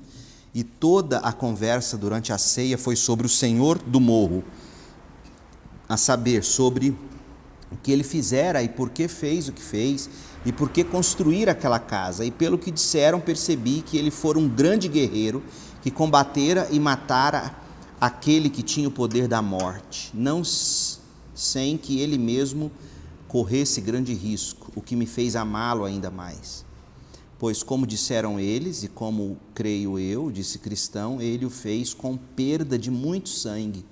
E 0.55 0.63
toda 0.63 1.19
a 1.19 1.33
conversa 1.33 1.97
durante 1.97 2.33
a 2.33 2.39
ceia 2.39 2.79
foi 2.79 2.95
sobre 2.95 3.27
o 3.27 3.31
Senhor 3.31 3.79
do 3.79 3.99
morro, 3.99 4.45
a 5.89 5.97
saber, 5.97 6.45
sobre 6.45 6.97
o 7.71 7.77
que 7.77 7.91
ele 7.91 8.05
fizera 8.05 8.63
e 8.63 8.69
por 8.69 8.91
que 8.91 9.09
fez 9.09 9.49
o 9.49 9.53
que 9.53 9.63
fez 9.63 10.09
e 10.45 10.53
por 10.53 10.71
que 10.71 10.83
construir 10.83 11.49
aquela 11.49 11.79
casa. 11.79 12.25
E 12.25 12.31
pelo 12.31 12.59
que 12.59 12.71
disseram, 12.71 13.21
percebi 13.21 13.83
que 13.83 13.97
ele 13.97 14.11
fora 14.11 14.39
um 14.39 14.49
grande 14.49 14.89
guerreiro 14.89 15.43
que 15.81 15.91
combatera 15.91 16.69
e 16.71 16.79
matara 16.79 17.55
aquele 18.01 18.51
que 18.51 18.63
tinha 18.63 18.89
o 18.89 18.93
poder 18.93 19.29
da 19.29 19.41
morte, 19.41 20.11
não 20.13 20.43
sem 20.45 21.77
que 21.77 22.01
ele 22.01 22.19
mesmo 22.19 22.71
corresse 23.29 23.81
grande 23.81 24.13
risco, 24.13 24.71
o 24.75 24.83
que 24.83 24.97
me 24.97 25.07
fez 25.07 25.37
amá-lo 25.37 25.85
ainda 25.85 26.11
mais. 26.11 26.65
Pois, 27.39 27.63
como 27.63 27.87
disseram 27.87 28.39
eles, 28.39 28.85
e 28.85 28.89
como 28.89 29.37
creio 29.55 29.99
eu, 29.99 30.31
disse 30.31 30.59
cristão, 30.59 31.21
ele 31.21 31.47
o 31.47 31.51
fez 31.51 31.95
com 31.95 32.17
perda 32.17 32.79
de 32.79 32.91
muito 32.91 33.29
sangue. 33.29 33.85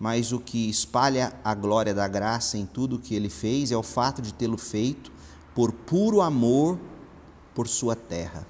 Mas 0.00 0.32
o 0.32 0.40
que 0.40 0.68
espalha 0.68 1.32
a 1.44 1.54
glória 1.54 1.94
da 1.94 2.08
graça 2.08 2.58
em 2.58 2.66
tudo 2.66 2.96
o 2.96 2.98
que 2.98 3.14
ele 3.14 3.28
fez 3.28 3.70
é 3.70 3.76
o 3.76 3.82
fato 3.82 4.20
de 4.20 4.34
tê-lo 4.34 4.58
feito 4.58 5.11
por 5.54 5.72
puro 5.72 6.20
amor 6.20 6.78
por 7.54 7.68
sua 7.68 7.94
terra. 7.94 8.46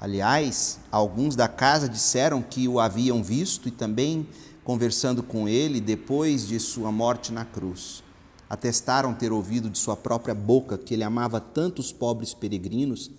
Aliás, 0.00 0.78
alguns 0.90 1.34
da 1.34 1.48
casa 1.48 1.88
disseram 1.88 2.42
que 2.42 2.68
o 2.68 2.78
haviam 2.78 3.22
visto 3.22 3.68
e 3.68 3.70
também 3.70 4.26
conversando 4.62 5.22
com 5.22 5.48
ele 5.48 5.80
depois 5.80 6.46
de 6.46 6.60
sua 6.60 6.92
morte 6.92 7.32
na 7.32 7.44
cruz. 7.44 8.02
Atestaram 8.48 9.14
ter 9.14 9.32
ouvido 9.32 9.70
de 9.70 9.78
sua 9.78 9.96
própria 9.96 10.34
boca 10.34 10.76
que 10.78 10.94
ele 10.94 11.02
amava 11.02 11.40
tanto 11.40 11.80
os 11.80 11.92
pobres 11.92 12.34
peregrinos 12.34 13.10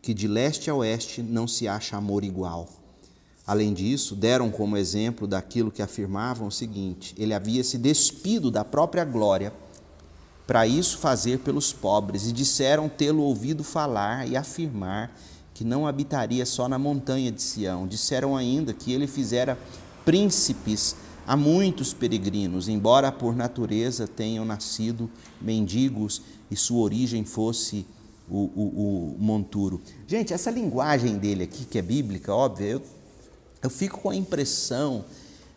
que 0.00 0.12
de 0.12 0.26
leste 0.26 0.70
a 0.70 0.74
oeste 0.74 1.22
não 1.22 1.46
se 1.46 1.68
acha 1.68 1.96
amor 1.96 2.24
igual. 2.24 2.68
Além 3.46 3.72
disso, 3.72 4.14
deram 4.14 4.50
como 4.50 4.76
exemplo 4.76 5.26
daquilo 5.26 5.70
que 5.70 5.82
afirmavam 5.82 6.48
o 6.48 6.52
seguinte: 6.52 7.14
ele 7.18 7.34
havia 7.34 7.62
se 7.62 7.76
despido 7.76 8.50
da 8.50 8.64
própria 8.64 9.04
glória 9.04 9.52
para 10.46 10.66
isso 10.66 10.98
fazer 10.98 11.38
pelos 11.38 11.72
pobres, 11.72 12.28
e 12.28 12.32
disseram 12.32 12.88
tê-lo 12.88 13.22
ouvido 13.22 13.62
falar 13.62 14.28
e 14.28 14.36
afirmar 14.36 15.14
que 15.54 15.64
não 15.64 15.86
habitaria 15.86 16.44
só 16.44 16.68
na 16.68 16.78
montanha 16.78 17.30
de 17.30 17.42
Sião. 17.42 17.86
Disseram 17.86 18.36
ainda 18.36 18.72
que 18.72 18.92
ele 18.92 19.06
fizera 19.06 19.58
príncipes 20.04 20.96
a 21.26 21.36
muitos 21.36 21.94
peregrinos, 21.94 22.68
embora 22.68 23.12
por 23.12 23.36
natureza 23.36 24.08
tenham 24.08 24.44
nascido 24.44 25.08
mendigos 25.40 26.22
e 26.50 26.56
sua 26.56 26.80
origem 26.80 27.24
fosse 27.24 27.86
o, 28.28 28.38
o, 28.38 29.14
o 29.14 29.16
monturo. 29.18 29.80
Gente, 30.06 30.32
essa 30.32 30.50
linguagem 30.50 31.18
dele 31.18 31.44
aqui, 31.44 31.64
que 31.64 31.78
é 31.78 31.82
bíblica, 31.82 32.34
óbvio, 32.34 32.66
eu, 32.66 32.82
eu 33.62 33.70
fico 33.70 34.00
com 34.00 34.10
a 34.10 34.16
impressão 34.16 35.04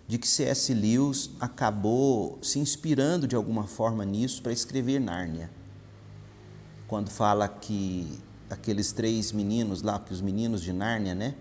de 0.08 0.18
que 0.18 0.28
C.S. 0.28 0.74
Lewis 0.74 1.32
acabou 1.40 2.38
se 2.42 2.60
inspirando 2.60 3.28
de 3.28 3.36
alguma 3.36 3.66
forma 3.66 4.06
nisso 4.06 4.42
para 4.42 4.52
escrever 4.52 5.00
Nárnia. 5.00 5.50
Quando 6.88 7.10
fala 7.10 7.48
que 7.48 8.20
aqueles 8.50 8.92
três 8.92 9.32
meninos 9.32 9.82
lá, 9.82 10.00
que 10.00 10.14
os 10.14 10.22
meninos 10.22 10.62
de 10.62 10.72
Nárnia, 10.72 11.16
né? 11.16 11.36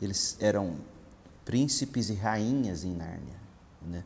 Eles 0.00 0.36
eram 0.38 0.76
príncipes 1.44 2.08
e 2.08 2.14
rainhas 2.14 2.84
em 2.84 2.94
Nárnia, 2.94 3.36
né? 3.82 4.04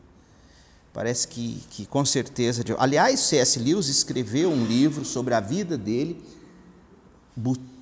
Parece 0.91 1.27
que, 1.27 1.61
que 1.69 1.85
com 1.85 2.03
certeza. 2.03 2.63
Aliás, 2.79 3.19
C.S. 3.19 3.59
Lewis 3.59 3.87
escreveu 3.87 4.49
um 4.49 4.65
livro 4.65 5.05
sobre 5.05 5.35
a 5.35 5.39
vida 5.39 5.77
dele, 5.77 6.19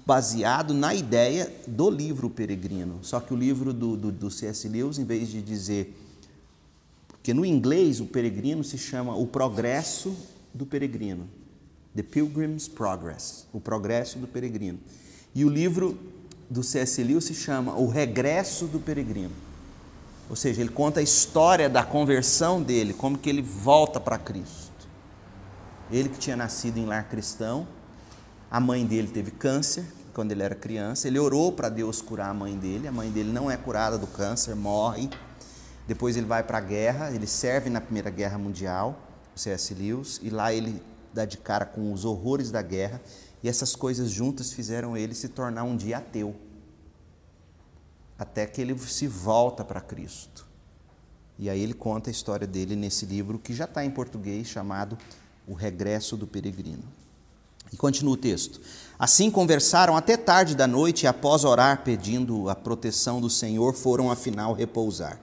baseado 0.05 0.73
na 0.73 0.93
ideia 0.93 1.51
do 1.65 1.89
livro 1.89 2.29
Peregrino. 2.29 2.99
Só 3.01 3.21
que 3.21 3.33
o 3.33 3.37
livro 3.37 3.71
do, 3.71 3.95
do, 3.95 4.11
do 4.11 4.29
C.S. 4.29 4.67
Lewis, 4.67 4.99
em 4.99 5.05
vez 5.05 5.29
de 5.29 5.41
dizer 5.41 6.06
porque 7.27 7.33
no 7.33 7.45
inglês 7.45 7.99
o 7.99 8.05
peregrino 8.05 8.63
se 8.63 8.77
chama 8.77 9.13
o 9.13 9.27
progresso 9.27 10.15
do 10.53 10.65
peregrino. 10.65 11.27
The 11.93 12.01
Pilgrim's 12.01 12.69
Progress, 12.69 13.45
o 13.51 13.59
progresso 13.59 14.17
do 14.17 14.25
peregrino. 14.25 14.79
E 15.35 15.43
o 15.43 15.49
livro 15.49 15.99
do 16.49 16.63
C.S. 16.63 17.03
Lewis 17.03 17.25
se 17.25 17.33
chama 17.33 17.75
O 17.75 17.89
Regresso 17.89 18.65
do 18.67 18.79
Peregrino. 18.79 19.33
Ou 20.29 20.37
seja, 20.37 20.61
ele 20.61 20.69
conta 20.69 21.01
a 21.01 21.03
história 21.03 21.69
da 21.69 21.83
conversão 21.83 22.61
dele, 22.61 22.93
como 22.93 23.17
que 23.17 23.29
ele 23.29 23.41
volta 23.41 23.99
para 23.99 24.17
Cristo. 24.17 24.87
Ele 25.91 26.07
que 26.07 26.17
tinha 26.17 26.37
nascido 26.37 26.77
em 26.77 26.85
lar 26.85 27.09
cristão, 27.09 27.67
a 28.49 28.61
mãe 28.61 28.85
dele 28.85 29.09
teve 29.09 29.31
câncer 29.31 29.83
quando 30.13 30.31
ele 30.31 30.43
era 30.43 30.55
criança, 30.55 31.09
ele 31.09 31.19
orou 31.19 31.51
para 31.51 31.67
Deus 31.67 32.01
curar 32.01 32.29
a 32.29 32.33
mãe 32.33 32.57
dele, 32.57 32.87
a 32.87 32.91
mãe 32.91 33.11
dele 33.11 33.33
não 33.33 33.51
é 33.51 33.57
curada 33.57 33.97
do 33.97 34.07
câncer, 34.07 34.55
morre. 34.55 35.09
Depois 35.87 36.17
ele 36.17 36.25
vai 36.25 36.43
para 36.43 36.57
a 36.57 36.61
guerra, 36.61 37.11
ele 37.11 37.25
serve 37.25 37.69
na 37.69 37.79
Primeira 37.79 38.09
Guerra 38.09 38.37
Mundial, 38.37 38.99
C.S. 39.35 39.73
Lewis, 39.73 40.19
e 40.21 40.29
lá 40.29 40.53
ele 40.53 40.83
dá 41.13 41.23
de 41.23 41.37
cara 41.37 41.65
com 41.65 41.93
os 41.93 42.03
horrores 42.03 42.51
da 42.51 42.61
guerra, 42.61 43.01
e 43.41 43.47
essas 43.47 43.75
coisas 43.75 44.11
juntas 44.11 44.51
fizeram 44.51 44.97
ele 44.97 45.15
se 45.15 45.29
tornar 45.29 45.63
um 45.63 45.77
dia 45.77 45.99
ateu. 45.99 46.35
Até 48.19 48.45
que 48.45 48.59
ele 48.59 48.77
se 48.79 49.07
volta 49.07 49.63
para 49.63 49.79
Cristo. 49.79 50.45
E 51.39 51.49
aí 51.49 51.61
ele 51.61 51.73
conta 51.73 52.09
a 52.09 52.11
história 52.11 52.47
dele 52.47 52.75
nesse 52.75 53.05
livro 53.05 53.39
que 53.39 53.53
já 53.53 53.65
está 53.65 53.85
em 53.85 53.91
português, 53.91 54.47
chamado 54.47 54.97
O 55.47 55.53
Regresso 55.53 56.17
do 56.17 56.27
Peregrino. 56.27 56.83
E 57.71 57.77
continua 57.77 58.15
o 58.15 58.17
texto. 58.17 58.59
Assim 58.97 59.29
conversaram 59.29 59.95
até 59.95 60.17
tarde 60.17 60.55
da 60.55 60.65
noite 60.65 61.03
e, 61.03 61.07
após 61.07 61.43
orar 61.43 61.83
pedindo 61.83 62.49
a 62.49 62.55
proteção 62.55 63.21
do 63.21 63.29
Senhor, 63.29 63.73
foram 63.73 64.11
afinal 64.11 64.53
repousar. 64.53 65.19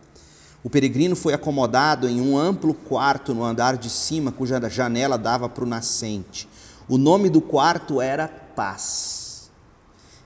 O 0.65 0.71
peregrino 0.71 1.15
foi 1.15 1.35
acomodado 1.35 2.09
em 2.09 2.23
um 2.23 2.39
amplo 2.39 2.73
quarto 2.73 3.35
no 3.35 3.45
andar 3.45 3.77
de 3.77 3.91
cima, 3.91 4.33
cuja 4.33 4.59
janela 4.71 5.19
dava 5.19 5.47
para 5.47 5.63
o 5.63 5.67
nascente. 5.67 6.49
O 6.89 6.97
nome 6.97 7.29
do 7.29 7.43
quarto 7.43 8.01
era 8.01 8.27
Paz. 8.27 9.51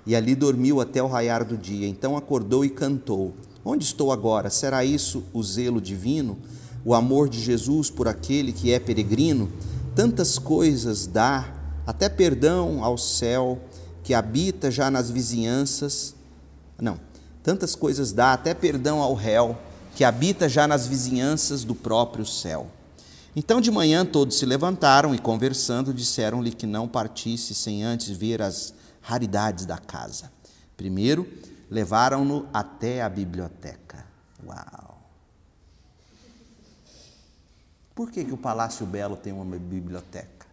E 0.07 0.14
ali 0.14 0.36
dormiu 0.36 0.80
até 0.80 1.03
o 1.03 1.09
raiar 1.09 1.45
do 1.45 1.57
dia. 1.57 1.89
Então 1.89 2.16
acordou 2.16 2.64
e 2.64 2.70
cantou: 2.70 3.34
Onde 3.64 3.84
estou 3.84 4.12
agora? 4.12 4.49
Será 4.49 4.84
isso 4.84 5.24
o 5.32 5.43
zelo 5.43 5.80
divino? 5.80 6.39
O 6.84 6.95
amor 6.95 7.28
de 7.28 7.41
Jesus 7.41 7.91
por 7.91 8.07
aquele 8.07 8.53
que 8.53 8.72
é 8.72 8.78
peregrino? 8.78 9.51
Tantas 9.93 10.39
coisas 10.39 11.05
dá, 11.09 11.53
até 11.84 12.09
perdão 12.09 12.84
ao 12.84 12.97
céu 12.97 13.59
que 14.05 14.14
habita 14.14 14.70
já 14.70 14.89
nas 14.89 15.11
vizinhanças. 15.11 16.14
Não, 16.80 17.01
tantas 17.43 17.74
coisas 17.74 18.12
dá, 18.12 18.32
até 18.32 18.55
perdão 18.55 19.01
ao 19.01 19.14
réu 19.14 19.59
que 19.99 20.05
habita 20.05 20.49
já 20.49 20.68
nas 20.68 20.86
vizinhanças 20.86 21.64
do 21.64 21.74
próprio 21.74 22.24
céu. 22.24 22.68
Então 23.34 23.61
de 23.61 23.68
manhã 23.68 24.07
todos 24.07 24.38
se 24.38 24.46
levantaram 24.46 25.12
e, 25.12 25.18
conversando, 25.18 25.92
disseram-lhe 25.92 26.53
que 26.53 26.68
não 26.68 26.86
partisse 26.86 27.53
sem 27.53 27.82
antes 27.82 28.16
ver 28.16 28.40
as 28.40 28.72
raridades 29.03 29.66
da 29.66 29.76
casa. 29.76 30.30
Primeiro, 30.76 31.26
levaram-no 31.68 32.49
até 32.55 33.03
a 33.03 33.09
biblioteca. 33.09 34.07
Uau! 34.46 35.03
Por 37.92 38.12
que, 38.12 38.24
que 38.24 38.32
o 38.32 38.38
Palácio 38.38 38.86
Belo 38.86 39.16
tem 39.16 39.32
uma 39.32 39.44
biblioteca? 39.59 40.46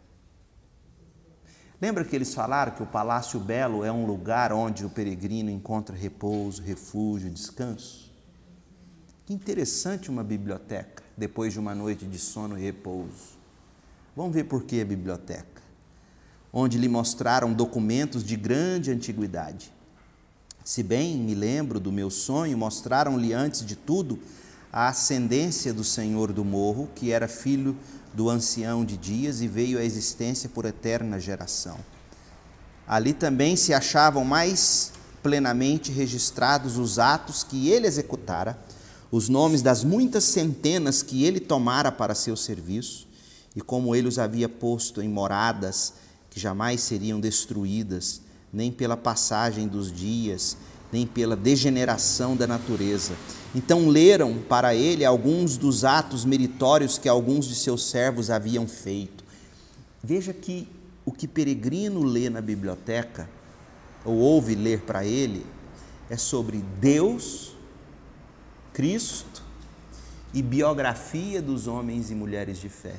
Lembra 1.80 2.04
que 2.04 2.16
eles 2.16 2.34
falaram 2.34 2.72
que 2.72 2.82
o 2.82 2.88
Palácio 2.88 3.40
Belo 3.40 3.84
é 3.84 3.92
um 3.92 4.08
lugar 4.08 4.52
onde 4.52 4.84
o 4.84 4.90
peregrino 4.90 5.52
encontra 5.52 5.96
repouso, 5.96 6.64
refúgio, 6.64 7.30
descanso? 7.30 8.05
Que 9.26 9.34
interessante 9.34 10.12
uma 10.12 10.24
biblioteca 10.24 11.04
depois 11.18 11.52
de 11.52 11.60
uma 11.60 11.74
noite 11.74 12.06
de 12.06 12.20
sono 12.20 12.60
e 12.60 12.62
repouso. 12.62 13.36
Vamos 14.16 14.36
ver 14.36 14.44
por 14.44 14.64
que 14.64 14.80
a 14.80 14.86
biblioteca. 14.86 15.64
Onde 16.54 16.78
lhe 16.78 16.88
mostraram 16.88 17.52
documentos 17.52 18.24
de 18.24 18.36
grande 18.36 18.92
antiguidade. 18.92 19.74
Se 20.64 20.84
bem 20.84 21.18
me 21.18 21.34
lembro 21.34 21.80
do 21.80 21.92
meu 21.92 22.12
sonho, 22.12 22.56
mostraram-lhe 22.56 23.34
antes 23.34 23.66
de 23.66 23.76
tudo 23.76 24.20
a 24.72 24.90
ascendência 24.90 25.74
do 25.74 25.84
Senhor 25.84 26.32
do 26.32 26.46
Morro, 26.46 26.88
que 26.94 27.12
era 27.12 27.28
filho 27.28 27.76
do 28.14 28.30
ancião 28.30 28.86
de 28.86 28.96
dias 28.96 29.42
e 29.42 29.48
veio 29.48 29.80
à 29.80 29.84
existência 29.84 30.50
por 30.50 30.66
eterna 30.66 31.20
geração. 31.20 31.80
Ali 32.88 33.12
também 33.12 33.56
se 33.56 33.74
achavam 33.74 34.24
mais 34.24 34.94
plenamente 35.24 35.92
registrados 35.92 36.78
os 36.78 37.00
atos 37.00 37.44
que 37.44 37.70
ele 37.70 37.88
executara 37.88 38.56
os 39.12 39.30
nomes 39.30 39.62
das 39.62 39.84
muitas 39.84 40.24
centenas 40.24 41.02
que 41.02 41.24
ele 41.24 41.40
tomara 41.40 41.92
para 41.92 42.16
seu 42.16 42.36
serviço, 42.36 43.08
e 43.56 43.62
como 43.62 43.96
ele 43.96 44.08
os 44.08 44.20
havia 44.20 44.50
posto 44.50 45.02
em 45.02 45.08
moradas 45.08 45.94
que 46.30 46.40
jamais 46.40 46.82
seriam 46.82 47.20
destruídas, 47.20 48.22
nem 48.52 48.72
pela 48.72 48.98
passagem 48.98 49.68
dos 49.68 49.92
dias, 49.92 50.58
nem 50.92 51.08
pela 51.08 51.36
degeneração 51.36 52.36
da 52.36 52.46
natureza. 52.46 53.14
Então 53.54 53.88
leram 53.88 54.40
para 54.50 54.76
ele 54.76 55.06
alguns 55.06 55.58
dos 55.58 55.86
atos 55.86 56.26
meritórios 56.26 56.98
que 56.98 57.08
alguns 57.08 57.46
de 57.46 57.56
seus 57.56 57.90
servos 57.90 58.30
haviam 58.30 58.68
feito. 58.68 59.24
Veja 60.04 60.34
que 60.34 60.68
o 61.06 61.12
que 61.12 61.28
peregrino 61.28 62.04
lê 62.04 62.30
na 62.30 62.42
biblioteca, 62.42 63.30
ou 64.04 64.18
ouve 64.18 64.56
ler 64.56 64.82
para 64.82 65.06
ele, 65.06 65.46
é 66.10 66.18
sobre 66.18 66.64
Deus 66.80 67.55
Cristo 68.76 69.42
e 70.34 70.42
biografia 70.42 71.42
dos 71.42 71.66
homens 71.66 72.12
e 72.12 72.14
mulheres 72.14 72.58
de 72.58 72.68
fé. 72.68 72.98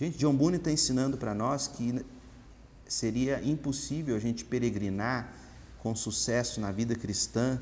Gente, 0.00 0.16
John 0.16 0.34
Boone 0.34 0.56
está 0.56 0.72
ensinando 0.72 1.18
para 1.18 1.34
nós 1.34 1.68
que 1.68 2.02
seria 2.88 3.38
impossível 3.44 4.16
a 4.16 4.18
gente 4.18 4.46
peregrinar 4.46 5.30
com 5.82 5.94
sucesso 5.94 6.58
na 6.58 6.72
vida 6.72 6.94
cristã 6.94 7.60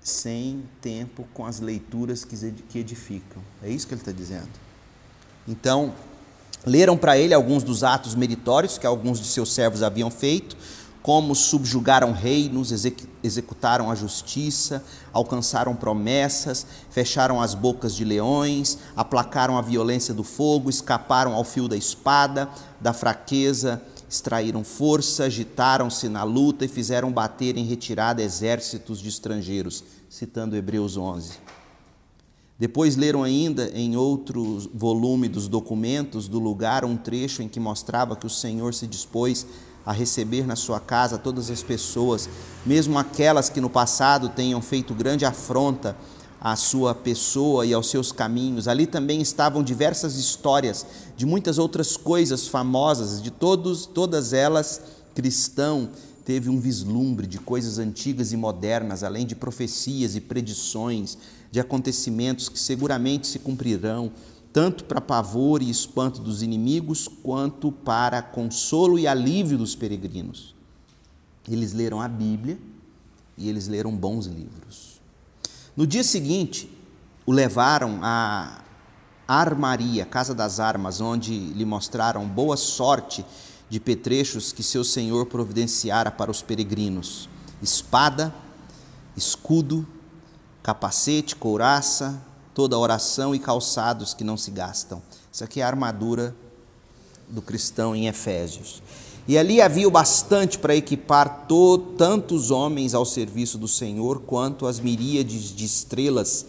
sem 0.00 0.64
tempo 0.80 1.24
com 1.32 1.46
as 1.46 1.60
leituras 1.60 2.24
que 2.24 2.76
edificam. 2.76 3.40
É 3.62 3.70
isso 3.70 3.86
que 3.86 3.94
ele 3.94 4.00
está 4.00 4.10
dizendo. 4.10 4.50
Então, 5.46 5.94
leram 6.64 6.98
para 6.98 7.16
ele 7.16 7.32
alguns 7.32 7.62
dos 7.62 7.84
atos 7.84 8.16
meritórios 8.16 8.76
que 8.76 8.86
alguns 8.86 9.20
de 9.20 9.28
seus 9.28 9.54
servos 9.54 9.84
haviam 9.84 10.10
feito, 10.10 10.56
como 11.06 11.36
subjugaram 11.36 12.10
reinos, 12.10 12.72
executaram 13.22 13.92
a 13.92 13.94
justiça, 13.94 14.82
alcançaram 15.12 15.76
promessas, 15.76 16.66
fecharam 16.90 17.40
as 17.40 17.54
bocas 17.54 17.94
de 17.94 18.04
leões, 18.04 18.76
aplacaram 18.96 19.56
a 19.56 19.62
violência 19.62 20.12
do 20.12 20.24
fogo, 20.24 20.68
escaparam 20.68 21.32
ao 21.32 21.44
fio 21.44 21.68
da 21.68 21.76
espada, 21.76 22.48
da 22.80 22.92
fraqueza 22.92 23.80
extraíram 24.08 24.64
força, 24.64 25.24
agitaram-se 25.26 26.08
na 26.08 26.24
luta 26.24 26.64
e 26.64 26.68
fizeram 26.68 27.12
bater 27.12 27.56
em 27.56 27.64
retirada 27.64 28.20
exércitos 28.20 28.98
de 28.98 29.08
estrangeiros, 29.08 29.84
citando 30.10 30.56
Hebreus 30.56 30.96
11. 30.96 31.34
Depois 32.58 32.96
leram 32.96 33.22
ainda 33.22 33.70
em 33.74 33.96
outro 33.96 34.68
volume 34.74 35.28
dos 35.28 35.46
documentos 35.46 36.26
do 36.26 36.40
lugar 36.40 36.84
um 36.84 36.96
trecho 36.96 37.42
em 37.42 37.48
que 37.48 37.60
mostrava 37.60 38.16
que 38.16 38.26
o 38.26 38.30
Senhor 38.30 38.74
se 38.74 38.88
dispôs 38.88 39.46
a 39.86 39.92
receber 39.92 40.44
na 40.46 40.56
sua 40.56 40.80
casa 40.80 41.16
todas 41.16 41.48
as 41.48 41.62
pessoas, 41.62 42.28
mesmo 42.66 42.98
aquelas 42.98 43.48
que 43.48 43.60
no 43.60 43.70
passado 43.70 44.28
tenham 44.28 44.60
feito 44.60 44.92
grande 44.92 45.24
afronta 45.24 45.96
à 46.40 46.56
sua 46.56 46.92
pessoa 46.92 47.64
e 47.64 47.72
aos 47.72 47.88
seus 47.88 48.10
caminhos. 48.10 48.66
Ali 48.66 48.86
também 48.86 49.22
estavam 49.22 49.62
diversas 49.62 50.16
histórias 50.16 50.84
de 51.16 51.24
muitas 51.24 51.56
outras 51.56 51.96
coisas 51.96 52.48
famosas, 52.48 53.22
de 53.22 53.30
todos, 53.30 53.86
todas 53.86 54.32
elas 54.32 54.82
cristão 55.14 55.88
teve 56.26 56.50
um 56.50 56.60
vislumbre 56.60 57.26
de 57.26 57.38
coisas 57.38 57.78
antigas 57.78 58.32
e 58.32 58.36
modernas, 58.36 59.04
além 59.04 59.24
de 59.24 59.36
profecias 59.36 60.16
e 60.16 60.20
predições 60.20 61.16
de 61.52 61.60
acontecimentos 61.60 62.48
que 62.48 62.58
seguramente 62.58 63.28
se 63.28 63.38
cumprirão 63.38 64.10
tanto 64.56 64.84
para 64.84 65.02
pavor 65.02 65.60
e 65.60 65.68
espanto 65.68 66.18
dos 66.18 66.40
inimigos, 66.40 67.06
quanto 67.22 67.70
para 67.70 68.22
consolo 68.22 68.98
e 68.98 69.06
alívio 69.06 69.58
dos 69.58 69.74
peregrinos. 69.74 70.54
Eles 71.46 71.74
leram 71.74 72.00
a 72.00 72.08
Bíblia 72.08 72.58
e 73.36 73.50
eles 73.50 73.68
leram 73.68 73.94
bons 73.94 74.24
livros. 74.24 74.98
No 75.76 75.86
dia 75.86 76.02
seguinte, 76.02 76.70
o 77.26 77.32
levaram 77.32 78.00
à 78.02 78.62
armaria, 79.28 80.06
Casa 80.06 80.34
das 80.34 80.58
Armas, 80.58 81.02
onde 81.02 81.38
lhe 81.38 81.66
mostraram 81.66 82.26
boa 82.26 82.56
sorte 82.56 83.26
de 83.68 83.78
petrechos 83.78 84.54
que 84.54 84.62
seu 84.62 84.82
senhor 84.82 85.26
providenciara 85.26 86.10
para 86.10 86.30
os 86.30 86.40
peregrinos: 86.40 87.28
espada, 87.60 88.34
escudo, 89.14 89.86
capacete, 90.62 91.36
couraça, 91.36 92.24
toda 92.56 92.78
oração 92.78 93.34
e 93.34 93.38
calçados 93.38 94.14
que 94.14 94.24
não 94.24 94.34
se 94.34 94.50
gastam. 94.50 95.02
Isso 95.30 95.44
aqui 95.44 95.60
é 95.60 95.62
a 95.62 95.66
armadura 95.66 96.34
do 97.28 97.42
cristão 97.42 97.94
em 97.94 98.06
Efésios. 98.06 98.82
E 99.28 99.36
ali 99.36 99.60
havia 99.60 99.86
o 99.86 99.90
bastante 99.90 100.58
para 100.58 100.74
equipar 100.74 101.44
to, 101.46 101.76
tantos 101.98 102.50
homens 102.50 102.94
ao 102.94 103.04
serviço 103.04 103.58
do 103.58 103.68
Senhor, 103.68 104.20
quanto 104.20 104.66
as 104.66 104.80
miríades 104.80 105.54
de 105.54 105.66
estrelas 105.66 106.46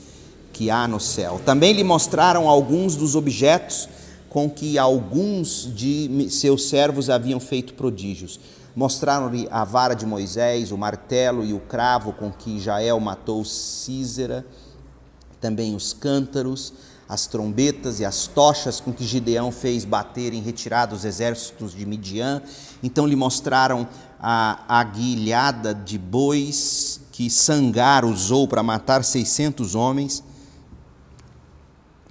que 0.54 0.70
há 0.70 0.88
no 0.88 0.98
céu. 0.98 1.42
Também 1.46 1.74
lhe 1.74 1.84
mostraram 1.84 2.48
alguns 2.48 2.96
dos 2.96 3.14
objetos 3.14 3.90
com 4.30 4.50
que 4.50 4.78
alguns 4.78 5.70
de 5.76 6.30
seus 6.30 6.70
servos 6.70 7.10
haviam 7.10 7.42
feito 7.42 7.74
prodígios. 7.74 8.40
Mostraram-lhe 8.74 9.46
a 9.52 9.66
vara 9.66 9.94
de 9.94 10.06
Moisés, 10.06 10.72
o 10.72 10.78
martelo 10.78 11.44
e 11.44 11.52
o 11.52 11.60
cravo 11.60 12.14
com 12.14 12.32
que 12.32 12.62
Jael 12.62 12.98
matou 12.98 13.44
Císera 13.44 14.46
também 15.40 15.76
os 15.76 15.94
cântaros, 15.94 16.74
as 17.08 17.26
trombetas 17.26 18.00
e 18.00 18.06
as 18.06 18.28
tochas 18.28 18.80
com 18.80 18.92
que 18.92 19.06
Gideão 19.06 19.52
fez 19.52 19.86
bater 19.86 20.34
em 20.34 20.42
retirada 20.42 20.94
os 20.94 21.06
exércitos 21.06 21.74
de 21.74 21.86
Midian. 21.86 22.42
Então 22.84 23.08
lhe 23.08 23.16
mostraram 23.16 23.88
a 24.20 24.80
aguilhada 24.80 25.74
de 25.74 25.98
bois 25.98 27.00
que 27.12 27.30
Sangar 27.30 28.04
usou 28.04 28.48
para 28.48 28.62
matar 28.62 29.04
600 29.04 29.74
homens. 29.74 30.24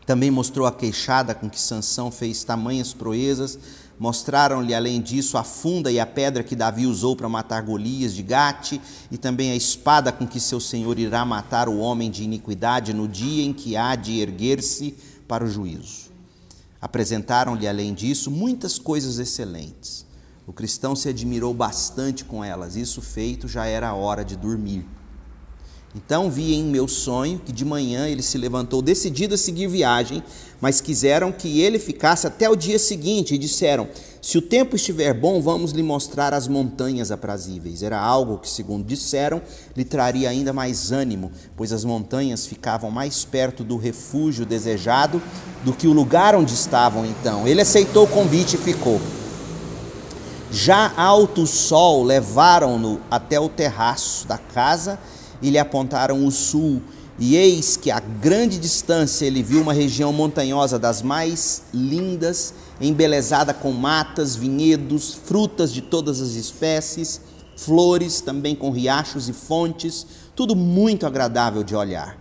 Também 0.06 0.30
mostrou 0.30 0.66
a 0.66 0.72
queixada 0.72 1.34
com 1.34 1.50
que 1.50 1.60
Sansão 1.60 2.10
fez 2.10 2.44
tamanhas 2.44 2.94
proezas 2.94 3.58
Mostraram-lhe, 3.98 4.74
além 4.74 5.00
disso, 5.00 5.38
a 5.38 5.42
funda 5.42 5.90
e 5.90 5.98
a 5.98 6.04
pedra 6.04 6.42
que 6.42 6.54
Davi 6.54 6.86
usou 6.86 7.16
para 7.16 7.28
matar 7.28 7.62
Golias 7.62 8.14
de 8.14 8.22
Gate, 8.22 8.78
e 9.10 9.16
também 9.16 9.50
a 9.50 9.56
espada 9.56 10.12
com 10.12 10.26
que 10.26 10.38
seu 10.38 10.60
senhor 10.60 10.98
irá 10.98 11.24
matar 11.24 11.68
o 11.68 11.78
homem 11.78 12.10
de 12.10 12.22
iniquidade 12.22 12.92
no 12.92 13.08
dia 13.08 13.44
em 13.44 13.54
que 13.54 13.76
há 13.76 13.94
de 13.94 14.20
erguer-se 14.20 14.94
para 15.26 15.44
o 15.44 15.48
juízo. 15.48 16.10
Apresentaram-lhe, 16.80 17.66
além 17.66 17.94
disso, 17.94 18.30
muitas 18.30 18.78
coisas 18.78 19.18
excelentes. 19.18 20.04
O 20.46 20.52
cristão 20.52 20.94
se 20.94 21.08
admirou 21.08 21.52
bastante 21.54 22.24
com 22.24 22.44
elas, 22.44 22.76
isso 22.76 23.00
feito 23.00 23.48
já 23.48 23.66
era 23.66 23.94
hora 23.94 24.24
de 24.24 24.36
dormir. 24.36 24.86
Então 25.96 26.30
vi 26.30 26.52
em 26.52 26.62
meu 26.62 26.86
sonho 26.86 27.40
que 27.42 27.50
de 27.50 27.64
manhã 27.64 28.06
ele 28.06 28.20
se 28.20 28.36
levantou 28.36 28.82
decidido 28.82 29.34
a 29.34 29.38
seguir 29.38 29.66
viagem, 29.66 30.22
mas 30.60 30.78
quiseram 30.78 31.32
que 31.32 31.62
ele 31.62 31.78
ficasse 31.78 32.26
até 32.26 32.50
o 32.50 32.54
dia 32.54 32.78
seguinte 32.78 33.34
e 33.34 33.38
disseram: 33.38 33.88
Se 34.20 34.36
o 34.36 34.42
tempo 34.42 34.76
estiver 34.76 35.14
bom, 35.14 35.40
vamos 35.40 35.72
lhe 35.72 35.82
mostrar 35.82 36.34
as 36.34 36.46
montanhas 36.46 37.10
aprazíveis. 37.10 37.82
Era 37.82 37.98
algo 37.98 38.36
que, 38.36 38.50
segundo 38.50 38.84
disseram, 38.84 39.40
lhe 39.74 39.86
traria 39.86 40.28
ainda 40.28 40.52
mais 40.52 40.92
ânimo, 40.92 41.32
pois 41.56 41.72
as 41.72 41.82
montanhas 41.82 42.44
ficavam 42.44 42.90
mais 42.90 43.24
perto 43.24 43.64
do 43.64 43.78
refúgio 43.78 44.44
desejado 44.44 45.22
do 45.64 45.72
que 45.72 45.88
o 45.88 45.94
lugar 45.94 46.34
onde 46.34 46.52
estavam 46.52 47.06
então. 47.06 47.48
Ele 47.48 47.62
aceitou 47.62 48.04
o 48.04 48.08
convite 48.08 48.56
e 48.56 48.58
ficou. 48.58 49.00
Já 50.52 50.92
alto 50.94 51.46
sol, 51.46 52.04
levaram-no 52.04 53.00
até 53.10 53.40
o 53.40 53.48
terraço 53.48 54.26
da 54.26 54.36
casa 54.36 54.98
e 55.40 55.50
lhe 55.50 55.58
apontaram 55.58 56.26
o 56.26 56.30
sul. 56.30 56.82
E 57.18 57.34
eis 57.34 57.76
que 57.76 57.90
a 57.90 57.98
grande 57.98 58.58
distância 58.58 59.24
ele 59.24 59.42
viu 59.42 59.62
uma 59.62 59.72
região 59.72 60.12
montanhosa 60.12 60.78
das 60.78 61.00
mais 61.00 61.62
lindas, 61.72 62.52
embelezada 62.80 63.54
com 63.54 63.72
matas, 63.72 64.36
vinhedos, 64.36 65.14
frutas 65.14 65.72
de 65.72 65.80
todas 65.80 66.20
as 66.20 66.32
espécies, 66.32 67.22
flores 67.56 68.20
também 68.20 68.54
com 68.54 68.70
riachos 68.70 69.30
e 69.30 69.32
fontes, 69.32 70.06
tudo 70.34 70.54
muito 70.54 71.06
agradável 71.06 71.64
de 71.64 71.74
olhar. 71.74 72.18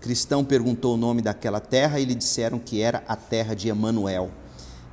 Cristão 0.00 0.44
perguntou 0.44 0.94
o 0.94 0.98
nome 0.98 1.22
daquela 1.22 1.60
terra 1.60 2.00
e 2.00 2.04
lhe 2.04 2.14
disseram 2.14 2.58
que 2.58 2.80
era 2.80 3.04
a 3.06 3.14
terra 3.14 3.54
de 3.54 3.68
Emanuel, 3.68 4.30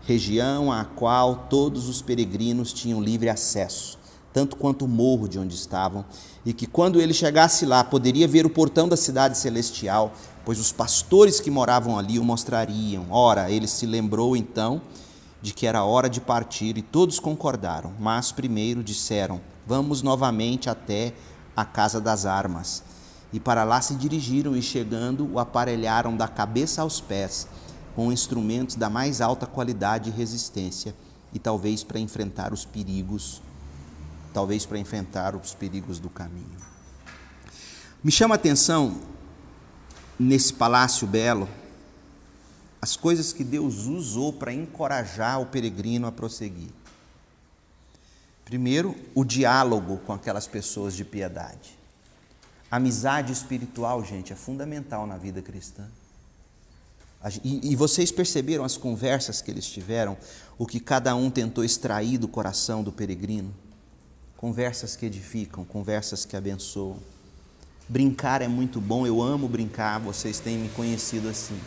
região 0.04 0.72
à 0.72 0.86
qual 0.86 1.48
todos 1.50 1.90
os 1.90 2.00
peregrinos 2.00 2.72
tinham 2.72 3.02
livre 3.02 3.28
acesso 3.28 4.01
tanto 4.34 4.56
quanto 4.56 4.86
o 4.86 4.88
morro 4.88 5.28
de 5.28 5.38
onde 5.38 5.56
estavam, 5.56 6.06
e 6.46 6.54
que 6.54 6.66
quando 6.66 7.02
ele 7.02 7.14
chegasse 7.14 7.66
lá 7.66 7.84
poderia 7.84 8.28
ver 8.28 8.46
o 8.46 8.50
portão 8.50 8.88
da 8.88 8.98
cidade 8.98 9.38
celestial, 9.38 10.14
pois 10.46 10.60
os 10.60 10.72
pastores 10.72 11.40
que 11.40 11.52
moravam 11.52 11.98
ali 11.98 12.18
o 12.18 12.24
mostrariam. 12.24 13.08
Ora, 13.12 13.52
ele 13.52 13.68
se 13.68 13.86
lembrou 13.86 14.36
então 14.36 14.82
de 15.42 15.54
que 15.54 15.66
era 15.66 15.84
hora 15.84 16.10
de 16.10 16.22
partir 16.22 16.78
e 16.78 16.82
todos 16.82 17.20
concordaram, 17.20 17.94
mas 18.00 18.32
primeiro 18.32 18.84
disseram: 18.84 19.42
Vamos 19.68 20.02
novamente 20.02 20.70
até 20.70 21.14
a 21.56 21.66
casa 21.66 22.00
das 22.00 22.26
armas. 22.26 22.84
E 23.34 23.40
para 23.40 23.64
lá 23.64 23.80
se 23.80 23.96
dirigiram 23.96 24.56
e 24.56 24.62
chegando 24.62 25.30
o 25.32 25.40
aparelharam 25.40 26.18
da 26.18 26.28
cabeça 26.28 26.82
aos 26.82 27.00
pés 27.00 27.48
com 27.96 28.12
instrumentos 28.12 28.76
da 28.76 28.90
mais 28.90 29.22
alta 29.22 29.46
qualidade 29.46 30.10
e 30.10 30.14
resistência 30.14 30.96
e 31.34 31.40
talvez 31.40 31.84
para 31.84 32.00
enfrentar 32.00 32.54
os 32.54 32.66
perigos 32.66 33.42
talvez 34.34 34.66
para 34.66 34.78
enfrentar 34.78 35.36
os 35.36 35.54
perigos 35.54 36.00
do 36.00 36.10
caminho. 36.10 36.58
Me 38.04 38.12
chama 38.12 38.36
a 38.36 38.38
atenção 38.38 39.00
nesse 40.20 40.54
palácio 40.54 41.08
belo 41.08 41.48
as 42.82 42.96
coisas 42.96 43.32
que 43.32 43.44
Deus 43.44 43.86
usou 43.86 44.34
para 44.34 44.52
encorajar 44.52 45.40
o 45.40 45.46
peregrino 45.46 46.08
a 46.08 46.12
prosseguir. 46.12 46.72
Primeiro, 48.44 48.96
o 49.14 49.24
diálogo 49.24 50.00
com 50.00 50.14
aquelas 50.14 50.48
pessoas 50.48 50.96
de 50.96 51.06
piedade. 51.06 51.78
Amizade 52.72 53.32
espiritual, 53.32 54.04
gente, 54.04 54.34
é 54.34 54.36
fundamental 54.36 55.06
na 55.06 55.16
vida 55.16 55.42
cristã. 55.42 55.88
E, 57.44 57.72
e, 57.72 57.76
vocês 57.76 58.12
perceberam 58.12 58.64
as 58.64 58.78
conversas 58.78 59.44
que 59.44 59.52
eles 59.52 59.68
tiveram, 59.68 60.18
o 60.58 60.66
que 60.66 60.80
cada 60.80 61.16
um 61.16 61.30
tentou 61.30 61.64
extrair 61.64 62.18
do 62.18 62.28
coração 62.28 62.82
do 62.82 62.92
peregrino? 62.92 63.54
Conversas 64.42 64.96
que 64.96 65.06
edificam, 65.06 65.64
conversas 65.64 66.26
que 66.26 66.36
abençoam. 66.36 66.98
Brincar 67.88 68.42
é 68.42 68.48
muito 68.48 68.82
bom, 68.82 69.06
eu 69.06 69.22
amo 69.22 69.48
brincar, 69.48 70.00
vocês 70.00 70.40
têm 70.40 70.58
me 70.58 70.70
conhecido 70.70 71.30
assim. 71.30 71.60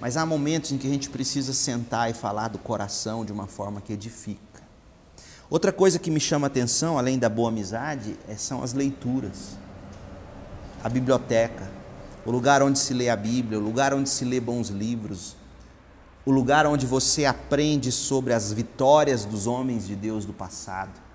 Mas 0.00 0.16
há 0.16 0.24
momentos 0.24 0.72
em 0.72 0.78
que 0.78 0.86
a 0.86 0.90
gente 0.90 1.10
precisa 1.10 1.52
sentar 1.52 2.10
e 2.10 2.14
falar 2.14 2.48
do 2.48 2.56
coração 2.56 3.26
de 3.26 3.32
uma 3.32 3.46
forma 3.46 3.82
que 3.82 3.92
edifica. 3.92 4.62
Outra 5.50 5.70
coisa 5.70 5.98
que 5.98 6.10
me 6.10 6.18
chama 6.18 6.46
a 6.46 6.48
atenção, 6.48 6.96
além 6.96 7.18
da 7.18 7.28
boa 7.28 7.50
amizade, 7.50 8.16
é, 8.26 8.36
são 8.36 8.62
as 8.62 8.72
leituras. 8.72 9.58
a 10.82 10.88
biblioteca, 10.88 11.70
o 12.24 12.30
lugar 12.30 12.62
onde 12.62 12.78
se 12.78 12.94
lê 12.94 13.10
a 13.10 13.16
Bíblia, 13.16 13.58
o 13.58 13.62
lugar 13.62 13.92
onde 13.92 14.08
se 14.08 14.24
lê 14.24 14.40
bons 14.40 14.70
livros, 14.70 15.36
o 16.24 16.30
lugar 16.30 16.66
onde 16.66 16.86
você 16.86 17.26
aprende 17.26 17.92
sobre 17.92 18.32
as 18.32 18.50
vitórias 18.50 19.26
dos 19.26 19.46
homens 19.46 19.86
de 19.86 19.94
Deus 19.94 20.24
do 20.24 20.32
passado. 20.32 21.07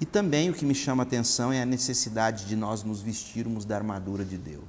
E 0.00 0.06
também 0.06 0.48
o 0.48 0.54
que 0.54 0.64
me 0.64 0.74
chama 0.74 1.02
a 1.02 1.06
atenção 1.06 1.52
é 1.52 1.60
a 1.60 1.66
necessidade 1.66 2.44
de 2.44 2.54
nós 2.54 2.82
nos 2.82 3.00
vestirmos 3.00 3.64
da 3.64 3.76
armadura 3.76 4.24
de 4.24 4.36
Deus. 4.36 4.64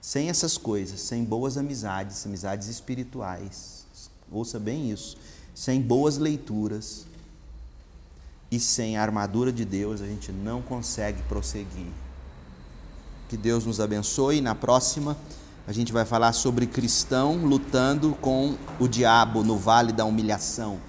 Sem 0.00 0.28
essas 0.28 0.58
coisas, 0.58 1.00
sem 1.00 1.24
boas 1.24 1.56
amizades, 1.56 2.24
amizades 2.26 2.68
espirituais, 2.68 3.86
ouça 4.30 4.58
bem 4.58 4.90
isso, 4.90 5.16
sem 5.54 5.80
boas 5.80 6.18
leituras 6.18 7.06
e 8.50 8.58
sem 8.58 8.96
a 8.96 9.02
armadura 9.02 9.52
de 9.52 9.64
Deus, 9.64 10.00
a 10.00 10.06
gente 10.06 10.32
não 10.32 10.60
consegue 10.60 11.22
prosseguir. 11.22 11.86
Que 13.28 13.36
Deus 13.36 13.64
nos 13.64 13.78
abençoe. 13.78 14.40
Na 14.40 14.54
próxima, 14.54 15.16
a 15.66 15.72
gente 15.72 15.92
vai 15.92 16.04
falar 16.04 16.32
sobre 16.32 16.66
cristão 16.66 17.44
lutando 17.44 18.16
com 18.20 18.56
o 18.80 18.88
diabo 18.88 19.44
no 19.44 19.56
vale 19.56 19.92
da 19.92 20.04
humilhação. 20.04 20.80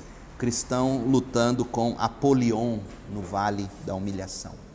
Cristão 0.41 1.03
lutando 1.05 1.63
com 1.63 1.95
Apolion 1.99 2.79
no 3.13 3.21
vale 3.21 3.69
da 3.85 3.93
humilhação. 3.93 4.70